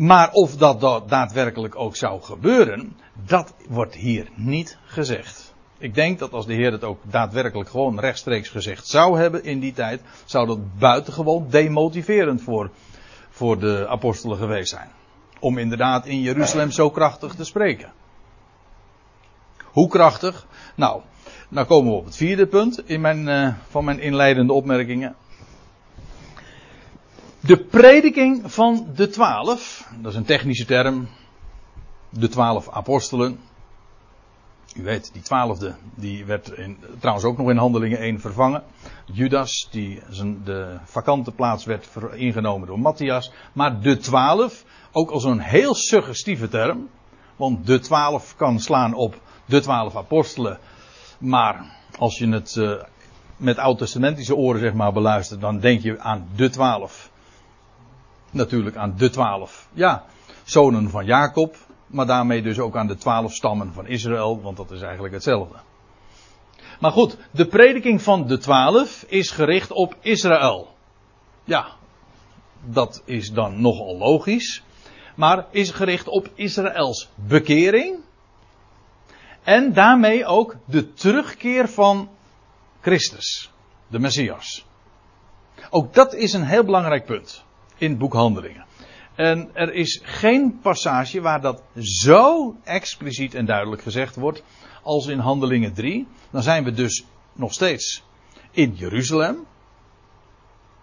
Maar 0.00 0.32
of 0.32 0.56
dat 0.56 1.08
daadwerkelijk 1.08 1.76
ook 1.76 1.96
zou 1.96 2.22
gebeuren, 2.22 2.96
dat 3.26 3.54
wordt 3.68 3.94
hier 3.94 4.28
niet 4.34 4.78
gezegd. 4.84 5.54
Ik 5.78 5.94
denk 5.94 6.18
dat 6.18 6.32
als 6.32 6.46
de 6.46 6.54
Heer 6.54 6.72
het 6.72 6.84
ook 6.84 7.00
daadwerkelijk 7.02 7.70
gewoon 7.70 8.00
rechtstreeks 8.00 8.48
gezegd 8.48 8.86
zou 8.86 9.18
hebben 9.18 9.44
in 9.44 9.60
die 9.60 9.72
tijd, 9.72 10.02
zou 10.24 10.46
dat 10.46 10.78
buitengewoon 10.78 11.46
demotiverend 11.50 12.42
voor, 12.42 12.70
voor 13.30 13.58
de 13.58 13.86
apostelen 13.88 14.36
geweest 14.36 14.70
zijn. 14.70 14.88
Om 15.40 15.58
inderdaad 15.58 16.06
in 16.06 16.20
Jeruzalem 16.20 16.70
zo 16.70 16.90
krachtig 16.90 17.34
te 17.34 17.44
spreken. 17.44 17.92
Hoe 19.64 19.88
krachtig? 19.88 20.46
Nou, 20.74 21.00
nou 21.48 21.66
komen 21.66 21.92
we 21.92 21.98
op 21.98 22.04
het 22.04 22.16
vierde 22.16 22.46
punt 22.46 22.88
in 22.88 23.00
mijn, 23.00 23.28
uh, 23.28 23.54
van 23.68 23.84
mijn 23.84 24.00
inleidende 24.00 24.52
opmerkingen. 24.52 25.16
De 27.40 27.56
prediking 27.56 28.52
van 28.52 28.86
de 28.94 29.08
twaalf, 29.08 29.88
dat 30.00 30.12
is 30.12 30.18
een 30.18 30.24
technische 30.24 30.64
term. 30.64 31.08
De 32.10 32.28
twaalf 32.28 32.68
apostelen. 32.70 33.40
U 34.76 34.82
weet, 34.82 35.12
die 35.12 35.22
twaalfde, 35.22 35.74
die 35.94 36.24
werd 36.24 36.50
in, 36.50 36.78
trouwens 36.98 37.26
ook 37.26 37.38
nog 37.38 37.50
in 37.50 37.56
handelingen 37.56 37.98
1 37.98 38.20
vervangen. 38.20 38.62
Judas, 39.04 39.68
die 39.70 40.02
zijn, 40.10 40.44
de 40.44 40.78
vakante 40.84 41.32
plaats 41.32 41.64
werd 41.64 41.88
ingenomen 42.14 42.66
door 42.66 42.78
Matthias. 42.78 43.32
Maar 43.52 43.80
de 43.80 43.96
twaalf, 43.96 44.64
ook 44.92 45.10
al 45.10 45.20
zo'n 45.20 45.38
heel 45.38 45.74
suggestieve 45.74 46.48
term. 46.48 46.88
Want 47.36 47.66
de 47.66 47.78
twaalf 47.78 48.36
kan 48.36 48.58
slaan 48.58 48.94
op 48.94 49.20
de 49.44 49.60
twaalf 49.60 49.96
apostelen. 49.96 50.58
Maar 51.18 51.64
als 51.98 52.18
je 52.18 52.28
het 52.28 52.54
uh, 52.54 52.82
met 53.36 53.58
oud-testamentische 53.58 54.36
oren 54.36 54.60
zeg 54.60 54.72
maar 54.72 54.92
beluistert, 54.92 55.40
dan 55.40 55.60
denk 55.60 55.82
je 55.82 56.00
aan 56.00 56.28
de 56.36 56.50
twaalf. 56.50 57.09
Natuurlijk 58.30 58.76
aan 58.76 58.94
de 58.96 59.10
twaalf. 59.10 59.68
Ja, 59.72 60.04
zonen 60.44 60.90
van 60.90 61.04
Jacob. 61.04 61.56
Maar 61.86 62.06
daarmee 62.06 62.42
dus 62.42 62.58
ook 62.58 62.76
aan 62.76 62.86
de 62.86 62.96
twaalf 62.96 63.32
stammen 63.32 63.72
van 63.72 63.86
Israël, 63.86 64.40
want 64.40 64.56
dat 64.56 64.70
is 64.70 64.82
eigenlijk 64.82 65.14
hetzelfde. 65.14 65.56
Maar 66.80 66.92
goed, 66.92 67.16
de 67.30 67.46
prediking 67.46 68.02
van 68.02 68.26
de 68.26 68.38
twaalf 68.38 69.04
is 69.08 69.30
gericht 69.30 69.70
op 69.70 69.96
Israël. 70.00 70.74
Ja, 71.44 71.66
dat 72.64 73.02
is 73.04 73.32
dan 73.32 73.60
nogal 73.60 73.98
logisch. 73.98 74.62
Maar 75.14 75.46
is 75.50 75.70
gericht 75.70 76.08
op 76.08 76.30
Israëls 76.34 77.08
bekering. 77.14 77.98
En 79.42 79.72
daarmee 79.72 80.26
ook 80.26 80.56
de 80.64 80.92
terugkeer 80.92 81.68
van 81.68 82.08
Christus, 82.80 83.50
de 83.86 83.98
Messias. 83.98 84.66
Ook 85.70 85.94
dat 85.94 86.14
is 86.14 86.32
een 86.32 86.44
heel 86.44 86.64
belangrijk 86.64 87.04
punt 87.04 87.44
in 87.80 87.90
het 87.90 87.98
boek 87.98 88.12
Handelingen. 88.12 88.64
En 89.14 89.50
er 89.52 89.74
is 89.74 90.00
geen 90.02 90.58
passage 90.62 91.20
waar 91.20 91.40
dat 91.40 91.62
zo 91.78 92.54
expliciet 92.64 93.34
en 93.34 93.46
duidelijk 93.46 93.82
gezegd 93.82 94.16
wordt 94.16 94.42
als 94.82 95.06
in 95.06 95.18
Handelingen 95.18 95.72
3. 95.72 96.06
Dan 96.30 96.42
zijn 96.42 96.64
we 96.64 96.72
dus 96.72 97.04
nog 97.32 97.52
steeds 97.52 98.04
in 98.50 98.74
Jeruzalem. 98.74 99.46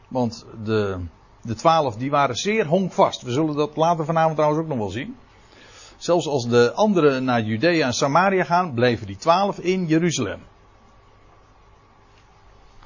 Want 0.07 0.45
de, 0.63 0.99
de 1.41 1.55
twaalf 1.55 1.95
die 1.95 2.09
waren 2.09 2.35
zeer 2.35 2.65
honkvast. 2.65 3.21
We 3.21 3.31
zullen 3.31 3.55
dat 3.55 3.75
later 3.75 4.05
vanavond 4.05 4.35
trouwens 4.35 4.61
ook 4.61 4.67
nog 4.67 4.77
wel 4.77 4.89
zien. 4.89 5.15
Zelfs 5.97 6.27
als 6.27 6.47
de 6.47 6.73
anderen 6.73 7.23
naar 7.23 7.41
Judea 7.41 7.85
en 7.85 7.93
Samaria 7.93 8.43
gaan, 8.43 8.73
bleven 8.73 9.07
die 9.07 9.17
twaalf 9.17 9.59
in 9.59 9.85
Jeruzalem. 9.85 10.39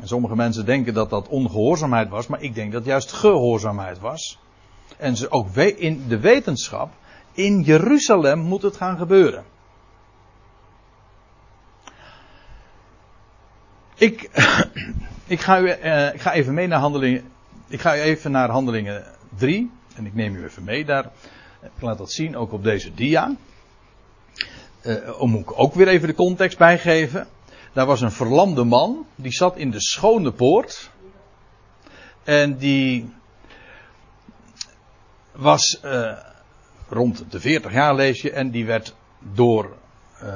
En 0.01 0.07
sommige 0.07 0.35
mensen 0.35 0.65
denken 0.65 0.93
dat 0.93 1.09
dat 1.09 1.27
ongehoorzaamheid 1.27 2.09
was, 2.09 2.27
maar 2.27 2.41
ik 2.41 2.55
denk 2.55 2.71
dat 2.71 2.85
juist 2.85 3.11
gehoorzaamheid 3.11 3.99
was. 3.99 4.39
En 4.97 5.17
ze 5.17 5.31
ook 5.31 5.55
in 5.55 6.07
de 6.07 6.19
wetenschap, 6.19 6.91
in 7.31 7.61
Jeruzalem 7.61 8.39
moet 8.39 8.61
het 8.61 8.75
gaan 8.75 8.97
gebeuren. 8.97 9.43
Ik, 13.95 14.29
ik, 15.35 15.39
ga, 15.39 15.59
u, 15.59 15.63
uh, 15.65 16.13
ik 16.13 16.21
ga 16.21 16.33
even 16.33 16.53
mee 16.53 16.67
naar 16.67 16.79
handelingen. 16.79 17.23
Ik 17.67 17.81
ga 17.81 17.93
even 17.93 18.31
naar 18.31 18.49
handelingen 18.49 19.05
3. 19.37 19.71
En 19.95 20.05
ik 20.05 20.13
neem 20.13 20.35
u 20.35 20.43
even 20.43 20.63
mee 20.63 20.85
daar. 20.85 21.09
Ik 21.61 21.81
laat 21.81 21.97
dat 21.97 22.11
zien 22.11 22.37
ook 22.37 22.51
op 22.51 22.63
deze 22.63 22.93
dia. 22.93 23.35
Uh, 24.81 25.21
om 25.21 25.35
ik 25.35 25.59
ook 25.59 25.73
weer 25.73 25.87
even 25.87 26.07
de 26.07 26.13
context 26.13 26.57
bijgeven. 26.57 27.27
Daar 27.73 27.85
was 27.85 28.01
een 28.01 28.11
verlamde 28.11 28.63
man. 28.63 29.05
Die 29.15 29.31
zat 29.31 29.57
in 29.57 29.71
de 29.71 29.81
schone 29.81 30.31
poort. 30.31 30.91
En 32.23 32.57
die 32.57 33.13
was 35.31 35.79
uh, 35.85 36.17
rond 36.89 37.25
de 37.29 37.39
40 37.39 37.73
jaar 37.73 37.95
lees 37.95 38.21
je. 38.21 38.31
En 38.31 38.51
die 38.51 38.65
werd 38.65 38.95
door 39.19 39.77
uh, 40.23 40.29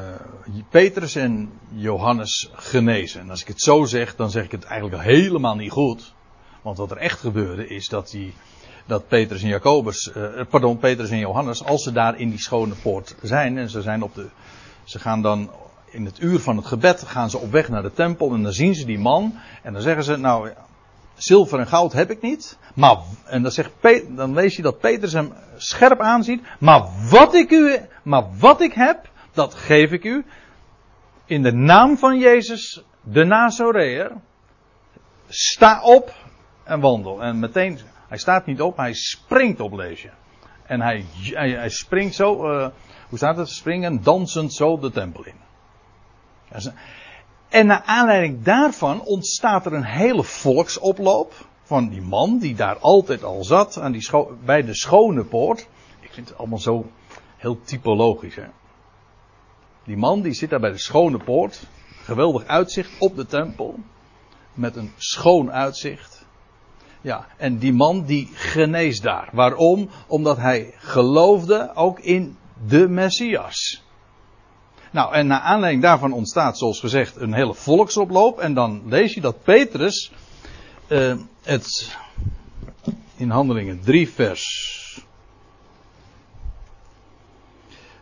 Petrus 0.70 1.16
en 1.16 1.60
Johannes 1.70 2.50
genezen. 2.54 3.22
En 3.22 3.30
als 3.30 3.42
ik 3.42 3.48
het 3.48 3.62
zo 3.62 3.86
zeg, 3.86 4.16
dan 4.16 4.32
zeg 4.32 4.44
ik 4.44 4.52
het 4.52 4.64
eigenlijk 4.64 5.04
helemaal 5.04 5.56
niet 5.56 5.72
goed. 5.72 6.14
Want 6.62 6.78
wat 6.78 6.92
er 6.92 6.98
echt 6.98 7.20
gebeurde 7.20 7.68
is 7.68 7.88
dat 7.88 8.10
die 8.10 8.34
dat 8.86 9.08
Petrus 9.08 9.42
en 9.42 9.48
Jacobus, 9.48 10.12
uh, 10.18 10.42
pardon, 10.50 10.78
Petrus 10.78 11.10
en 11.10 11.20
Johannes, 11.20 11.64
als 11.64 11.84
ze 11.84 11.92
daar 11.92 12.20
in 12.20 12.30
die 12.30 12.40
schone 12.40 12.74
poort 12.74 13.16
zijn 13.22 13.58
en 13.58 13.70
ze 13.70 13.82
zijn 13.82 14.04
op 14.04 14.16
de, 14.16 14.28
ze 14.84 15.00
gaan 15.00 15.22
dan 15.22 15.50
in 15.96 16.06
het 16.06 16.22
uur 16.22 16.40
van 16.40 16.58
het 16.58 16.66
gebed 16.66 17.02
gaan 17.02 17.30
ze 17.30 17.38
op 17.38 17.52
weg 17.52 17.70
naar 17.70 17.82
de 17.82 17.94
tempel 17.94 18.34
en 18.34 18.44
dan 18.44 18.54
zien 18.54 18.76
ze 18.76 18.86
die 18.86 19.00
man 19.00 19.40
en 19.64 19.74
dan 19.74 19.82
zeggen 19.82 20.04
ze, 20.04 20.16
nou, 20.16 20.50
zilver 21.16 21.60
en 21.60 21.68
goud 21.68 21.94
heb 21.94 22.12
ik 22.12 22.22
niet, 22.22 22.58
maar, 22.76 22.98
en 23.26 23.42
dan, 23.42 23.52
zegt 23.52 23.72
dan 24.10 24.34
lees 24.34 24.56
je 24.56 24.62
dat 24.62 24.80
Petrus 24.80 25.14
hem 25.14 25.34
scherp 25.58 26.00
aanziet, 26.00 26.44
maar 26.60 26.84
wat 27.10 27.34
ik 27.34 27.52
u, 27.52 27.80
maar 28.04 28.24
wat 28.38 28.62
ik 28.62 28.74
heb, 28.74 29.10
dat 29.34 29.54
geef 29.54 29.92
ik 29.92 30.04
u, 30.04 30.26
in 31.26 31.44
de 31.44 31.54
naam 31.54 31.98
van 31.98 32.20
Jezus, 32.20 32.84
de 33.02 33.24
Nazoreër, 33.24 34.12
sta 35.28 35.82
op 35.82 36.14
en 36.64 36.80
wandel. 36.80 37.22
En 37.22 37.40
meteen 37.40 37.80
hij 38.08 38.18
staat 38.18 38.46
niet 38.46 38.62
op, 38.62 38.78
hij 38.78 38.94
springt 38.94 39.60
op, 39.60 39.74
lees 39.74 40.02
je. 40.02 40.10
En 40.66 40.82
hij, 40.82 41.06
hij, 41.34 41.70
springt 41.70 42.16
zo, 42.16 42.52
uh, 42.52 42.68
hoe 43.10 43.18
staat 43.18 43.38
het? 43.38 43.50
Springen, 43.50 44.04
dansend 44.04 44.54
zo 44.54 44.80
de 44.80 44.92
tempel 44.92 45.26
in. 45.26 45.45
En 47.50 47.66
naar 47.66 47.82
aanleiding 47.86 48.44
daarvan 48.44 49.02
ontstaat 49.02 49.66
er 49.66 49.74
een 49.74 49.84
hele 49.84 50.24
volksoploop. 50.24 51.34
van 51.64 51.90
die 51.90 52.02
man 52.02 52.38
die 52.40 52.56
daar 52.56 52.78
altijd 52.78 53.24
al 53.24 53.44
zat 53.44 53.80
aan 53.80 53.92
die 53.92 54.10
bij 54.44 54.64
de 54.64 54.76
schone 54.76 55.24
poort. 55.24 55.68
Ik 56.00 56.14
vind 56.14 56.30
het 56.30 56.38
allemaal 56.38 56.60
zo 56.60 56.86
heel 57.38 57.62
typologisch. 57.62 58.36
Hè? 58.36 58.48
Die 59.84 59.98
man 59.98 60.22
die 60.22 60.34
zit 60.34 60.50
daar 60.50 60.60
bij 60.60 60.72
de 60.72 60.78
schone 60.78 61.18
poort. 61.18 61.68
Geweldig 62.04 62.46
uitzicht 62.46 62.90
op 63.00 63.16
de 63.16 63.26
tempel. 63.26 63.80
Met 64.54 64.76
een 64.76 64.92
schoon 64.98 65.52
uitzicht. 65.52 66.26
Ja, 67.02 67.28
en 67.38 67.58
die 67.58 67.74
man 67.74 68.06
die 68.06 68.30
geneest 68.34 69.04
daar. 69.04 69.30
Waarom? 69.32 69.90
Omdat 70.08 70.38
hij 70.38 70.74
geloofde 70.78 71.72
ook 71.76 72.00
in 72.00 72.38
de 72.68 72.88
Messias. 72.88 73.85
Nou, 74.96 75.14
en 75.14 75.28
naar 75.28 75.40
aanleiding 75.40 75.84
daarvan 75.84 76.12
ontstaat, 76.12 76.58
zoals 76.58 76.80
gezegd, 76.80 77.16
een 77.16 77.34
hele 77.34 77.54
volksoploop. 77.54 78.40
En 78.40 78.54
dan 78.54 78.82
lees 78.86 79.14
je 79.14 79.22
dat 79.22 79.44
Petrus 79.44 80.12
uh, 80.88 81.16
het 81.44 81.98
in 83.16 83.30
Handelingen 83.30 83.80
3, 83.84 84.10
vers 84.10 84.74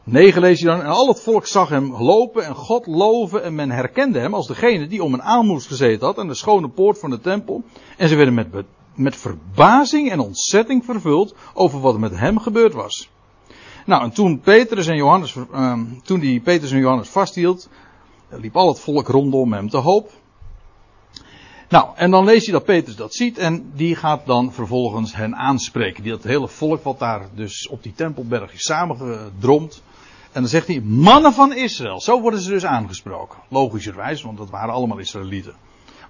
9 0.04 0.42
lees 0.42 0.60
je 0.60 0.66
dan. 0.66 0.82
En 0.82 0.86
al 0.86 1.08
het 1.08 1.22
volk 1.22 1.48
zag 1.48 1.70
hem 1.70 1.96
lopen 1.98 2.46
en 2.46 2.56
God 2.56 2.88
loven. 2.88 3.44
En 3.44 3.56
men 3.56 3.72
herkende 3.72 4.20
hem 4.20 4.34
als 4.34 4.48
degene 4.48 4.88
die 4.88 5.04
om 5.04 5.14
een 5.14 5.24
aalmoes 5.24 5.66
gezeten 5.66 6.06
had 6.06 6.18
aan 6.18 6.28
de 6.28 6.34
schone 6.34 6.70
poort 6.70 7.00
van 7.00 7.10
de 7.10 7.20
tempel. 7.20 7.64
En 7.98 8.10
ze 8.10 8.16
werden 8.16 8.34
met, 8.34 8.48
met 8.96 9.16
verbazing 9.16 10.12
en 10.12 10.20
ontzetting 10.20 10.86
vervuld 10.86 11.36
over 11.54 11.80
wat 11.80 11.98
met 11.98 12.18
hem 12.18 12.40
gebeurd 12.40 12.74
was. 12.74 13.10
Nou, 13.86 14.04
en 14.04 14.12
toen 14.12 14.40
Petrus 14.40 14.88
en 14.88 14.96
Johannes, 14.96 15.36
uh, 15.36 15.80
toen 16.04 16.20
die 16.20 16.40
Petrus 16.40 16.72
en 16.72 16.80
Johannes 16.80 17.10
vasthield, 17.10 17.70
liep 18.30 18.56
al 18.56 18.68
het 18.68 18.80
volk 18.80 19.08
rondom 19.08 19.54
hem 19.54 19.70
te 19.70 19.78
hoop. 19.78 20.12
Nou, 21.70 21.88
en 21.96 22.12
dan 22.12 22.26
lees 22.26 22.46
je 22.46 22.52
dat 22.52 22.64
Petrus 22.64 22.96
dat 22.96 23.14
ziet 23.14 23.38
en 23.38 23.72
die 23.76 23.96
gaat 23.96 24.26
dan 24.26 24.52
vervolgens 24.52 25.16
hen 25.16 25.36
aanspreken. 25.36 26.04
Die, 26.04 26.12
dat 26.12 26.24
hele 26.24 26.48
volk 26.48 26.84
wat 26.84 27.00
daar 27.00 27.28
dus 27.36 27.68
op 27.68 27.84
die 27.84 27.94
tempelberg 27.96 28.54
is 28.54 28.62
samengedromd. 28.62 29.82
En 30.32 30.42
dan 30.42 30.50
zegt 30.50 30.68
hij, 30.68 30.82
mannen 30.82 31.34
van 31.34 31.54
Israël. 31.54 32.02
Zo 32.02 32.22
worden 32.22 32.40
ze 32.40 32.50
dus 32.50 32.66
aangesproken. 32.66 33.40
Logischerwijs, 33.48 34.22
want 34.22 34.38
dat 34.38 34.50
waren 34.50 34.74
allemaal 34.74 34.98
Israëlieten. 34.98 35.56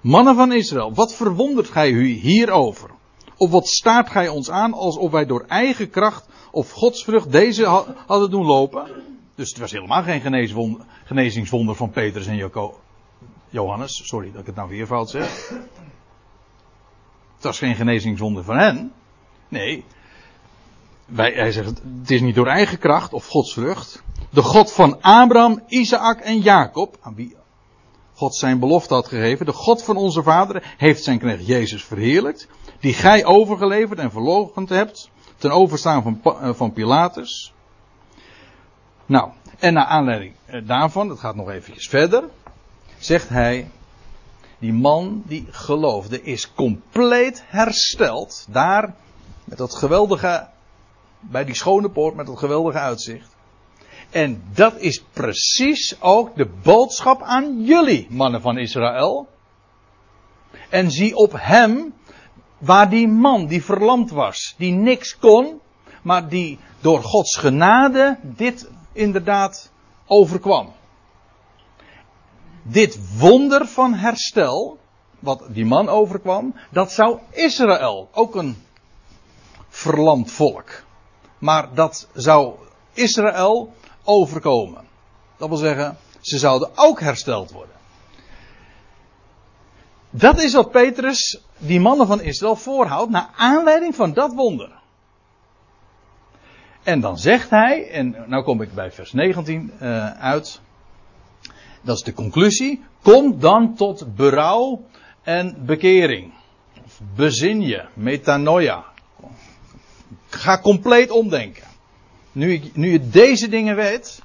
Mannen 0.00 0.34
van 0.36 0.52
Israël, 0.52 0.94
wat 0.94 1.14
verwondert 1.14 1.68
gij 1.68 1.90
u 1.90 2.06
hierover? 2.06 2.90
Of 3.36 3.50
wat 3.50 3.68
staart 3.68 4.10
gij 4.10 4.28
ons 4.28 4.50
aan 4.50 4.72
alsof 4.72 5.10
wij 5.10 5.26
door 5.26 5.44
eigen 5.48 5.90
kracht 5.90 6.26
of 6.54 6.70
godsvrucht 6.70 7.32
deze 7.32 7.64
hadden 8.06 8.30
doen 8.30 8.44
lopen? 8.44 8.90
Dus 9.34 9.48
het 9.48 9.58
was 9.58 9.72
helemaal 9.72 10.02
geen 10.02 10.20
genezingswonder 11.04 11.74
van 11.74 11.90
Petrus 11.90 12.26
en 12.26 12.50
Johannes. 13.50 14.06
Sorry 14.06 14.30
dat 14.30 14.40
ik 14.40 14.46
het 14.46 14.54
nou 14.54 14.68
weer 14.68 14.86
fout 14.86 15.10
zeg. 15.10 15.48
Het 17.34 17.42
was 17.42 17.58
geen 17.58 17.74
genezingswonder 17.74 18.44
van 18.44 18.56
hen. 18.56 18.92
Nee. 19.48 19.84
Wij, 21.06 21.32
hij 21.32 21.52
zegt, 21.52 21.82
het 22.00 22.10
is 22.10 22.20
niet 22.20 22.34
door 22.34 22.46
eigen 22.46 22.78
kracht 22.78 23.12
of 23.12 23.26
godsvrucht. 23.26 24.02
De 24.30 24.42
God 24.42 24.72
van 24.72 25.02
Abraham, 25.02 25.62
Isaac 25.66 26.20
en 26.20 26.40
Jacob, 26.40 26.96
aan 27.00 27.14
wie 27.14 27.36
God 28.14 28.34
zijn 28.34 28.58
belofte 28.58 28.94
had 28.94 29.08
gegeven. 29.08 29.46
De 29.46 29.52
God 29.52 29.82
van 29.82 29.96
onze 29.96 30.22
vaderen 30.22 30.62
heeft 30.76 31.04
zijn 31.04 31.18
knecht 31.18 31.46
Jezus 31.46 31.84
verheerlijkt. 31.84 32.48
Die 32.80 32.92
gij 32.92 33.24
overgeleverd 33.24 33.98
en 33.98 34.10
verloochend 34.10 34.68
hebt. 34.68 35.10
Ten 35.44 35.52
overstaan 35.52 36.02
van, 36.02 36.20
eh, 36.40 36.54
van 36.54 36.72
Pilatus. 36.72 37.52
Nou, 39.06 39.30
en 39.58 39.74
naar 39.74 39.84
aanleiding 39.84 40.34
eh, 40.44 40.66
daarvan, 40.66 41.08
het 41.08 41.18
gaat 41.18 41.34
nog 41.34 41.50
eventjes 41.50 41.88
verder. 41.88 42.24
Zegt 42.98 43.28
hij, 43.28 43.70
die 44.58 44.72
man 44.72 45.22
die 45.26 45.46
geloofde 45.50 46.22
is 46.22 46.54
compleet 46.54 47.44
hersteld. 47.46 48.46
Daar, 48.50 48.94
met 49.44 49.58
dat 49.58 49.74
geweldige, 49.74 50.48
bij 51.20 51.44
die 51.44 51.54
schone 51.54 51.90
poort, 51.90 52.14
met 52.14 52.26
dat 52.26 52.38
geweldige 52.38 52.78
uitzicht. 52.78 53.36
En 54.10 54.42
dat 54.54 54.76
is 54.76 55.04
precies 55.12 55.96
ook 56.00 56.36
de 56.36 56.50
boodschap 56.62 57.22
aan 57.22 57.64
jullie, 57.64 58.06
mannen 58.10 58.40
van 58.40 58.58
Israël. 58.58 59.28
En 60.68 60.90
zie 60.90 61.16
op 61.16 61.32
hem, 61.36 61.94
waar 62.64 62.88
die 62.90 63.08
man 63.08 63.46
die 63.46 63.62
verlamd 63.64 64.10
was, 64.10 64.54
die 64.58 64.72
niks 64.72 65.18
kon, 65.18 65.60
maar 66.02 66.28
die 66.28 66.58
door 66.80 67.02
Gods 67.02 67.36
genade 67.36 68.18
dit 68.22 68.68
inderdaad 68.92 69.70
overkwam. 70.06 70.72
Dit 72.62 72.98
wonder 73.18 73.66
van 73.66 73.94
herstel, 73.94 74.78
wat 75.20 75.42
die 75.48 75.66
man 75.66 75.88
overkwam, 75.88 76.54
dat 76.70 76.92
zou 76.92 77.18
Israël, 77.30 78.08
ook 78.12 78.34
een 78.34 78.56
verlamd 79.68 80.30
volk. 80.30 80.82
Maar 81.38 81.74
dat 81.74 82.08
zou 82.14 82.54
Israël 82.92 83.72
overkomen. 84.04 84.84
Dat 85.36 85.48
wil 85.48 85.58
zeggen, 85.58 85.96
ze 86.20 86.38
zouden 86.38 86.70
ook 86.74 87.00
hersteld 87.00 87.50
worden. 87.50 87.74
Dat 90.16 90.42
is 90.42 90.52
wat 90.52 90.70
Petrus 90.70 91.40
die 91.58 91.80
mannen 91.80 92.06
van 92.06 92.20
Israël 92.20 92.56
voorhoudt 92.56 93.10
naar 93.10 93.30
aanleiding 93.36 93.94
van 93.94 94.12
dat 94.12 94.34
wonder. 94.34 94.70
En 96.82 97.00
dan 97.00 97.18
zegt 97.18 97.50
hij, 97.50 97.90
en 97.90 98.16
nou 98.26 98.44
kom 98.44 98.62
ik 98.62 98.74
bij 98.74 98.92
vers 98.92 99.12
19 99.12 99.72
uh, 99.80 99.96
eh, 99.96 100.20
uit. 100.20 100.60
Dat 101.82 101.96
is 101.96 102.02
de 102.02 102.12
conclusie. 102.12 102.84
Kom 103.02 103.40
dan 103.40 103.74
tot 103.74 104.14
berouw 104.16 104.84
en 105.22 105.66
bekering. 105.66 106.32
Of 106.84 107.00
bezin 107.14 107.60
je, 107.60 107.84
metanoia. 107.94 108.84
Ga 110.28 110.60
compleet 110.60 111.10
omdenken. 111.10 111.64
Nu, 112.32 112.62
nu 112.72 112.90
je 112.90 113.08
deze 113.08 113.48
dingen 113.48 113.76
weet, 113.76 114.22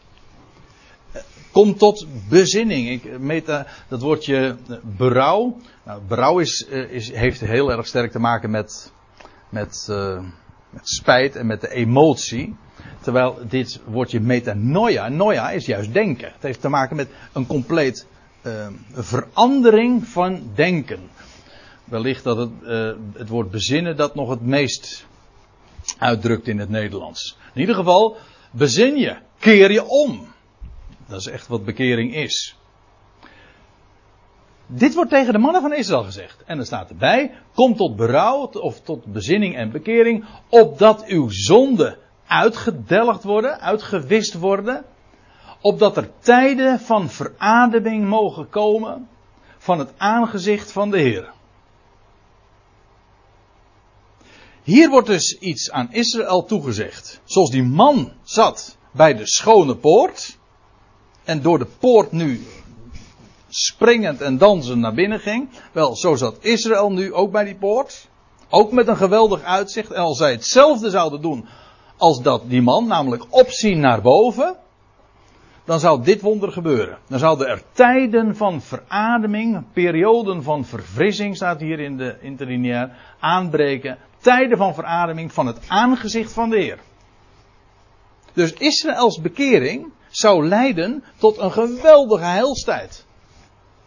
kom 1.51 1.77
tot 1.77 2.07
bezinning. 2.29 2.89
Ik, 2.89 3.19
meta, 3.19 3.67
dat 3.87 4.01
woordje 4.01 4.55
berouw. 4.97 5.57
Nou, 5.83 6.01
berouw 6.07 6.39
is, 6.39 6.67
eh, 6.67 6.91
is, 6.91 7.11
heeft 7.11 7.39
heel 7.39 7.71
erg 7.71 7.87
sterk 7.87 8.11
te 8.11 8.19
maken 8.19 8.49
met, 8.49 8.91
met, 9.49 9.87
uh, 9.89 10.23
met 10.69 10.89
spijt 10.89 11.35
en 11.35 11.45
met 11.45 11.61
de 11.61 11.69
emotie. 11.69 12.55
Terwijl 13.01 13.37
dit 13.49 13.79
woordje 13.85 14.19
metanoia, 14.19 15.07
noia 15.07 15.51
is 15.51 15.65
juist 15.65 15.93
denken. 15.93 16.31
Het 16.33 16.43
heeft 16.43 16.61
te 16.61 16.69
maken 16.69 16.95
met 16.95 17.09
een 17.33 17.47
compleet 17.47 18.07
verandering 18.93 20.07
van 20.07 20.51
denken. 20.55 20.99
Wellicht 21.83 22.23
dat 22.23 22.37
het, 22.37 22.49
het 23.13 23.29
woord 23.29 23.51
bezinnen 23.51 23.97
dat 23.97 24.15
nog 24.15 24.29
het 24.29 24.41
meest 24.41 25.05
uitdrukt 25.97 26.47
in 26.47 26.59
het 26.59 26.69
Nederlands. 26.69 27.37
In 27.53 27.59
ieder 27.59 27.75
geval, 27.75 28.17
bezin 28.51 28.97
je, 28.97 29.17
keer 29.39 29.71
je 29.71 29.85
om. 29.85 30.27
Dat 31.09 31.19
is 31.19 31.27
echt 31.27 31.47
wat 31.47 31.65
bekering 31.65 32.15
is. 32.15 32.57
Dit 34.67 34.93
wordt 34.93 35.09
tegen 35.09 35.33
de 35.33 35.39
mannen 35.39 35.61
van 35.61 35.73
Israël 35.73 36.03
gezegd. 36.03 36.43
En 36.45 36.59
er 36.59 36.65
staat 36.65 36.89
erbij: 36.89 37.31
kom 37.53 37.75
tot 37.75 37.95
berouw 37.95 38.45
of 38.45 38.81
tot 38.81 39.05
bezinning 39.05 39.55
en 39.55 39.71
bekering, 39.71 40.25
opdat 40.49 41.05
uw 41.05 41.29
zonden 41.29 41.97
uitgedelgd 42.27 43.23
worden, 43.23 43.59
uitgewist 43.59 44.33
worden, 44.33 44.85
opdat 45.61 45.97
er 45.97 46.09
tijden 46.19 46.79
van 46.79 47.09
verademing 47.09 48.05
mogen 48.05 48.49
komen 48.49 49.07
van 49.57 49.79
het 49.79 49.93
aangezicht 49.97 50.71
van 50.71 50.91
de 50.91 50.99
Heer. 50.99 51.31
Hier 54.63 54.89
wordt 54.89 55.07
dus 55.07 55.37
iets 55.39 55.71
aan 55.71 55.91
Israël 55.91 56.43
toegezegd. 56.45 57.21
Zoals 57.23 57.49
die 57.49 57.63
man 57.63 58.11
zat 58.23 58.77
bij 58.91 59.13
de 59.13 59.27
schone 59.27 59.75
poort. 59.75 60.38
En 61.29 61.41
door 61.41 61.59
de 61.59 61.67
poort 61.79 62.11
nu 62.11 62.41
springend 63.49 64.21
en 64.21 64.37
dansend 64.37 64.79
naar 64.79 64.93
binnen 64.93 65.19
ging. 65.19 65.49
Wel, 65.71 65.95
zo 65.95 66.15
zat 66.15 66.37
Israël 66.41 66.91
nu 66.91 67.13
ook 67.13 67.31
bij 67.31 67.43
die 67.43 67.55
poort. 67.55 68.07
Ook 68.49 68.71
met 68.71 68.87
een 68.87 68.97
geweldig 68.97 69.43
uitzicht. 69.43 69.91
En 69.91 70.01
als 70.01 70.17
zij 70.17 70.31
hetzelfde 70.31 70.89
zouden 70.89 71.21
doen 71.21 71.47
als 71.97 72.21
dat 72.21 72.49
die 72.49 72.61
man, 72.61 72.87
namelijk 72.87 73.25
opzien 73.29 73.79
naar 73.79 74.01
boven, 74.01 74.55
dan 75.65 75.79
zou 75.79 76.03
dit 76.03 76.21
wonder 76.21 76.51
gebeuren. 76.51 76.97
Dan 77.07 77.19
zouden 77.19 77.47
er 77.47 77.61
tijden 77.71 78.35
van 78.35 78.61
verademing, 78.61 79.63
perioden 79.73 80.43
van 80.43 80.65
verfrissing, 80.65 81.35
staat 81.35 81.59
hier 81.59 81.79
in 81.79 81.97
de 81.97 82.17
interlineair, 82.21 82.97
aanbreken. 83.19 83.97
Tijden 84.17 84.57
van 84.57 84.73
verademing 84.73 85.33
van 85.33 85.47
het 85.47 85.59
aangezicht 85.67 86.33
van 86.33 86.49
de 86.49 86.57
Heer. 86.57 86.79
Dus 88.33 88.53
Israëls 88.53 89.21
bekering 89.21 89.91
zou 90.09 90.47
leiden 90.47 91.03
tot 91.17 91.37
een 91.37 91.51
geweldige 91.51 92.23
heilstijd. 92.23 93.05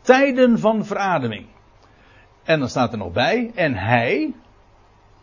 Tijden 0.01 0.59
van 0.59 0.85
verademing. 0.85 1.47
En 2.43 2.59
dan 2.59 2.69
staat 2.69 2.93
er 2.93 2.99
nog 2.99 3.13
bij, 3.13 3.51
en 3.55 3.75
hij, 3.75 4.35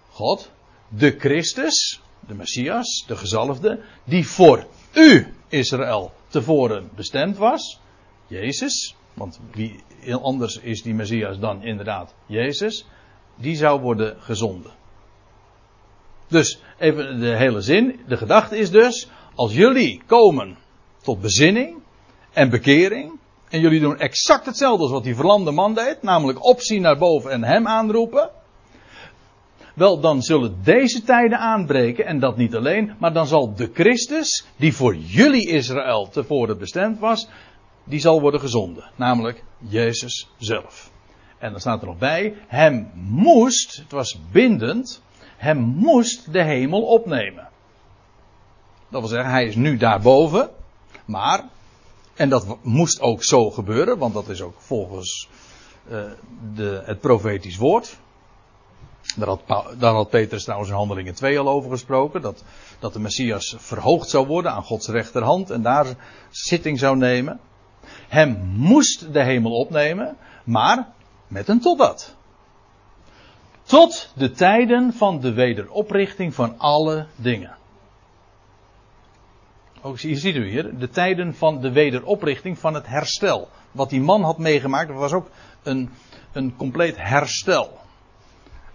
God, 0.09 0.51
de 0.87 1.15
Christus, 1.19 2.01
de 2.27 2.33
Messias, 2.33 3.03
de 3.07 3.15
gezalfde, 3.15 3.83
die 4.03 4.27
voor 4.27 4.67
u, 4.93 5.33
Israël, 5.47 6.11
tevoren 6.27 6.89
bestemd 6.95 7.37
was. 7.37 7.79
Jezus, 8.27 8.95
want 9.13 9.39
wie 9.51 9.83
anders 10.21 10.57
is 10.57 10.81
die 10.81 10.93
Messias 10.93 11.39
dan 11.39 11.63
inderdaad 11.63 12.13
Jezus. 12.25 12.85
die 13.39 13.55
zou 13.55 13.81
worden 13.81 14.21
gezonden. 14.21 14.71
Dus 16.27 16.59
even 16.77 17.19
de 17.19 17.35
hele 17.35 17.61
zin. 17.61 17.99
De 18.07 18.17
gedachte 18.17 18.57
is 18.57 18.71
dus, 18.71 19.07
als 19.35 19.53
jullie 19.53 20.01
komen 20.05 20.57
tot 21.09 21.21
bezinning 21.21 21.77
en 22.33 22.49
bekering, 22.49 23.11
en 23.49 23.59
jullie 23.59 23.79
doen 23.79 23.97
exact 23.97 24.45
hetzelfde 24.45 24.83
als 24.83 24.91
wat 24.91 25.03
die 25.03 25.15
verlamde 25.15 25.51
man 25.51 25.73
deed, 25.73 26.01
namelijk 26.01 26.45
opzien 26.45 26.81
naar 26.81 26.97
boven 26.97 27.31
en 27.31 27.43
hem 27.43 27.67
aanroepen, 27.67 28.29
wel, 29.73 29.99
dan 29.99 30.21
zullen 30.21 30.59
deze 30.63 31.03
tijden 31.03 31.39
aanbreken 31.39 32.05
en 32.05 32.19
dat 32.19 32.37
niet 32.37 32.55
alleen, 32.55 32.93
maar 32.99 33.13
dan 33.13 33.27
zal 33.27 33.55
de 33.55 33.69
Christus, 33.73 34.45
die 34.55 34.73
voor 34.73 34.95
jullie 34.95 35.47
Israël 35.47 36.09
tevoren 36.09 36.57
bestemd 36.57 36.99
was, 36.99 37.27
die 37.83 37.99
zal 37.99 38.21
worden 38.21 38.39
gezonden. 38.39 38.91
Namelijk 38.95 39.43
Jezus 39.57 40.29
zelf. 40.37 40.91
En 41.37 41.51
dan 41.51 41.59
staat 41.59 41.81
er 41.81 41.87
nog 41.87 41.97
bij, 41.97 42.33
hem 42.47 42.91
moest, 42.93 43.77
het 43.77 43.91
was 43.91 44.19
bindend, 44.31 45.01
hem 45.37 45.57
moest 45.57 46.33
de 46.33 46.43
hemel 46.43 46.81
opnemen. 46.81 47.47
Dat 48.89 49.01
wil 49.01 49.09
zeggen, 49.09 49.31
hij 49.31 49.45
is 49.45 49.55
nu 49.55 49.77
daarboven, 49.77 50.49
maar, 51.09 51.43
en 52.15 52.29
dat 52.29 52.57
moest 52.61 53.01
ook 53.01 53.23
zo 53.23 53.49
gebeuren, 53.49 53.97
want 53.97 54.13
dat 54.13 54.29
is 54.29 54.41
ook 54.41 54.55
volgens 54.57 55.29
uh, 55.89 56.03
de, 56.55 56.81
het 56.85 56.99
profetisch 56.99 57.57
woord. 57.57 57.97
Daar 59.15 59.27
had, 59.27 59.41
daar 59.77 60.05
Petrus 60.05 60.43
trouwens 60.43 60.69
in 60.69 60.75
Handelingen 60.75 61.13
2 61.13 61.39
al 61.39 61.49
over 61.49 61.69
gesproken. 61.69 62.21
Dat, 62.21 62.43
dat 62.79 62.93
de 62.93 62.99
Messias 62.99 63.55
verhoogd 63.57 64.09
zou 64.09 64.27
worden 64.27 64.51
aan 64.51 64.63
Gods 64.63 64.87
rechterhand 64.87 65.49
en 65.49 65.61
daar 65.61 65.87
zitting 66.29 66.79
zou 66.79 66.97
nemen. 66.97 67.39
Hem 68.07 68.37
moest 68.55 69.13
de 69.13 69.23
hemel 69.23 69.51
opnemen, 69.51 70.17
maar 70.43 70.87
met 71.27 71.47
een 71.47 71.59
totdat. 71.61 72.15
Tot 73.63 74.11
de 74.15 74.31
tijden 74.31 74.93
van 74.93 75.19
de 75.19 75.33
wederoprichting 75.33 76.33
van 76.33 76.59
alle 76.59 77.05
dingen. 77.15 77.57
Ook 79.81 79.99
hier 79.99 80.17
ziet 80.17 80.35
u 80.35 80.49
hier, 80.49 80.77
de 80.77 80.89
tijden 80.89 81.35
van 81.35 81.61
de 81.61 81.71
wederoprichting 81.71 82.59
van 82.59 82.73
het 82.73 82.87
herstel. 82.87 83.49
Wat 83.71 83.89
die 83.89 84.01
man 84.01 84.23
had 84.23 84.37
meegemaakt, 84.37 84.91
was 84.91 85.13
ook 85.13 85.29
een, 85.63 85.89
een 86.31 86.55
compleet 86.55 86.97
herstel 86.97 87.77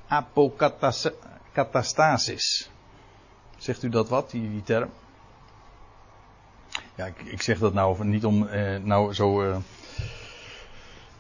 apokatastasis. 0.09 2.71
Zegt 3.57 3.83
u 3.83 3.89
dat 3.89 4.09
wat, 4.09 4.31
die, 4.31 4.51
die 4.51 4.63
term? 4.63 4.91
Ja, 6.95 7.07
ik, 7.07 7.23
ik, 7.23 7.43
zeg 7.43 7.59
dat 7.59 7.75
nou 7.75 8.05
niet 8.05 8.25
om 8.25 8.47
eh, 8.47 8.83
nou 8.83 9.15
zo 9.15 9.43
eh, 9.43 9.57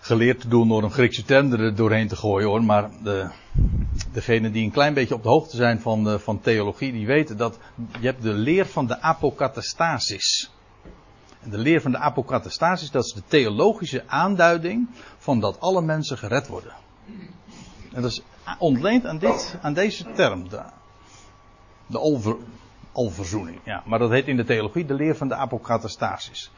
geleerd 0.04 0.40
te 0.40 0.48
doen 0.48 0.68
door 0.68 0.82
een 0.82 0.90
Griekse 0.90 1.24
term 1.24 1.52
er 1.52 1.74
doorheen 1.74 2.08
te 2.08 2.16
gooien 2.16 2.48
hoor. 2.48 2.64
Maar 2.64 2.90
de, 3.02 3.30
degenen 4.12 4.52
die 4.52 4.64
een 4.64 4.70
klein 4.70 4.94
beetje 4.94 5.14
op 5.14 5.22
de 5.22 5.28
hoogte 5.28 5.56
zijn 5.56 5.80
van, 5.80 6.08
uh, 6.08 6.18
van 6.18 6.40
theologie, 6.40 6.92
die 6.92 7.06
weten 7.06 7.36
dat 7.36 7.58
je 8.00 8.06
hebt 8.06 8.22
de 8.22 8.32
leer 8.32 8.66
van 8.66 8.86
de 8.86 9.00
apokatastasis. 9.00 10.50
En 11.40 11.50
de 11.50 11.58
leer 11.58 11.80
van 11.80 11.90
de 11.90 11.98
apokatastasis, 11.98 12.90
dat 12.90 13.04
is 13.04 13.12
de 13.12 13.22
theologische 13.26 14.02
aanduiding 14.06 14.88
van 15.18 15.40
dat 15.40 15.60
alle 15.60 15.82
mensen 15.82 16.18
gered 16.18 16.46
worden. 16.46 16.72
En 17.92 18.02
dat 18.02 18.10
is 18.10 18.22
ontleend 18.58 19.06
aan, 19.06 19.18
dit, 19.18 19.56
aan 19.62 19.74
deze 19.74 20.12
term. 20.12 20.48
De, 20.48 20.62
de 21.86 21.98
alver, 21.98 22.36
alverzoening. 22.92 23.60
Ja, 23.64 23.82
maar 23.86 23.98
dat 23.98 24.10
heet 24.10 24.28
in 24.28 24.36
de 24.36 24.44
theologie 24.44 24.86
de 24.86 24.94
leer 24.94 25.16
van 25.16 25.28
de 25.28 25.34
apokatastasis. 25.34 26.50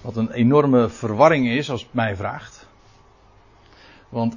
Wat 0.00 0.16
een 0.16 0.30
enorme 0.30 0.88
verwarring 0.88 1.48
is, 1.48 1.70
als 1.70 1.82
het 1.82 1.94
mij 1.94 2.16
vraagt. 2.16 2.65
Want, 4.08 4.34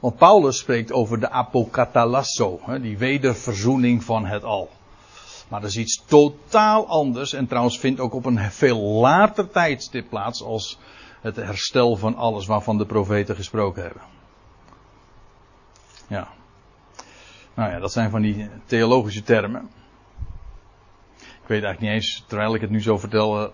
want 0.00 0.16
Paulus 0.16 0.58
spreekt 0.58 0.92
over 0.92 1.20
de 1.20 1.30
apokatalasso, 1.30 2.60
die 2.80 2.98
wederverzoening 2.98 4.04
van 4.04 4.26
het 4.26 4.44
al. 4.44 4.70
Maar 5.48 5.60
dat 5.60 5.70
is 5.70 5.76
iets 5.76 6.02
totaal 6.06 6.86
anders 6.86 7.32
en 7.32 7.46
trouwens 7.46 7.78
vindt 7.78 8.00
ook 8.00 8.14
op 8.14 8.24
een 8.24 8.50
veel 8.50 8.80
later 8.80 9.50
tijdstip 9.50 10.08
plaats 10.08 10.42
als 10.42 10.78
het 11.20 11.36
herstel 11.36 11.96
van 11.96 12.16
alles 12.16 12.46
waarvan 12.46 12.78
de 12.78 12.86
profeten 12.86 13.36
gesproken 13.36 13.82
hebben. 13.82 14.02
Ja. 16.06 16.28
Nou 17.54 17.70
ja, 17.70 17.78
dat 17.78 17.92
zijn 17.92 18.10
van 18.10 18.22
die 18.22 18.50
theologische 18.66 19.22
termen. 19.22 19.70
Ik 21.18 21.54
weet 21.54 21.62
eigenlijk 21.62 21.80
niet 21.80 21.90
eens, 21.90 22.24
terwijl 22.26 22.54
ik 22.54 22.60
het 22.60 22.70
nu 22.70 22.82
zo 22.82 22.98
vertel, 22.98 23.42
uh, 23.42 23.48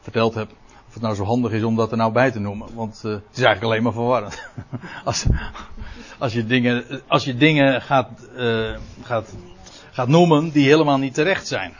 verteld 0.00 0.34
heb, 0.34 0.50
of 0.92 0.98
het 1.00 1.06
nou 1.06 1.16
zo 1.16 1.24
handig 1.24 1.52
is 1.52 1.62
om 1.62 1.76
dat 1.76 1.90
er 1.90 1.96
nou 1.96 2.12
bij 2.12 2.30
te 2.30 2.40
noemen. 2.40 2.74
Want 2.74 3.02
uh, 3.04 3.12
het 3.12 3.22
is 3.36 3.42
eigenlijk 3.42 3.62
alleen 3.62 3.82
maar 3.82 3.92
verwarrend. 3.92 4.42
als, 5.04 5.26
als, 6.18 6.32
je 6.32 6.46
dingen, 6.46 6.84
als 7.06 7.24
je 7.24 7.36
dingen 7.36 7.82
gaat, 7.82 8.10
uh, 8.36 8.76
gaat, 9.02 9.34
gaat 9.90 10.08
noemen 10.08 10.50
die 10.50 10.66
helemaal 10.66 10.98
niet 10.98 11.14
terecht 11.14 11.46
zijn. 11.46 11.74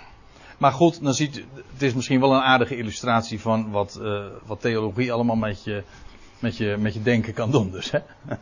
Maar 0.58 0.72
goed, 0.72 1.02
dan 1.02 1.14
ziet, 1.14 1.44
het 1.72 1.82
is 1.82 1.94
misschien 1.94 2.20
wel 2.20 2.34
een 2.34 2.40
aardige 2.40 2.76
illustratie 2.76 3.40
van 3.40 3.70
wat, 3.70 4.00
wat 4.46 4.60
theologie 4.60 5.12
allemaal 5.12 5.36
met 5.36 5.64
je, 5.64 5.82
met, 6.38 6.56
je, 6.56 6.76
met 6.78 6.94
je 6.94 7.02
denken 7.02 7.32
kan 7.32 7.50
doen. 7.50 7.70
Dus, 7.70 7.90
hè? 7.90 7.98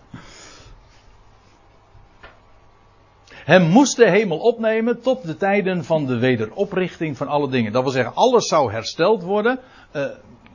Hem 3.30 3.68
moest 3.68 3.96
de 3.96 4.11
hemel 4.11 4.38
opnemen 4.38 5.00
tot 5.00 5.26
de 5.26 5.37
tijden 5.37 5.85
van 5.85 6.06
de 6.06 6.18
wederoprichting 6.18 7.16
van 7.16 7.28
alle 7.28 7.48
dingen. 7.48 7.72
Dat 7.72 7.83
wil 7.83 7.92
zeggen, 7.92 8.14
alles 8.14 8.48
zou 8.48 8.72
hersteld 8.72 9.22
worden 9.22 9.61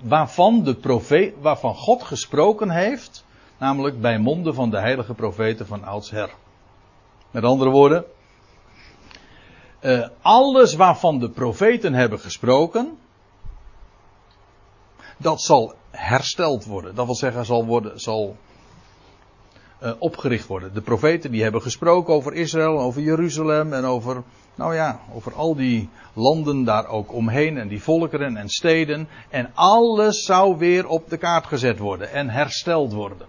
waarvan, 0.07 0.63
de 0.63 0.75
profeet, 0.75 1.33
waarvan 1.41 1.75
God 1.75 2.03
gesproken 2.03 2.69
heeft, 2.69 3.25
namelijk 3.57 4.01
bij 4.01 4.17
monden 4.17 4.53
van 4.53 4.69
de 4.69 4.79
heilige 4.79 5.13
profeten 5.13 5.67
van 5.67 5.83
oudsher. 5.83 6.29
Met 7.31 7.43
andere 7.43 7.69
woorden, 7.69 8.05
uh, 9.81 10.07
alles 10.21 10.73
waarvan 10.73 11.19
de 11.19 11.29
profeten 11.29 11.93
hebben 11.93 12.19
gesproken, 12.19 12.97
dat 15.17 15.41
zal 15.41 15.73
hersteld 15.91 16.65
worden. 16.65 16.95
Dat 16.95 17.05
wil 17.05 17.15
zeggen, 17.15 17.45
zal, 17.45 17.65
worden, 17.65 17.99
zal 17.99 18.37
uh, 19.83 19.91
opgericht 19.99 20.47
worden. 20.47 20.73
De 20.73 20.81
profeten 20.81 21.31
die 21.31 21.43
hebben 21.43 21.61
gesproken 21.61 22.13
over 22.13 22.33
Israël, 22.33 22.79
over 22.79 23.01
Jeruzalem 23.01 23.73
en 23.73 23.85
over, 23.85 24.23
nou 24.55 24.75
ja, 24.75 24.99
over 25.13 25.33
al 25.33 25.55
die 25.55 25.89
landen 26.13 26.63
daar 26.63 26.88
ook 26.88 27.13
omheen 27.13 27.57
en 27.57 27.67
die 27.67 27.81
volkeren 27.81 28.38
en 28.38 28.49
steden. 28.49 29.07
En 29.29 29.51
alles 29.53 30.25
zou 30.25 30.57
weer 30.57 30.88
op 30.88 31.09
de 31.09 31.17
kaart 31.17 31.45
gezet 31.45 31.79
worden 31.79 32.11
en 32.11 32.29
hersteld 32.29 32.93
worden. 32.93 33.27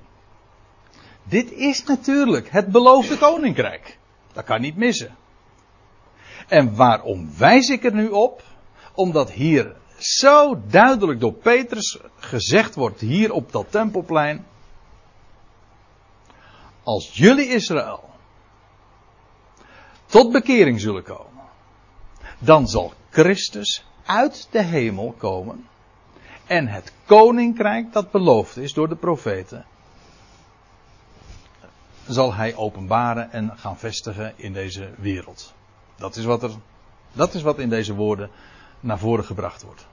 Dit 1.22 1.52
is 1.52 1.84
natuurlijk 1.84 2.50
het 2.50 2.68
beloofde 2.68 3.18
koninkrijk. 3.18 3.98
Dat 4.32 4.44
kan 4.44 4.60
niet 4.60 4.76
missen. 4.76 5.16
En 6.48 6.74
waarom 6.74 7.30
wijs 7.38 7.68
ik 7.68 7.84
er 7.84 7.94
nu 7.94 8.08
op? 8.08 8.42
Omdat 8.94 9.30
hier 9.30 9.74
zo 9.98 10.60
duidelijk 10.68 11.20
door 11.20 11.32
Petrus 11.32 11.98
gezegd 12.16 12.74
wordt, 12.74 13.00
hier 13.00 13.32
op 13.32 13.52
dat 13.52 13.66
tempelplein 13.70 14.44
als 16.86 17.10
jullie 17.12 17.48
Israël 17.48 18.10
tot 20.06 20.32
bekering 20.32 20.80
zullen 20.80 21.02
komen, 21.02 21.42
dan 22.38 22.68
zal 22.68 22.92
Christus 23.10 23.84
uit 24.04 24.48
de 24.50 24.62
hemel 24.62 25.14
komen 25.18 25.68
en 26.46 26.68
het 26.68 26.92
koninkrijk 27.04 27.92
dat 27.92 28.10
beloofd 28.10 28.56
is 28.56 28.72
door 28.72 28.88
de 28.88 28.96
profeten, 28.96 29.66
zal 32.06 32.34
hij 32.34 32.56
openbaren 32.56 33.32
en 33.32 33.58
gaan 33.58 33.78
vestigen 33.78 34.32
in 34.36 34.52
deze 34.52 34.90
wereld. 34.98 35.54
Dat 35.96 36.16
is 36.16 36.24
wat 36.24 36.42
er, 36.42 36.50
dat 37.12 37.34
is 37.34 37.42
wat 37.42 37.58
in 37.58 37.68
deze 37.68 37.94
woorden 37.94 38.30
naar 38.80 38.98
voren 38.98 39.24
gebracht 39.24 39.62
wordt. 39.62 39.86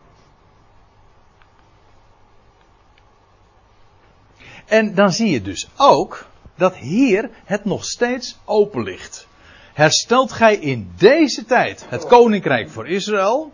En 4.65 4.95
dan 4.95 5.11
zie 5.11 5.29
je 5.29 5.41
dus 5.41 5.69
ook 5.77 6.31
dat 6.55 6.75
hier 6.75 7.29
het 7.45 7.65
nog 7.65 7.85
steeds 7.85 8.37
open 8.45 8.83
ligt. 8.83 9.27
Herstelt 9.73 10.31
gij 10.31 10.55
in 10.55 10.91
deze 10.97 11.45
tijd 11.45 11.85
het 11.89 12.07
koninkrijk 12.07 12.69
voor 12.69 12.87
Israël? 12.87 13.53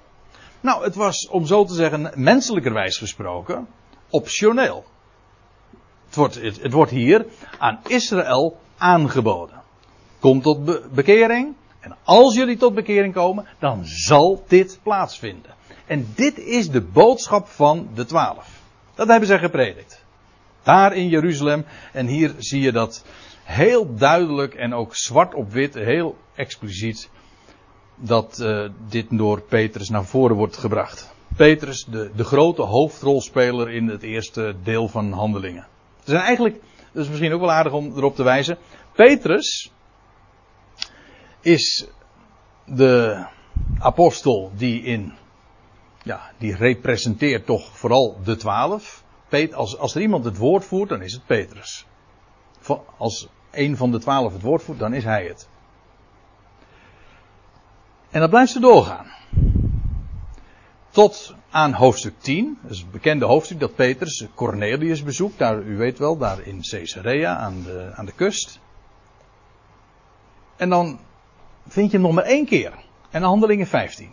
Nou, 0.61 0.84
het 0.84 0.95
was, 0.95 1.28
om 1.28 1.45
zo 1.45 1.65
te 1.65 1.74
zeggen, 1.74 2.11
menselijkerwijs 2.15 2.97
gesproken, 2.97 3.67
optioneel. 4.09 4.86
Het 6.05 6.15
wordt, 6.15 6.36
het, 6.36 6.71
wordt 6.71 6.91
hier 6.91 7.26
aan 7.57 7.80
Israël 7.88 8.59
aangeboden. 8.78 9.61
Kom 10.19 10.41
tot 10.41 10.91
bekering. 10.93 11.55
En 11.80 11.95
als 12.03 12.36
jullie 12.36 12.57
tot 12.57 12.74
bekering 12.74 13.13
komen, 13.13 13.45
dan 13.59 13.82
zal 13.84 14.43
dit 14.47 14.80
plaatsvinden. 14.84 15.53
En 15.86 16.11
dit 16.15 16.38
is 16.38 16.69
de 16.69 16.82
boodschap 16.82 17.47
van 17.47 17.89
de 17.93 18.05
twaalf. 18.05 18.47
Dat 18.95 19.07
hebben 19.07 19.28
zij 19.28 19.39
gepredikt. 19.39 19.99
Daar 20.64 20.95
in 20.95 21.10
Jeruzalem. 21.10 21.66
En 21.93 22.07
hier 22.07 22.34
zie 22.38 22.62
je 22.62 22.72
dat 22.72 23.05
heel 23.43 23.95
duidelijk 23.95 24.53
en 24.53 24.74
ook 24.74 24.95
zwart 24.95 25.34
op 25.34 25.51
wit, 25.51 25.74
heel 25.74 26.18
expliciet, 26.36 27.10
dat 27.95 28.39
uh, 28.41 28.70
dit 28.89 29.05
door 29.10 29.41
Petrus 29.41 29.89
naar 29.89 30.05
voren 30.05 30.36
wordt 30.36 30.57
gebracht. 30.57 31.14
Petrus, 31.36 31.86
de, 31.86 32.12
de 32.16 32.24
grote 32.24 32.62
hoofdrolspeler 32.62 33.70
in 33.70 33.88
het 33.88 34.03
eerste 34.03 34.55
deel 34.64 34.88
van 34.88 35.12
Handelingen. 35.12 35.68
Er 36.03 36.16
zijn 36.16 36.22
eigenlijk, 36.22 36.55
dat 36.93 37.03
is 37.03 37.10
misschien 37.10 37.34
ook 37.34 37.39
wel 37.39 37.51
aardig 37.51 37.74
om 37.74 37.97
erop 37.97 38.16
te 38.16 38.24
wijzen, 38.24 38.57
Petrus 38.91 39.72
is 41.41 41.88
de 42.66 43.26
apostel 43.80 44.51
die 44.55 44.82
in, 44.82 45.14
ja, 46.03 46.32
die 46.38 46.55
representeert 46.55 47.45
toch 47.45 47.78
vooral 47.78 48.18
de 48.24 48.36
twaalf. 48.36 49.03
Als, 49.53 49.77
als 49.77 49.95
er 49.95 50.01
iemand 50.01 50.25
het 50.25 50.38
woord 50.38 50.65
voert, 50.65 50.89
dan 50.89 51.01
is 51.01 51.13
het 51.13 51.25
Petrus. 51.25 51.86
Als 52.97 53.27
een 53.51 53.77
van 53.77 53.91
de 53.91 53.99
twaalf 53.99 54.34
het 54.34 54.41
woord 54.41 54.63
voert, 54.63 54.80
dan 54.80 54.93
is 54.93 55.03
hij 55.03 55.25
het. 55.25 55.47
En 58.09 58.19
dan 58.19 58.30
blijft 58.30 58.51
ze 58.51 58.59
doorgaan. 58.59 59.05
Tot 60.89 61.36
aan 61.49 61.73
hoofdstuk 61.73 62.13
10. 62.17 62.57
Dat 62.61 62.71
is 62.71 62.80
het 62.80 62.91
bekende 62.91 63.25
hoofdstuk 63.25 63.59
dat 63.59 63.75
Petrus 63.75 64.25
Cornelius 64.36 65.03
bezoekt. 65.03 65.38
Daar, 65.38 65.61
u 65.61 65.77
weet 65.77 65.97
wel, 65.97 66.17
daar 66.17 66.41
in 66.41 66.61
Caesarea 66.61 67.36
aan 67.36 67.63
de, 67.63 67.91
aan 67.95 68.05
de 68.05 68.11
kust. 68.11 68.59
En 70.55 70.69
dan 70.69 70.99
vind 71.67 71.91
je 71.91 71.97
hem 71.97 72.05
nog 72.05 72.15
maar 72.15 72.23
één 72.23 72.45
keer. 72.45 72.73
En 73.09 73.21
handelingen 73.21 73.67
15. 73.67 74.11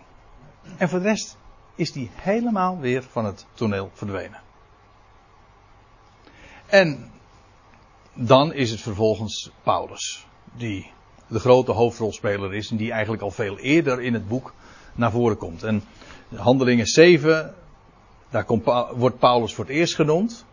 En 0.77 0.89
voor 0.89 0.99
de 0.99 1.05
rest 1.05 1.37
is 1.75 1.95
hij 1.95 2.11
helemaal 2.15 2.79
weer 2.79 3.03
van 3.03 3.25
het 3.25 3.47
toneel 3.55 3.91
verdwenen. 3.93 4.41
En 6.67 7.11
dan 8.15 8.53
is 8.53 8.71
het 8.71 8.81
vervolgens 8.81 9.51
Paulus. 9.63 10.27
Die 10.57 10.91
de 11.27 11.39
grote 11.39 11.73
hoofdrolspeler 11.73 12.55
is. 12.55 12.71
En 12.71 12.77
die 12.77 12.93
eigenlijk 12.93 13.23
al 13.23 13.31
veel 13.31 13.59
eerder 13.59 14.03
in 14.03 14.15
het 14.15 14.29
boek 14.29 14.55
naar 14.95 15.11
voren 15.11 15.37
komt. 15.37 15.63
En 15.63 15.83
Handelingen 16.35 16.87
7, 16.87 17.55
daar 18.31 18.47
wordt 18.95 19.19
Paulus 19.19 19.55
voor 19.55 19.65
het 19.65 19.75
eerst 19.75 19.95
genoemd. 19.95 20.45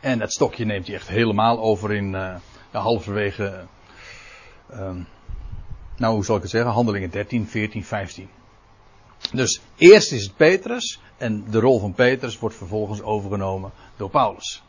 En 0.00 0.18
dat 0.18 0.32
stokje 0.32 0.64
neemt 0.64 0.86
hij 0.86 0.96
echt 0.96 1.08
helemaal 1.08 1.60
over 1.60 1.92
in 1.92 2.12
uh, 2.12 2.34
halverwege. 2.70 3.64
Uh, 4.72 4.90
nou, 5.96 6.14
hoe 6.14 6.24
zal 6.24 6.36
ik 6.36 6.42
het 6.42 6.50
zeggen? 6.50 6.70
Handelingen 6.70 7.10
13, 7.10 7.48
14, 7.48 7.84
15. 7.84 8.28
Dus 9.32 9.60
eerst 9.76 10.12
is 10.12 10.22
het 10.22 10.36
Petrus. 10.36 10.98
En 11.16 11.44
de 11.50 11.60
rol 11.60 11.78
van 11.78 11.92
Petrus 11.92 12.38
wordt 12.38 12.56
vervolgens 12.56 13.02
overgenomen 13.02 13.72
door 13.96 14.10
Paulus. 14.10 14.62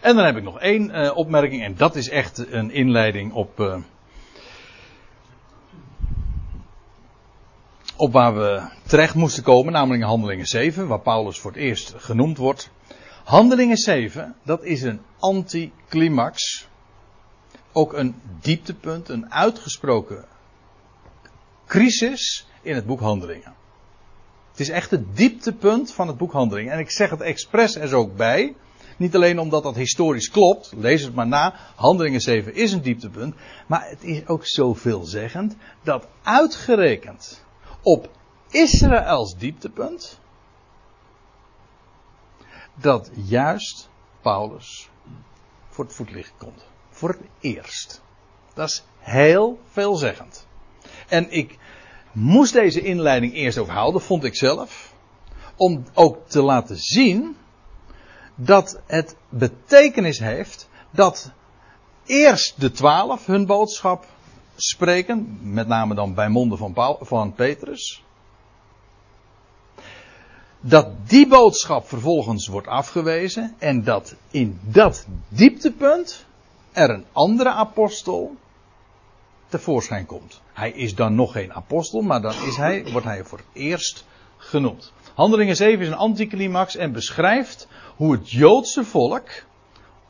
En 0.00 0.16
dan 0.16 0.24
heb 0.24 0.36
ik 0.36 0.42
nog 0.42 0.60
één 0.60 0.90
uh, 0.90 1.16
opmerking. 1.16 1.64
En 1.64 1.76
dat 1.76 1.96
is 1.96 2.08
echt 2.08 2.52
een 2.52 2.70
inleiding 2.70 3.32
op. 3.32 3.60
Uh, 3.60 3.76
op 7.96 8.12
waar 8.12 8.34
we 8.34 8.68
terecht 8.86 9.14
moesten 9.14 9.42
komen, 9.42 9.72
namelijk 9.72 10.02
Handelingen 10.02 10.46
7, 10.46 10.86
waar 10.86 11.00
Paulus 11.00 11.38
voor 11.38 11.50
het 11.50 11.60
eerst 11.60 11.94
genoemd 11.96 12.36
wordt. 12.36 12.70
Handelingen 13.24 13.76
7, 13.76 14.34
dat 14.42 14.64
is 14.64 14.82
een 14.82 15.00
anticlimax. 15.18 16.68
Ook 17.72 17.92
een 17.92 18.14
dieptepunt, 18.40 19.08
een 19.08 19.32
uitgesproken 19.32 20.24
crisis 21.66 22.46
in 22.62 22.74
het 22.74 22.86
boek 22.86 23.00
Handelingen. 23.00 23.54
Het 24.50 24.60
is 24.60 24.68
echt 24.68 24.90
het 24.90 25.16
dieptepunt 25.16 25.92
van 25.92 26.08
het 26.08 26.16
boek 26.16 26.32
Handelingen. 26.32 26.72
En 26.72 26.78
ik 26.78 26.90
zeg 26.90 27.10
het 27.10 27.20
expres 27.20 27.74
er 27.74 27.94
ook 27.94 28.16
bij. 28.16 28.54
Niet 28.96 29.14
alleen 29.14 29.38
omdat 29.38 29.62
dat 29.62 29.74
historisch 29.74 30.30
klopt, 30.30 30.72
lees 30.76 31.02
het 31.02 31.14
maar 31.14 31.26
na. 31.26 31.54
Handelingen 31.74 32.20
7 32.20 32.54
is 32.54 32.72
een 32.72 32.82
dieptepunt. 32.82 33.34
Maar 33.66 33.88
het 33.88 34.04
is 34.04 34.26
ook 34.26 34.46
zo 34.46 34.74
veelzeggend 34.74 35.56
dat 35.82 36.06
uitgerekend 36.22 37.44
op 37.82 38.10
Israëls 38.50 39.36
dieptepunt, 39.36 40.20
dat 42.74 43.10
juist 43.14 43.88
Paulus 44.20 44.88
voor 45.68 45.84
het 45.84 45.94
voetlicht 45.94 46.32
komt. 46.38 46.64
Voor 46.90 47.08
het 47.08 47.20
eerst. 47.40 48.02
Dat 48.54 48.68
is 48.68 48.84
heel 48.98 49.60
veelzeggend. 49.70 50.46
En 51.08 51.30
ik 51.30 51.58
moest 52.12 52.52
deze 52.52 52.80
inleiding 52.80 53.34
eerst 53.34 53.58
ook 53.58 53.68
houden, 53.68 54.00
vond 54.00 54.24
ik 54.24 54.36
zelf. 54.36 54.94
Om 55.56 55.84
ook 55.94 56.28
te 56.28 56.42
laten 56.42 56.76
zien 56.76 57.36
dat 58.34 58.80
het 58.86 59.16
betekenis 59.28 60.18
heeft 60.18 60.68
dat 60.90 61.30
eerst 62.06 62.60
de 62.60 62.70
twaalf 62.70 63.26
hun 63.26 63.46
boodschap 63.46 64.06
spreken, 64.56 65.38
met 65.42 65.66
name 65.66 65.94
dan 65.94 66.14
bij 66.14 66.28
monden 66.28 66.58
van, 66.58 66.72
Paul, 66.72 66.98
van 67.00 67.34
Petrus. 67.34 68.04
Dat 70.60 71.08
die 71.08 71.28
boodschap 71.28 71.88
vervolgens 71.88 72.46
wordt 72.46 72.66
afgewezen 72.66 73.54
en 73.58 73.84
dat 73.84 74.14
in 74.30 74.60
dat 74.62 75.06
dieptepunt 75.28 76.24
er 76.72 76.90
een 76.90 77.04
andere 77.12 77.50
apostel 77.50 78.36
tevoorschijn 79.56 80.06
komt. 80.06 80.40
Hij 80.52 80.70
is 80.70 80.94
dan 80.94 81.14
nog 81.14 81.32
geen 81.32 81.52
apostel, 81.52 82.00
maar 82.00 82.20
dan 82.20 82.34
is 82.46 82.56
hij, 82.56 82.84
wordt 82.92 83.06
hij 83.06 83.24
voor 83.24 83.38
het 83.38 83.46
eerst 83.52 84.04
genoemd. 84.36 84.92
Handelingen 85.14 85.56
7 85.56 85.80
is 85.80 85.88
een 85.88 85.94
anticlimax 85.94 86.76
en 86.76 86.92
beschrijft 86.92 87.68
hoe 87.96 88.12
het 88.12 88.30
Joodse 88.30 88.84
volk 88.84 89.28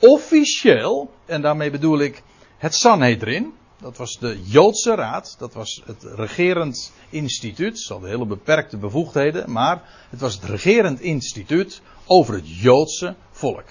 officieel, 0.01 1.11
en 1.26 1.40
daarmee 1.42 1.70
bedoel 1.70 1.99
ik 1.99 2.22
het 2.59 2.74
Sanhedrin, 2.74 3.53
dat 3.80 3.97
was 3.97 4.18
de 4.18 4.40
Joodse 4.44 4.94
Raad. 4.94 5.36
Dat 5.38 5.55
was 5.55 5.82
het 5.84 6.03
regerend 6.03 6.92
instituut. 7.11 7.78
Ze 7.78 7.92
hadden 7.92 8.11
hele 8.11 8.26
beperkte 8.26 8.76
bevoegdheden. 8.76 9.53
Maar 9.53 10.07
het 10.11 10.20
was 10.20 10.34
het 10.34 10.44
regerend 10.44 11.01
instituut 11.01 11.80
over 12.07 12.34
het 12.34 12.61
Joodse 12.61 13.14
volk. 13.30 13.64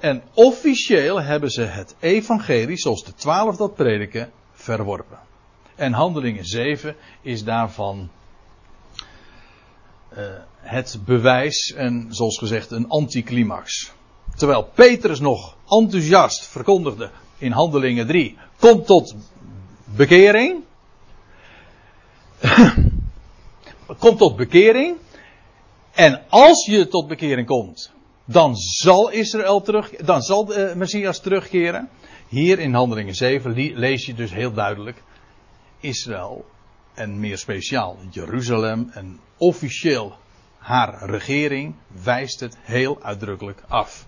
En 0.00 0.22
officieel 0.34 1.22
hebben 1.22 1.50
ze 1.50 1.62
het 1.62 1.94
evangelie, 1.98 2.76
zoals 2.76 3.04
de 3.04 3.14
twaalf 3.14 3.56
dat 3.56 3.74
prediken, 3.74 4.30
verworpen. 4.52 5.18
En 5.74 5.92
handelingen 5.92 6.44
7 6.44 6.96
is 7.22 7.44
daarvan 7.44 8.10
uh, 10.18 10.18
het 10.56 10.98
bewijs 11.04 11.72
en 11.76 12.06
zoals 12.10 12.38
gezegd 12.38 12.70
een 12.70 12.88
anticlimax. 12.88 13.92
Terwijl 14.36 14.70
Petrus 14.74 15.20
nog 15.20 15.56
enthousiast 15.68 16.46
verkondigde, 16.46 17.10
in 17.38 17.52
Handelingen 17.52 18.06
3. 18.06 18.38
Komt 18.58 18.86
tot 18.86 19.14
bekering. 19.84 20.62
komt 23.98 24.18
tot 24.18 24.36
bekering. 24.36 24.96
En 25.92 26.22
als 26.28 26.66
je 26.66 26.88
tot 26.88 27.08
bekering 27.08 27.46
komt, 27.46 27.92
dan 28.30 28.56
zal 28.56 29.10
Israël 29.10 29.60
terug, 29.60 29.90
dan 29.96 30.22
zal 30.22 30.44
de 30.44 30.72
Messias 30.76 31.20
terugkeren. 31.20 31.88
Hier 32.28 32.58
in 32.58 32.74
Handelingen 32.74 33.14
7 33.14 33.78
lees 33.78 34.06
je 34.06 34.14
dus 34.14 34.32
heel 34.32 34.52
duidelijk 34.52 35.02
Israël 35.80 36.44
en 36.94 37.20
meer 37.20 37.38
speciaal 37.38 37.96
Jeruzalem 38.10 38.90
en 38.92 39.20
officieel 39.36 40.16
haar 40.58 41.10
regering 41.10 41.74
wijst 42.02 42.40
het 42.40 42.56
heel 42.60 43.02
uitdrukkelijk 43.02 43.62
af. 43.68 44.06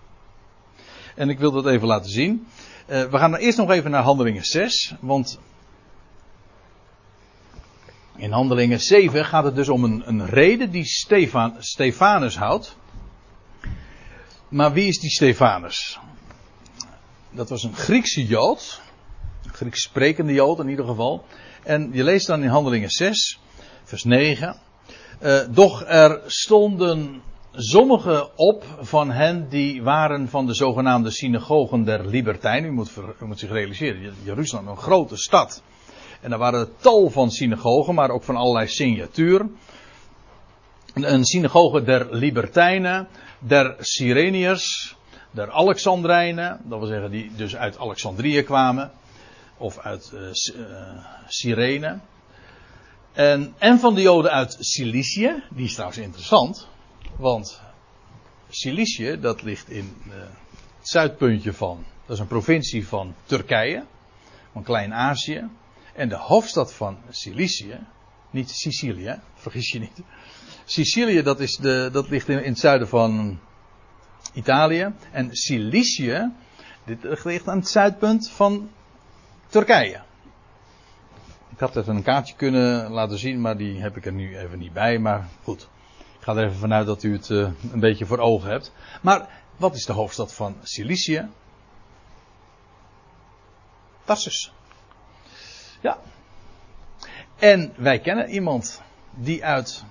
En 1.15 1.29
ik 1.29 1.39
wil 1.39 1.51
dat 1.51 1.65
even 1.65 1.87
laten 1.87 2.11
zien. 2.11 2.47
Uh, 2.87 3.03
we 3.03 3.17
gaan 3.17 3.35
eerst 3.35 3.57
nog 3.57 3.71
even 3.71 3.91
naar 3.91 4.03
Handelingen 4.03 4.45
6, 4.45 4.95
want 4.99 5.39
in 8.15 8.31
Handelingen 8.31 8.79
7 8.79 9.25
gaat 9.25 9.43
het 9.43 9.55
dus 9.55 9.69
om 9.69 9.83
een, 9.83 10.03
een 10.05 10.25
reden 10.25 10.71
die 10.71 10.85
Stefan, 10.85 11.55
Stefanus 11.59 12.37
houdt. 12.37 12.81
Maar 14.53 14.73
wie 14.73 14.87
is 14.87 14.99
die 14.99 15.09
Stefanus? 15.09 15.99
Dat 17.31 17.49
was 17.49 17.63
een 17.63 17.75
Griekse 17.75 18.25
Jood, 18.25 18.81
een 19.43 19.53
Grieks 19.53 19.81
sprekende 19.81 20.33
Jood 20.33 20.59
in 20.59 20.69
ieder 20.69 20.85
geval. 20.85 21.25
En 21.63 21.89
je 21.93 22.03
leest 22.03 22.27
dan 22.27 22.43
in 22.43 22.49
Handelingen 22.49 22.89
6, 22.89 23.39
vers 23.83 24.03
9. 24.03 24.55
Uh, 25.21 25.39
doch 25.49 25.83
er 25.85 26.21
stonden 26.25 27.21
Sommige 27.55 28.29
op 28.35 28.65
van 28.81 29.11
hen 29.11 29.49
die 29.49 29.83
waren 29.83 30.29
van 30.29 30.45
de 30.45 30.53
zogenaamde 30.53 31.11
synagogen 31.11 31.83
der 31.83 32.05
Libertijnen. 32.05 32.69
U 32.69 32.73
moet, 32.73 32.91
moet 33.19 33.39
zich 33.39 33.49
realiseren, 33.49 34.13
Jeruzalem 34.23 34.67
een 34.67 34.77
grote 34.77 35.17
stad. 35.17 35.63
En 36.21 36.29
daar 36.29 36.39
waren 36.39 36.69
tal 36.77 37.09
van 37.09 37.31
synagogen, 37.31 37.93
maar 37.93 38.09
ook 38.09 38.23
van 38.23 38.35
allerlei 38.35 38.67
signatuur. 38.67 39.49
Een 40.93 41.25
synagoge 41.25 41.83
der 41.83 42.07
Libertijnen, 42.09 43.07
der 43.47 43.75
Sireniërs, 43.79 44.95
der 45.31 45.51
Alexandrijnen. 45.51 46.61
Dat 46.63 46.79
wil 46.79 46.87
zeggen 46.87 47.11
die 47.11 47.31
dus 47.35 47.55
uit 47.55 47.77
Alexandrië 47.77 48.43
kwamen. 48.43 48.91
Of 49.57 49.79
uit 49.79 50.11
uh, 50.13 50.29
Cyrene. 51.27 51.99
En, 53.13 53.53
en 53.57 53.79
van 53.79 53.95
de 53.95 54.01
Joden 54.01 54.31
uit 54.31 54.57
Cilicië. 54.59 55.43
Die 55.49 55.65
is 55.65 55.73
trouwens 55.73 55.99
interessant. 55.99 56.67
Want 57.15 57.61
Cilicië, 58.49 59.19
dat 59.19 59.41
ligt 59.41 59.69
in 59.69 60.01
uh, 60.07 60.13
het 60.77 60.87
zuidpuntje 60.87 61.53
van, 61.53 61.85
dat 62.05 62.15
is 62.15 62.21
een 62.21 62.27
provincie 62.27 62.87
van 62.87 63.15
Turkije, 63.25 63.85
van 64.51 64.63
Klein-Azië. 64.63 65.49
En 65.93 66.09
de 66.09 66.15
hoofdstad 66.15 66.73
van 66.73 66.97
Cilicië, 67.09 67.79
niet 68.29 68.49
Sicilië, 68.49 69.19
vergis 69.35 69.71
je 69.71 69.79
niet. 69.79 70.01
Sicilië, 70.65 71.21
dat, 71.21 71.39
is 71.39 71.55
de, 71.55 71.89
dat 71.91 72.09
ligt 72.09 72.29
in, 72.29 72.43
in 72.43 72.51
het 72.51 72.59
zuiden 72.59 72.87
van 72.87 73.39
Italië. 74.33 74.93
En 75.11 75.35
Cilicië, 75.35 76.31
Dit 76.85 77.23
ligt 77.23 77.47
aan 77.47 77.57
het 77.57 77.67
zuidpunt 77.67 78.29
van 78.29 78.69
Turkije. 79.47 80.01
Ik 81.49 81.59
had 81.59 81.75
even 81.75 81.95
een 81.95 82.03
kaartje 82.03 82.35
kunnen 82.35 82.91
laten 82.91 83.17
zien, 83.17 83.41
maar 83.41 83.57
die 83.57 83.81
heb 83.81 83.97
ik 83.97 84.05
er 84.05 84.13
nu 84.13 84.37
even 84.37 84.59
niet 84.59 84.73
bij. 84.73 84.99
Maar 84.99 85.27
goed, 85.43 85.61
ik 85.95 86.19
ga 86.19 86.35
er 86.35 86.45
even 86.45 86.57
vanuit 86.57 86.85
dat 86.85 87.03
u 87.03 87.13
het 87.13 87.29
uh, 87.29 87.51
een 87.71 87.79
beetje 87.79 88.05
voor 88.05 88.17
ogen 88.17 88.49
hebt. 88.49 88.71
Maar 89.01 89.27
wat 89.57 89.75
is 89.75 89.85
de 89.85 89.93
hoofdstad 89.93 90.33
van 90.33 90.55
Cilicië? 90.63 91.29
Tarsus. 94.03 94.53
Ja. 95.81 95.97
En 97.35 97.73
wij 97.77 97.99
kennen 97.99 98.29
iemand 98.29 98.81
die 99.11 99.45
uit 99.45 99.83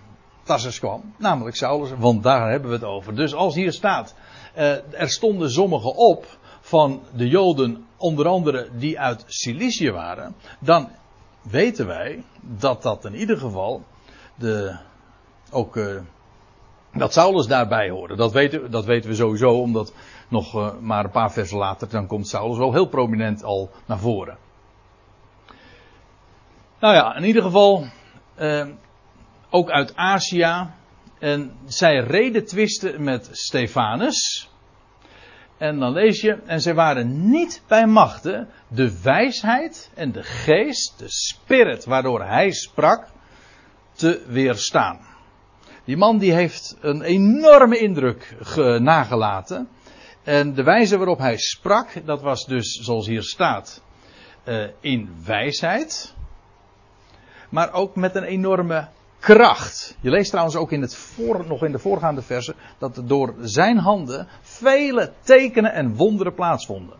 Tarsus 0.43 0.79
kwam, 0.79 1.15
namelijk 1.17 1.57
Saulus, 1.57 1.91
want 1.99 2.23
daar 2.23 2.51
hebben 2.51 2.69
we 2.69 2.75
het 2.75 2.85
over. 2.85 3.15
Dus 3.15 3.35
als 3.35 3.55
hier 3.55 3.73
staat, 3.73 4.15
uh, 4.57 5.01
er 5.01 5.11
stonden 5.11 5.51
sommigen 5.51 5.95
op 5.95 6.27
van 6.61 7.03
de 7.15 7.29
Joden, 7.29 7.87
onder 7.97 8.29
andere 8.29 8.69
die 8.77 9.01
uit 9.01 9.25
Cilicië 9.27 9.91
waren, 9.91 10.35
dan 10.59 10.89
weten 11.43 11.87
wij 11.87 12.25
dat 12.41 12.83
dat 12.83 13.05
in 13.05 13.15
ieder 13.15 13.39
geval 13.39 13.83
de, 14.35 14.79
ook 15.51 15.77
uh, 15.77 16.01
dat 16.93 17.13
Saulus 17.13 17.47
daarbij 17.47 17.91
hoorde. 17.91 18.17
Dat 18.17 18.33
weten, 18.33 18.71
dat 18.71 18.85
weten 18.85 19.11
we 19.11 19.17
sowieso, 19.17 19.61
omdat 19.61 19.93
nog 20.29 20.55
uh, 20.55 20.71
maar 20.81 21.05
een 21.05 21.11
paar 21.11 21.33
versen 21.33 21.59
later, 21.59 21.89
dan 21.89 22.07
komt 22.07 22.29
Saulus 22.29 22.59
wel 22.59 22.73
heel 22.73 22.89
prominent 22.89 23.45
al 23.45 23.71
naar 23.87 23.99
voren. 23.99 24.39
Nou 26.81 26.95
ja, 26.95 27.17
in 27.17 27.25
ieder 27.25 27.43
geval, 27.43 27.85
ook 29.53 29.71
uit 29.71 29.97
Azië. 29.97 30.67
En 31.19 31.53
zij 31.67 31.99
reden 31.99 32.45
twisten 32.45 33.03
met 33.03 33.29
Stefanus. 33.33 34.51
En 35.59 35.79
dan 35.79 35.93
lees 35.93 36.21
je, 36.21 36.33
en 36.47 36.61
zij 36.61 36.75
waren 36.75 37.31
niet 37.31 37.63
bij 37.69 37.87
machten 37.87 38.49
de 38.69 39.01
wijsheid 39.03 39.91
en 39.95 40.13
de 40.13 40.23
geest, 40.23 40.99
de 40.99 41.09
spirit 41.09 41.85
waardoor 41.85 42.25
hij 42.25 42.51
sprak, 42.51 43.07
te 43.93 44.25
weerstaan. 44.27 45.01
Die 45.85 45.97
man 45.97 46.19
die 46.19 46.33
heeft 46.33 46.77
een 46.81 47.03
enorme 47.03 47.79
indruk 47.79 48.37
nagelaten. 48.79 49.69
En 50.23 50.55
de 50.55 50.63
wijze 50.63 50.97
waarop 50.97 51.19
hij 51.19 51.37
sprak, 51.37 52.07
dat 52.07 52.23
was 52.23 52.47
dus 52.47 52.73
zoals 52.73 53.07
hier 53.07 53.23
staat, 53.23 53.83
uh, 54.45 54.65
in 54.81 55.15
wijsheid. 55.25 56.15
Maar 57.51 57.73
ook 57.73 57.97
met 57.97 58.15
een 58.15 58.25
enorme 58.25 58.89
kracht. 59.23 59.97
Je 60.01 60.11
leest 60.11 60.31
trouwens 60.31 60.57
ook 60.57 60.73
in 60.73 60.81
het 60.81 60.97
voor, 60.97 61.47
nog 61.47 61.65
in 61.65 61.73
de 61.73 61.79
voorgaande 61.79 62.23
versen 62.23 62.55
dat 62.79 63.03
door 63.05 63.35
zijn 63.41 63.79
handen 63.79 64.29
vele 64.41 65.13
tekenen 65.21 65.73
en 65.73 65.95
wonderen 65.95 66.35
plaatsvonden. 66.35 66.97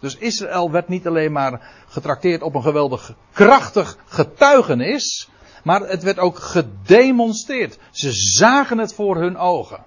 Dus 0.00 0.16
Israël 0.16 0.70
werd 0.70 0.88
niet 0.88 1.06
alleen 1.06 1.32
maar 1.32 1.72
getrakteerd 1.88 2.42
op 2.42 2.54
een 2.54 2.62
geweldig 2.62 3.14
krachtig 3.32 3.96
getuigenis, 4.06 5.28
maar 5.64 5.80
het 5.80 6.02
werd 6.02 6.18
ook 6.18 6.38
gedemonstreerd. 6.38 7.78
Ze 7.90 8.12
zagen 8.12 8.78
het 8.78 8.94
voor 8.94 9.16
hun 9.16 9.36
ogen. 9.36 9.84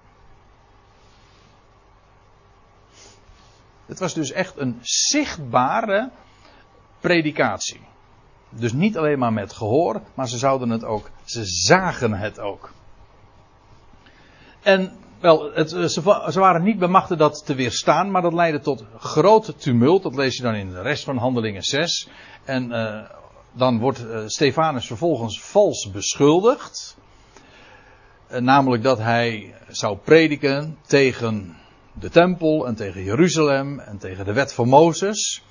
Het 3.86 4.00
was 4.00 4.14
dus 4.14 4.32
echt 4.32 4.58
een 4.58 4.80
zichtbare 4.82 6.10
predikatie. 7.00 7.82
Dus 8.58 8.74
niet 8.74 8.98
alleen 8.98 9.20
maar 9.20 9.34
met 9.34 9.54
gehoor, 9.54 10.02
maar 10.14 10.28
ze 10.28 10.38
zouden 10.38 10.70
het 10.70 10.84
ook, 10.84 11.10
ze 11.24 11.46
zagen 11.46 12.14
het 12.14 12.40
ook. 12.40 12.72
En 14.62 14.92
wel, 15.20 15.52
het, 15.54 15.70
ze, 15.70 15.90
ze, 16.32 16.40
waren 16.40 16.64
niet 16.64 16.80
bemachtigd 16.80 17.20
dat 17.20 17.46
te 17.46 17.56
weerstaan, 17.56 18.12
maar 18.12 18.22
dat 18.22 18.34
leidde 18.34 18.60
tot 18.60 18.84
grote 19.00 19.56
tumult. 19.56 20.04
Dat 20.04 20.16
lees 20.16 20.38
je 20.38 20.44
dan 20.44 20.56
in 20.56 20.70
de 20.70 20.82
rest 20.82 21.04
van 21.04 21.18
Handelingen 21.18 21.64
6. 21.64 22.08
En 22.44 22.72
uh, 22.72 23.02
dan 23.52 23.80
wordt 23.80 24.00
uh, 24.00 24.20
Stefanus 24.26 24.88
vervolgens 24.88 25.44
vals 25.44 25.92
beschuldigd. 25.92 26.98
Namelijk 28.30 28.84
dat 28.84 28.98
hij 28.98 29.54
zou 29.68 29.98
prediken 29.98 30.78
tegen 30.88 31.58
de 31.94 32.10
tempel 32.10 32.68
en 32.68 32.76
tegen 32.76 33.04
Jeruzalem 33.04 33.80
en 33.80 33.98
tegen 33.98 34.26
de 34.26 34.34
wet 34.34 34.54
van 34.54 34.68
Mozes. 34.68 35.44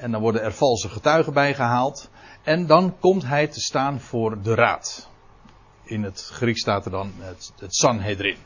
En 0.00 0.10
dan 0.10 0.20
worden 0.20 0.42
er 0.42 0.52
valse 0.52 0.88
getuigen 0.88 1.32
bijgehaald. 1.32 2.10
En 2.42 2.66
dan 2.66 2.98
komt 2.98 3.26
hij 3.26 3.46
te 3.46 3.60
staan 3.60 4.00
voor 4.00 4.42
de 4.42 4.54
raad. 4.54 5.08
In 5.82 6.02
het 6.02 6.28
Grieks 6.32 6.60
staat 6.60 6.84
er 6.84 6.90
dan 6.90 7.12
het, 7.18 7.52
Sanhedrin. 7.66 8.36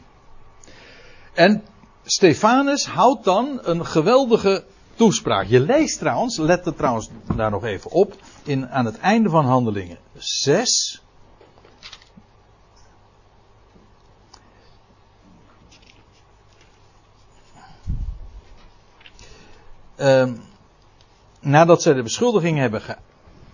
En 1.32 1.64
Stefanus 2.05 2.86
houdt 2.86 3.24
dan 3.24 3.59
een 3.62 3.86
geweldige 3.86 4.64
toespraak. 4.94 5.46
Je 5.46 5.61
leest 5.61 5.98
trouwens, 5.98 6.36
let 6.36 6.66
er 6.66 6.74
trouwens 6.74 7.09
daar 7.36 7.50
nog 7.50 7.64
even 7.64 7.90
op, 7.90 8.16
in, 8.44 8.68
aan 8.68 8.84
het 8.84 8.98
einde 8.98 9.28
van 9.28 9.44
Handelingen 9.44 9.98
6. 10.16 11.02
Um, 19.96 20.42
nadat 21.45 21.82
ze 21.82 21.95
de 21.95 22.03
beschuldiging 22.03 22.59
hebben 22.59 22.82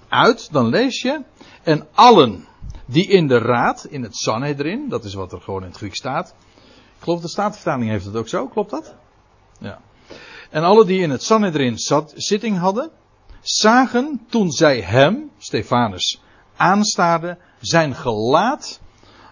geuit, 0.09 0.53
dan 0.53 0.66
lees 0.66 1.03
je. 1.03 1.22
En 1.62 1.86
allen 1.95 2.47
die 2.86 3.09
in 3.09 3.28
de 3.28 3.38
raad, 3.38 3.84
in 3.84 4.03
het 4.03 4.16
Sanhedrin, 4.16 4.88
dat 4.88 5.05
is 5.05 5.14
wat 5.14 5.32
er 5.32 5.41
gewoon 5.41 5.61
in 5.61 5.68
het 5.68 5.76
Grieks 5.76 5.99
staat. 5.99 6.34
Ik 6.97 7.07
geloof 7.07 7.20
de 7.20 7.28
Statenvertaling 7.28 7.91
heeft 7.91 8.05
het 8.05 8.16
ook 8.16 8.28
zo, 8.28 8.47
klopt 8.47 8.70
dat? 8.70 8.95
Ja. 9.59 9.80
En 10.51 10.62
alle 10.62 10.84
die 10.84 11.01
in 11.01 11.11
het 11.11 11.22
Sanhedrin 11.22 11.78
zat, 11.78 12.12
zitting 12.16 12.59
hadden, 12.59 12.91
zagen 13.41 14.26
toen 14.28 14.51
zij 14.51 14.80
hem, 14.80 15.30
Stefanus, 15.38 16.20
aanstaarden, 16.57 17.38
zijn 17.61 17.95
gelaat 17.95 18.80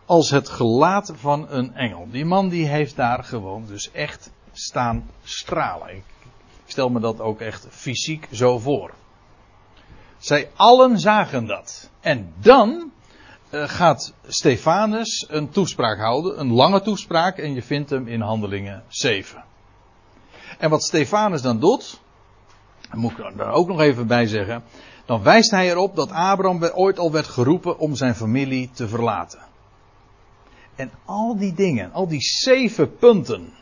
als 0.07 0.31
het 0.31 0.49
gelaat 0.49 1.13
van 1.17 1.47
een 1.51 1.75
engel. 1.75 2.07
Die 2.11 2.25
man 2.25 2.49
die 2.49 2.67
heeft 2.67 2.97
daar 2.97 3.25
gewoon 3.25 3.67
dus 3.67 3.91
echt 3.91 4.31
staan 4.53 5.11
stralen. 5.23 5.97
Ik 5.97 6.05
stel 6.71 6.89
me 6.89 7.01
dat 7.01 7.21
ook 7.21 7.41
echt 7.41 7.67
fysiek 7.71 8.29
zo 8.33 8.59
voor. 8.59 8.95
Zij 10.19 10.51
allen 10.57 10.99
zagen 10.99 11.47
dat. 11.47 11.91
En 12.01 12.33
dan 12.41 12.91
uh, 13.51 13.69
gaat 13.69 14.13
Stefanus 14.27 15.27
een 15.29 15.51
toespraak 15.51 15.99
houden, 15.99 16.41
een 16.41 16.53
lange 16.53 16.83
toespraak, 16.83 17.39
en 17.39 17.55
je 17.55 17.63
vindt 17.63 17.91
hem 17.91 18.09
in 18.09 18.21
Handelingen 18.21 18.83
7. 18.89 19.45
En 20.59 20.71
wat 20.71 20.83
Stefanus 20.83 21.43
dan 21.43 21.61
doet, 21.61 22.01
moet 22.93 23.19
ik 23.19 23.19
er 23.19 23.51
ook 23.51 23.69
nog 23.69 23.81
even 23.81 24.07
bij 24.07 24.27
zeggen, 24.27 24.65
dan 25.05 25.23
wijst 25.23 25.51
hij 25.51 25.71
erop 25.71 25.97
dat 25.97 26.11
Abraham 26.11 26.65
ooit 26.65 26.99
al 26.99 27.13
werd 27.13 27.27
geroepen 27.27 27.79
om 27.79 27.95
zijn 27.95 28.15
familie 28.15 28.71
te 28.71 28.89
verlaten. 28.89 29.41
En 30.75 30.91
al 31.05 31.37
die 31.37 31.55
dingen, 31.55 31.93
al 31.93 32.09
die 32.09 32.21
zeven 32.21 32.97
punten 32.97 33.53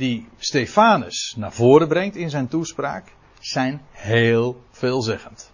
die 0.00 0.28
Stefanus 0.38 1.34
naar 1.36 1.52
voren 1.52 1.88
brengt 1.88 2.16
in 2.16 2.30
zijn 2.30 2.48
toespraak, 2.48 3.12
zijn 3.40 3.82
heel 3.90 4.60
veelzeggend. 4.70 5.52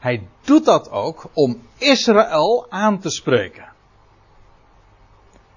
Hij 0.00 0.26
doet 0.40 0.64
dat 0.64 0.90
ook 0.90 1.30
om 1.32 1.62
Israël 1.78 2.66
aan 2.70 2.98
te 2.98 3.10
spreken. 3.10 3.72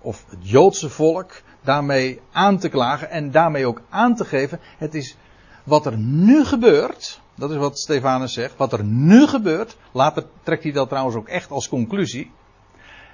Of 0.01 0.26
het 0.30 0.49
Joodse 0.49 0.89
volk 0.89 1.41
daarmee 1.61 2.22
aan 2.32 2.57
te 2.57 2.70
klagen 2.70 3.09
en 3.09 3.32
daarmee 3.32 3.68
ook 3.68 3.82
aan 3.89 4.16
te 4.16 4.26
geven. 4.26 4.59
Het 4.78 4.95
is 4.95 5.18
wat 5.63 5.86
er 5.86 5.97
nu 5.97 6.45
gebeurt. 6.45 7.22
Dat 7.36 7.51
is 7.51 7.57
wat 7.57 7.80
Stefanus 7.80 8.34
zegt. 8.34 8.57
Wat 8.57 8.74
er 8.74 8.84
nu 8.84 9.28
gebeurt. 9.28 9.78
Later 9.91 10.26
trekt 10.43 10.63
hij 10.63 10.72
dat 10.72 10.89
trouwens 10.89 11.16
ook 11.16 11.28
echt 11.28 11.51
als 11.51 11.70
conclusie. 11.70 12.32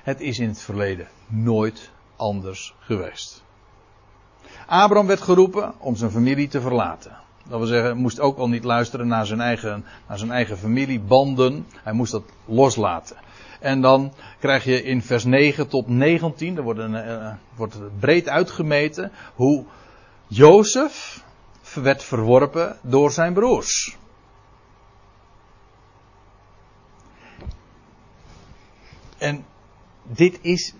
Het 0.04 0.22
is 0.22 0.40
in 0.40 0.48
het 0.48 0.62
verleden 0.62 1.08
nooit 1.28 1.92
anders 2.16 2.76
geweest. 2.80 3.41
Abraham 4.72 5.08
werd 5.08 5.22
geroepen 5.22 5.74
om 5.78 5.96
zijn 5.96 6.12
familie 6.12 6.48
te 6.48 6.62
verlaten. 6.62 7.18
Dat 7.48 7.58
wil 7.60 7.68
zeggen, 7.68 7.98
moest 7.98 8.20
ook 8.20 8.38
al 8.38 8.50
niet 8.50 8.64
luisteren 8.64 9.08
naar 9.08 9.26
zijn 9.26 9.42
eigen, 9.42 9.86
naar 10.08 10.18
zijn 10.18 10.32
eigen 10.32 10.58
familiebanden. 10.58 11.68
Hij 11.84 11.94
moest 11.94 12.12
dat 12.12 12.24
loslaten. 12.46 13.18
En 13.60 13.82
dan 13.82 14.14
krijg 14.40 14.64
je 14.64 14.84
in 14.84 15.02
vers 15.02 15.24
9 15.24 15.68
tot 15.68 15.88
19, 15.88 16.58
er 16.58 16.64
wordt, 16.64 16.80
een, 16.80 16.94
uh, 16.94 17.34
wordt 17.56 17.78
breed 18.00 18.30
uitgemeten, 18.30 19.12
hoe 19.36 19.66
Jozef 20.28 21.24
werd 21.74 22.04
verworpen 22.04 22.78
door 22.82 23.12
zijn 23.12 23.34
broers. 23.34 23.98
En 29.18 29.46
dit 30.04 30.40
is 30.42 30.74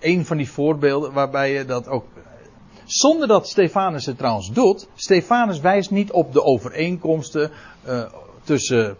een 0.00 0.26
van 0.26 0.36
die 0.36 0.50
voorbeelden 0.50 1.12
waarbij 1.12 1.52
je 1.52 1.64
dat 1.64 1.88
ook 1.88 2.04
zonder 2.88 3.28
dat 3.28 3.48
Stefanus 3.48 4.06
het 4.06 4.18
trouwens 4.18 4.52
doet. 4.52 4.88
Stefanus 4.94 5.60
wijst 5.60 5.90
niet 5.90 6.10
op 6.10 6.32
de 6.32 6.42
overeenkomsten 6.42 7.50
uh, 7.86 8.02
tussen 8.42 8.96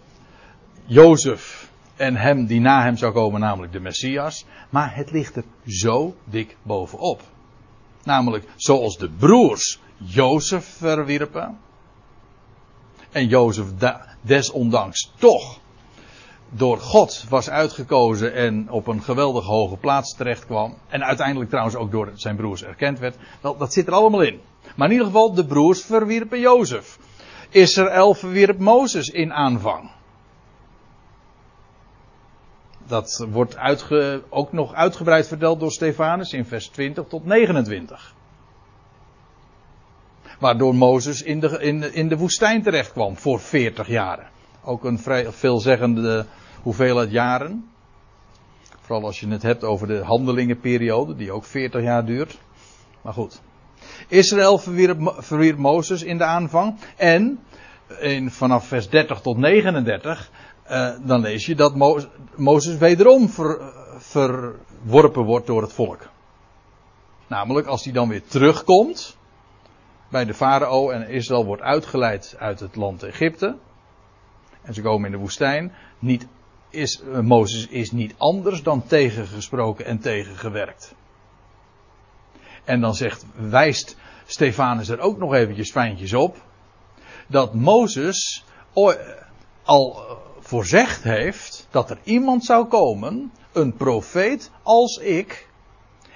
Jozef 0.84 1.70
en 1.96 2.16
hem 2.16 2.46
die 2.46 2.60
na 2.60 2.82
hem 2.82 2.96
zou 2.96 3.12
komen, 3.12 3.40
namelijk 3.40 3.72
de 3.72 3.80
Messias. 3.80 4.44
Maar 4.70 4.96
het 4.96 5.10
ligt 5.10 5.36
er 5.36 5.44
zo 5.66 6.14
dik 6.24 6.56
bovenop. 6.62 7.22
Namelijk 8.04 8.44
zoals 8.56 8.98
de 8.98 9.10
broers 9.10 9.80
Jozef 9.96 10.64
verwierpen. 10.64 11.58
En 13.10 13.26
Jozef 13.26 13.66
desondanks 14.20 15.12
toch 15.18 15.60
door 16.50 16.78
God 16.78 17.24
was 17.28 17.50
uitgekozen 17.50 18.34
en 18.34 18.70
op 18.70 18.86
een 18.86 19.02
geweldig 19.02 19.44
hoge 19.44 19.76
plaats 19.76 20.16
terecht 20.16 20.46
kwam. 20.46 20.74
En 20.88 21.04
uiteindelijk 21.04 21.50
trouwens 21.50 21.76
ook 21.76 21.90
door 21.90 22.10
zijn 22.14 22.36
broers 22.36 22.64
erkend 22.64 22.98
werd. 22.98 23.16
Wel, 23.40 23.56
dat 23.56 23.72
zit 23.72 23.86
er 23.86 23.92
allemaal 23.92 24.22
in. 24.22 24.40
Maar 24.76 24.86
in 24.86 24.92
ieder 24.92 25.06
geval, 25.06 25.34
de 25.34 25.46
broers 25.46 25.84
verwierpen 25.84 26.40
Jozef. 26.40 26.98
Israël 27.50 28.14
verwierp 28.14 28.58
Mozes 28.58 29.08
in 29.08 29.32
aanvang. 29.32 29.90
Dat 32.86 33.26
wordt 33.30 33.56
ook 34.28 34.52
nog 34.52 34.74
uitgebreid 34.74 35.28
verteld 35.28 35.60
door 35.60 35.72
Stefanus 35.72 36.32
in 36.32 36.44
vers 36.44 36.68
20 36.68 37.04
tot 37.08 37.24
29. 37.24 38.14
Waardoor 40.38 40.74
Mozes 40.74 41.22
in 41.22 41.40
de, 41.40 41.48
in, 41.60 41.94
in 41.94 42.08
de 42.08 42.16
woestijn 42.16 42.62
terecht 42.62 42.92
kwam 42.92 43.16
voor 43.16 43.40
40 43.40 43.88
jaren. 43.88 44.26
Ook 44.68 44.84
een 44.84 44.98
vrij 44.98 45.32
veelzeggende 45.32 46.26
hoeveelheid 46.62 47.10
jaren. 47.10 47.70
Vooral 48.80 49.04
als 49.04 49.20
je 49.20 49.28
het 49.28 49.42
hebt 49.42 49.64
over 49.64 49.86
de 49.86 50.04
handelingenperiode, 50.04 51.16
die 51.16 51.32
ook 51.32 51.44
40 51.44 51.82
jaar 51.82 52.04
duurt. 52.04 52.38
Maar 53.02 53.12
goed. 53.12 53.40
Israël 54.08 54.58
verwierp, 54.58 55.14
verwierp 55.18 55.58
Mozes 55.58 56.02
in 56.02 56.18
de 56.18 56.24
aanvang. 56.24 56.78
En 56.96 57.40
in, 58.00 58.30
vanaf 58.30 58.66
vers 58.66 58.88
30 58.88 59.20
tot 59.20 59.36
39, 59.36 60.30
uh, 60.70 60.90
dan 61.04 61.20
lees 61.20 61.46
je 61.46 61.54
dat 61.54 61.74
Mo 61.74 62.00
Mozes 62.36 62.76
wederom 62.76 63.28
ver, 63.28 63.72
verworpen 63.98 65.24
wordt 65.24 65.46
door 65.46 65.62
het 65.62 65.72
volk. 65.72 66.08
Namelijk 67.26 67.66
als 67.66 67.84
hij 67.84 67.92
dan 67.92 68.08
weer 68.08 68.22
terugkomt 68.26 69.16
bij 70.08 70.24
de 70.24 70.34
farao 70.34 70.90
en 70.90 71.08
Israël 71.08 71.44
wordt 71.44 71.62
uitgeleid 71.62 72.34
uit 72.38 72.60
het 72.60 72.76
land 72.76 73.02
Egypte. 73.02 73.56
En 74.68 74.74
ze 74.74 74.82
komen 74.82 75.06
in 75.06 75.12
de 75.12 75.18
woestijn. 75.18 75.72
Niet, 75.98 76.26
is, 76.70 77.02
uh, 77.02 77.18
Mozes 77.18 77.66
is 77.66 77.90
niet 77.90 78.14
anders 78.16 78.62
dan 78.62 78.86
tegengesproken 78.86 79.84
en 79.84 79.98
tegengewerkt. 79.98 80.94
En 82.64 82.80
dan 82.80 82.94
zegt, 82.94 83.26
wijst 83.34 83.96
Stefanus 84.26 84.88
er 84.88 85.00
ook 85.00 85.18
nog 85.18 85.34
eventjes 85.34 85.70
fijntjes 85.70 86.14
op. 86.14 86.36
Dat 87.26 87.54
Mozes 87.54 88.44
al 89.62 90.02
voorzegd 90.40 91.02
heeft 91.02 91.66
dat 91.70 91.90
er 91.90 91.98
iemand 92.02 92.44
zou 92.44 92.66
komen, 92.66 93.32
een 93.52 93.74
profeet 93.74 94.50
als 94.62 94.96
ik. 94.96 95.48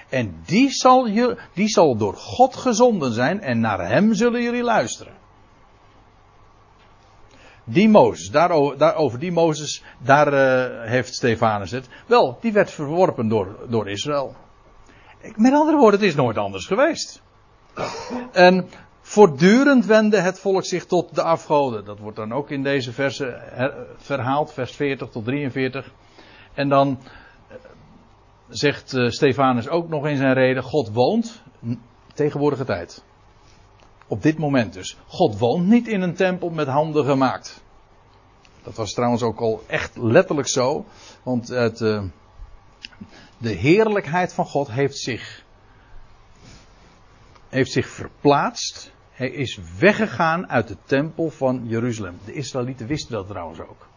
En 0.08 0.42
die 0.46 0.70
zal, 0.70 1.08
die 1.54 1.68
zal 1.68 1.96
door 1.96 2.14
God 2.14 2.56
gezonden 2.56 3.12
zijn 3.12 3.40
en 3.40 3.60
naar 3.60 3.88
hem 3.88 4.14
zullen 4.14 4.42
jullie 4.42 4.62
luisteren. 4.62 5.21
Die 7.72 7.88
Mozes, 7.88 8.30
daarover, 8.30 8.78
daarover 8.78 9.18
die 9.18 9.32
Mozes, 9.32 9.82
daar 9.98 10.32
uh, 10.32 10.88
heeft 10.88 11.14
Stefanus 11.14 11.70
het. 11.70 11.88
Wel, 12.06 12.38
die 12.40 12.52
werd 12.52 12.70
verworpen 12.70 13.28
door, 13.28 13.56
door 13.68 13.88
Israël. 13.88 14.34
Met 15.36 15.52
andere 15.52 15.76
woorden, 15.76 16.00
het 16.00 16.08
is 16.08 16.14
nooit 16.14 16.38
anders 16.38 16.66
geweest. 16.66 17.22
En 18.32 18.68
voortdurend 19.00 19.86
wendde 19.86 20.20
het 20.20 20.40
volk 20.40 20.64
zich 20.64 20.86
tot 20.86 21.14
de 21.14 21.22
afgoden. 21.22 21.84
Dat 21.84 21.98
wordt 21.98 22.16
dan 22.16 22.32
ook 22.32 22.50
in 22.50 22.62
deze 22.62 22.92
verse 22.92 23.40
verhaald, 23.96 24.52
vers 24.52 24.76
40 24.76 25.08
tot 25.08 25.24
43. 25.24 25.92
En 26.54 26.68
dan 26.68 26.98
eh, 27.48 27.56
zegt 28.48 28.92
uh, 28.92 29.08
Stefanus 29.08 29.68
ook 29.68 29.88
nog 29.88 30.06
in 30.06 30.16
zijn 30.16 30.34
reden: 30.34 30.62
God 30.62 30.92
woont, 30.92 31.42
tegenwoordige 32.14 32.64
tijd. 32.64 33.04
Op 34.12 34.22
dit 34.22 34.38
moment 34.38 34.72
dus. 34.72 34.96
God 35.06 35.38
woont 35.38 35.66
niet 35.66 35.88
in 35.88 36.00
een 36.00 36.14
tempel 36.14 36.50
met 36.50 36.66
handen 36.66 37.04
gemaakt. 37.04 37.62
Dat 38.62 38.74
was 38.74 38.92
trouwens 38.92 39.22
ook 39.22 39.40
al 39.40 39.64
echt 39.66 39.96
letterlijk 39.96 40.48
zo. 40.48 40.84
Want 41.22 41.48
het, 41.48 41.80
uh, 41.80 42.02
de 43.38 43.50
heerlijkheid 43.50 44.32
van 44.32 44.46
God 44.46 44.70
heeft 44.70 44.96
zich, 44.96 45.44
heeft 47.48 47.72
zich 47.72 47.88
verplaatst. 47.88 48.92
Hij 49.10 49.30
is 49.30 49.58
weggegaan 49.78 50.48
uit 50.48 50.68
de 50.68 50.76
tempel 50.84 51.30
van 51.30 51.62
Jeruzalem. 51.66 52.18
De 52.24 52.32
Israëlieten 52.32 52.86
wisten 52.86 53.12
dat 53.12 53.26
trouwens 53.26 53.60
ook. 53.60 53.88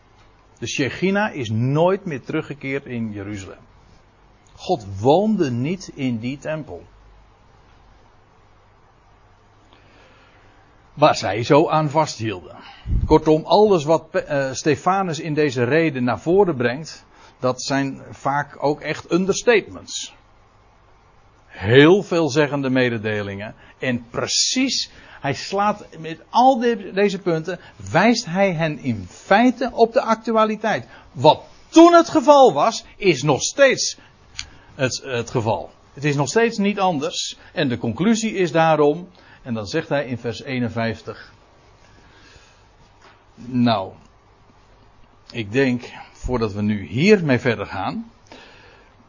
De 0.60 0.68
Shechina 0.68 1.30
is 1.30 1.50
nooit 1.50 2.06
meer 2.06 2.22
teruggekeerd 2.22 2.86
in 2.86 3.12
Jeruzalem. 3.12 3.64
God 4.54 5.00
woonde 5.00 5.52
niet 5.52 5.92
in 5.96 6.20
die 6.20 6.38
tempel. 6.38 6.84
Waar 10.96 11.16
zij 11.16 11.44
zo 11.44 11.70
aan 11.70 11.90
vasthielden. 11.90 12.56
Kortom, 13.06 13.44
alles 13.46 13.84
wat 13.84 14.06
uh, 14.14 14.52
Stefanus 14.52 15.20
in 15.20 15.34
deze 15.34 15.64
reden 15.64 16.04
naar 16.04 16.20
voren 16.20 16.56
brengt, 16.56 17.06
dat 17.40 17.62
zijn 17.62 18.02
vaak 18.12 18.64
ook 18.64 18.82
echt 18.82 19.12
understatements. 19.12 20.14
Heel 21.48 22.04
veelzeggende 22.04 22.70
mededelingen. 22.70 23.56
En 23.80 24.06
precies, 24.10 24.92
hij 25.22 25.34
slaat 25.34 25.86
met 26.00 26.20
al 26.30 26.60
deze 26.94 27.20
punten, 27.20 27.60
wijst 27.92 28.26
hij 28.26 28.52
hen 28.52 28.78
in 28.78 29.08
feite 29.10 29.70
op 29.74 29.94
de 29.94 30.02
actualiteit. 30.02 30.88
Wat 31.12 31.42
toen 31.70 31.94
het 31.94 32.10
geval 32.10 32.54
was, 32.54 32.86
is 32.98 33.24
nog 33.24 33.42
steeds 33.42 33.98
het, 34.76 35.02
het 35.04 35.30
geval. 35.30 35.70
Het 35.94 36.04
is 36.04 36.16
nog 36.16 36.28
steeds 36.28 36.58
niet 36.58 36.80
anders. 36.80 37.38
En 37.54 37.70
de 37.70 37.78
conclusie 37.78 38.34
is 38.34 38.52
daarom, 38.52 39.08
en 39.46 39.54
dan 39.54 39.68
zegt 39.68 39.90
hij 39.90 40.06
in 40.06 40.18
vers 40.18 40.44
51. 40.44 41.34
Nou, 43.36 43.94
ik 45.32 45.52
denk 45.52 45.84
voordat 46.12 46.54
we 46.54 46.62
nu 46.62 46.86
hiermee 46.86 47.40
verder 47.40 47.66
gaan, 47.66 48.12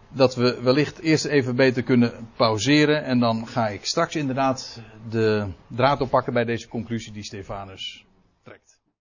dat 0.09 0.35
we 0.35 0.61
wellicht 0.63 0.99
eerst 0.99 1.25
even 1.25 1.57
beter 1.57 1.83
kunnen 1.83 2.29
pauzeren 2.37 3.05
en 3.05 3.19
dan 3.19 3.47
ga 3.47 3.69
ik 3.69 3.85
straks 3.85 4.17
inderdaad 4.17 4.81
de 5.09 5.47
draad 5.67 6.01
oppakken 6.01 6.33
bij 6.33 6.45
deze 6.45 6.69
conclusie 6.69 7.13
die 7.13 7.25
Stefanus 7.25 8.06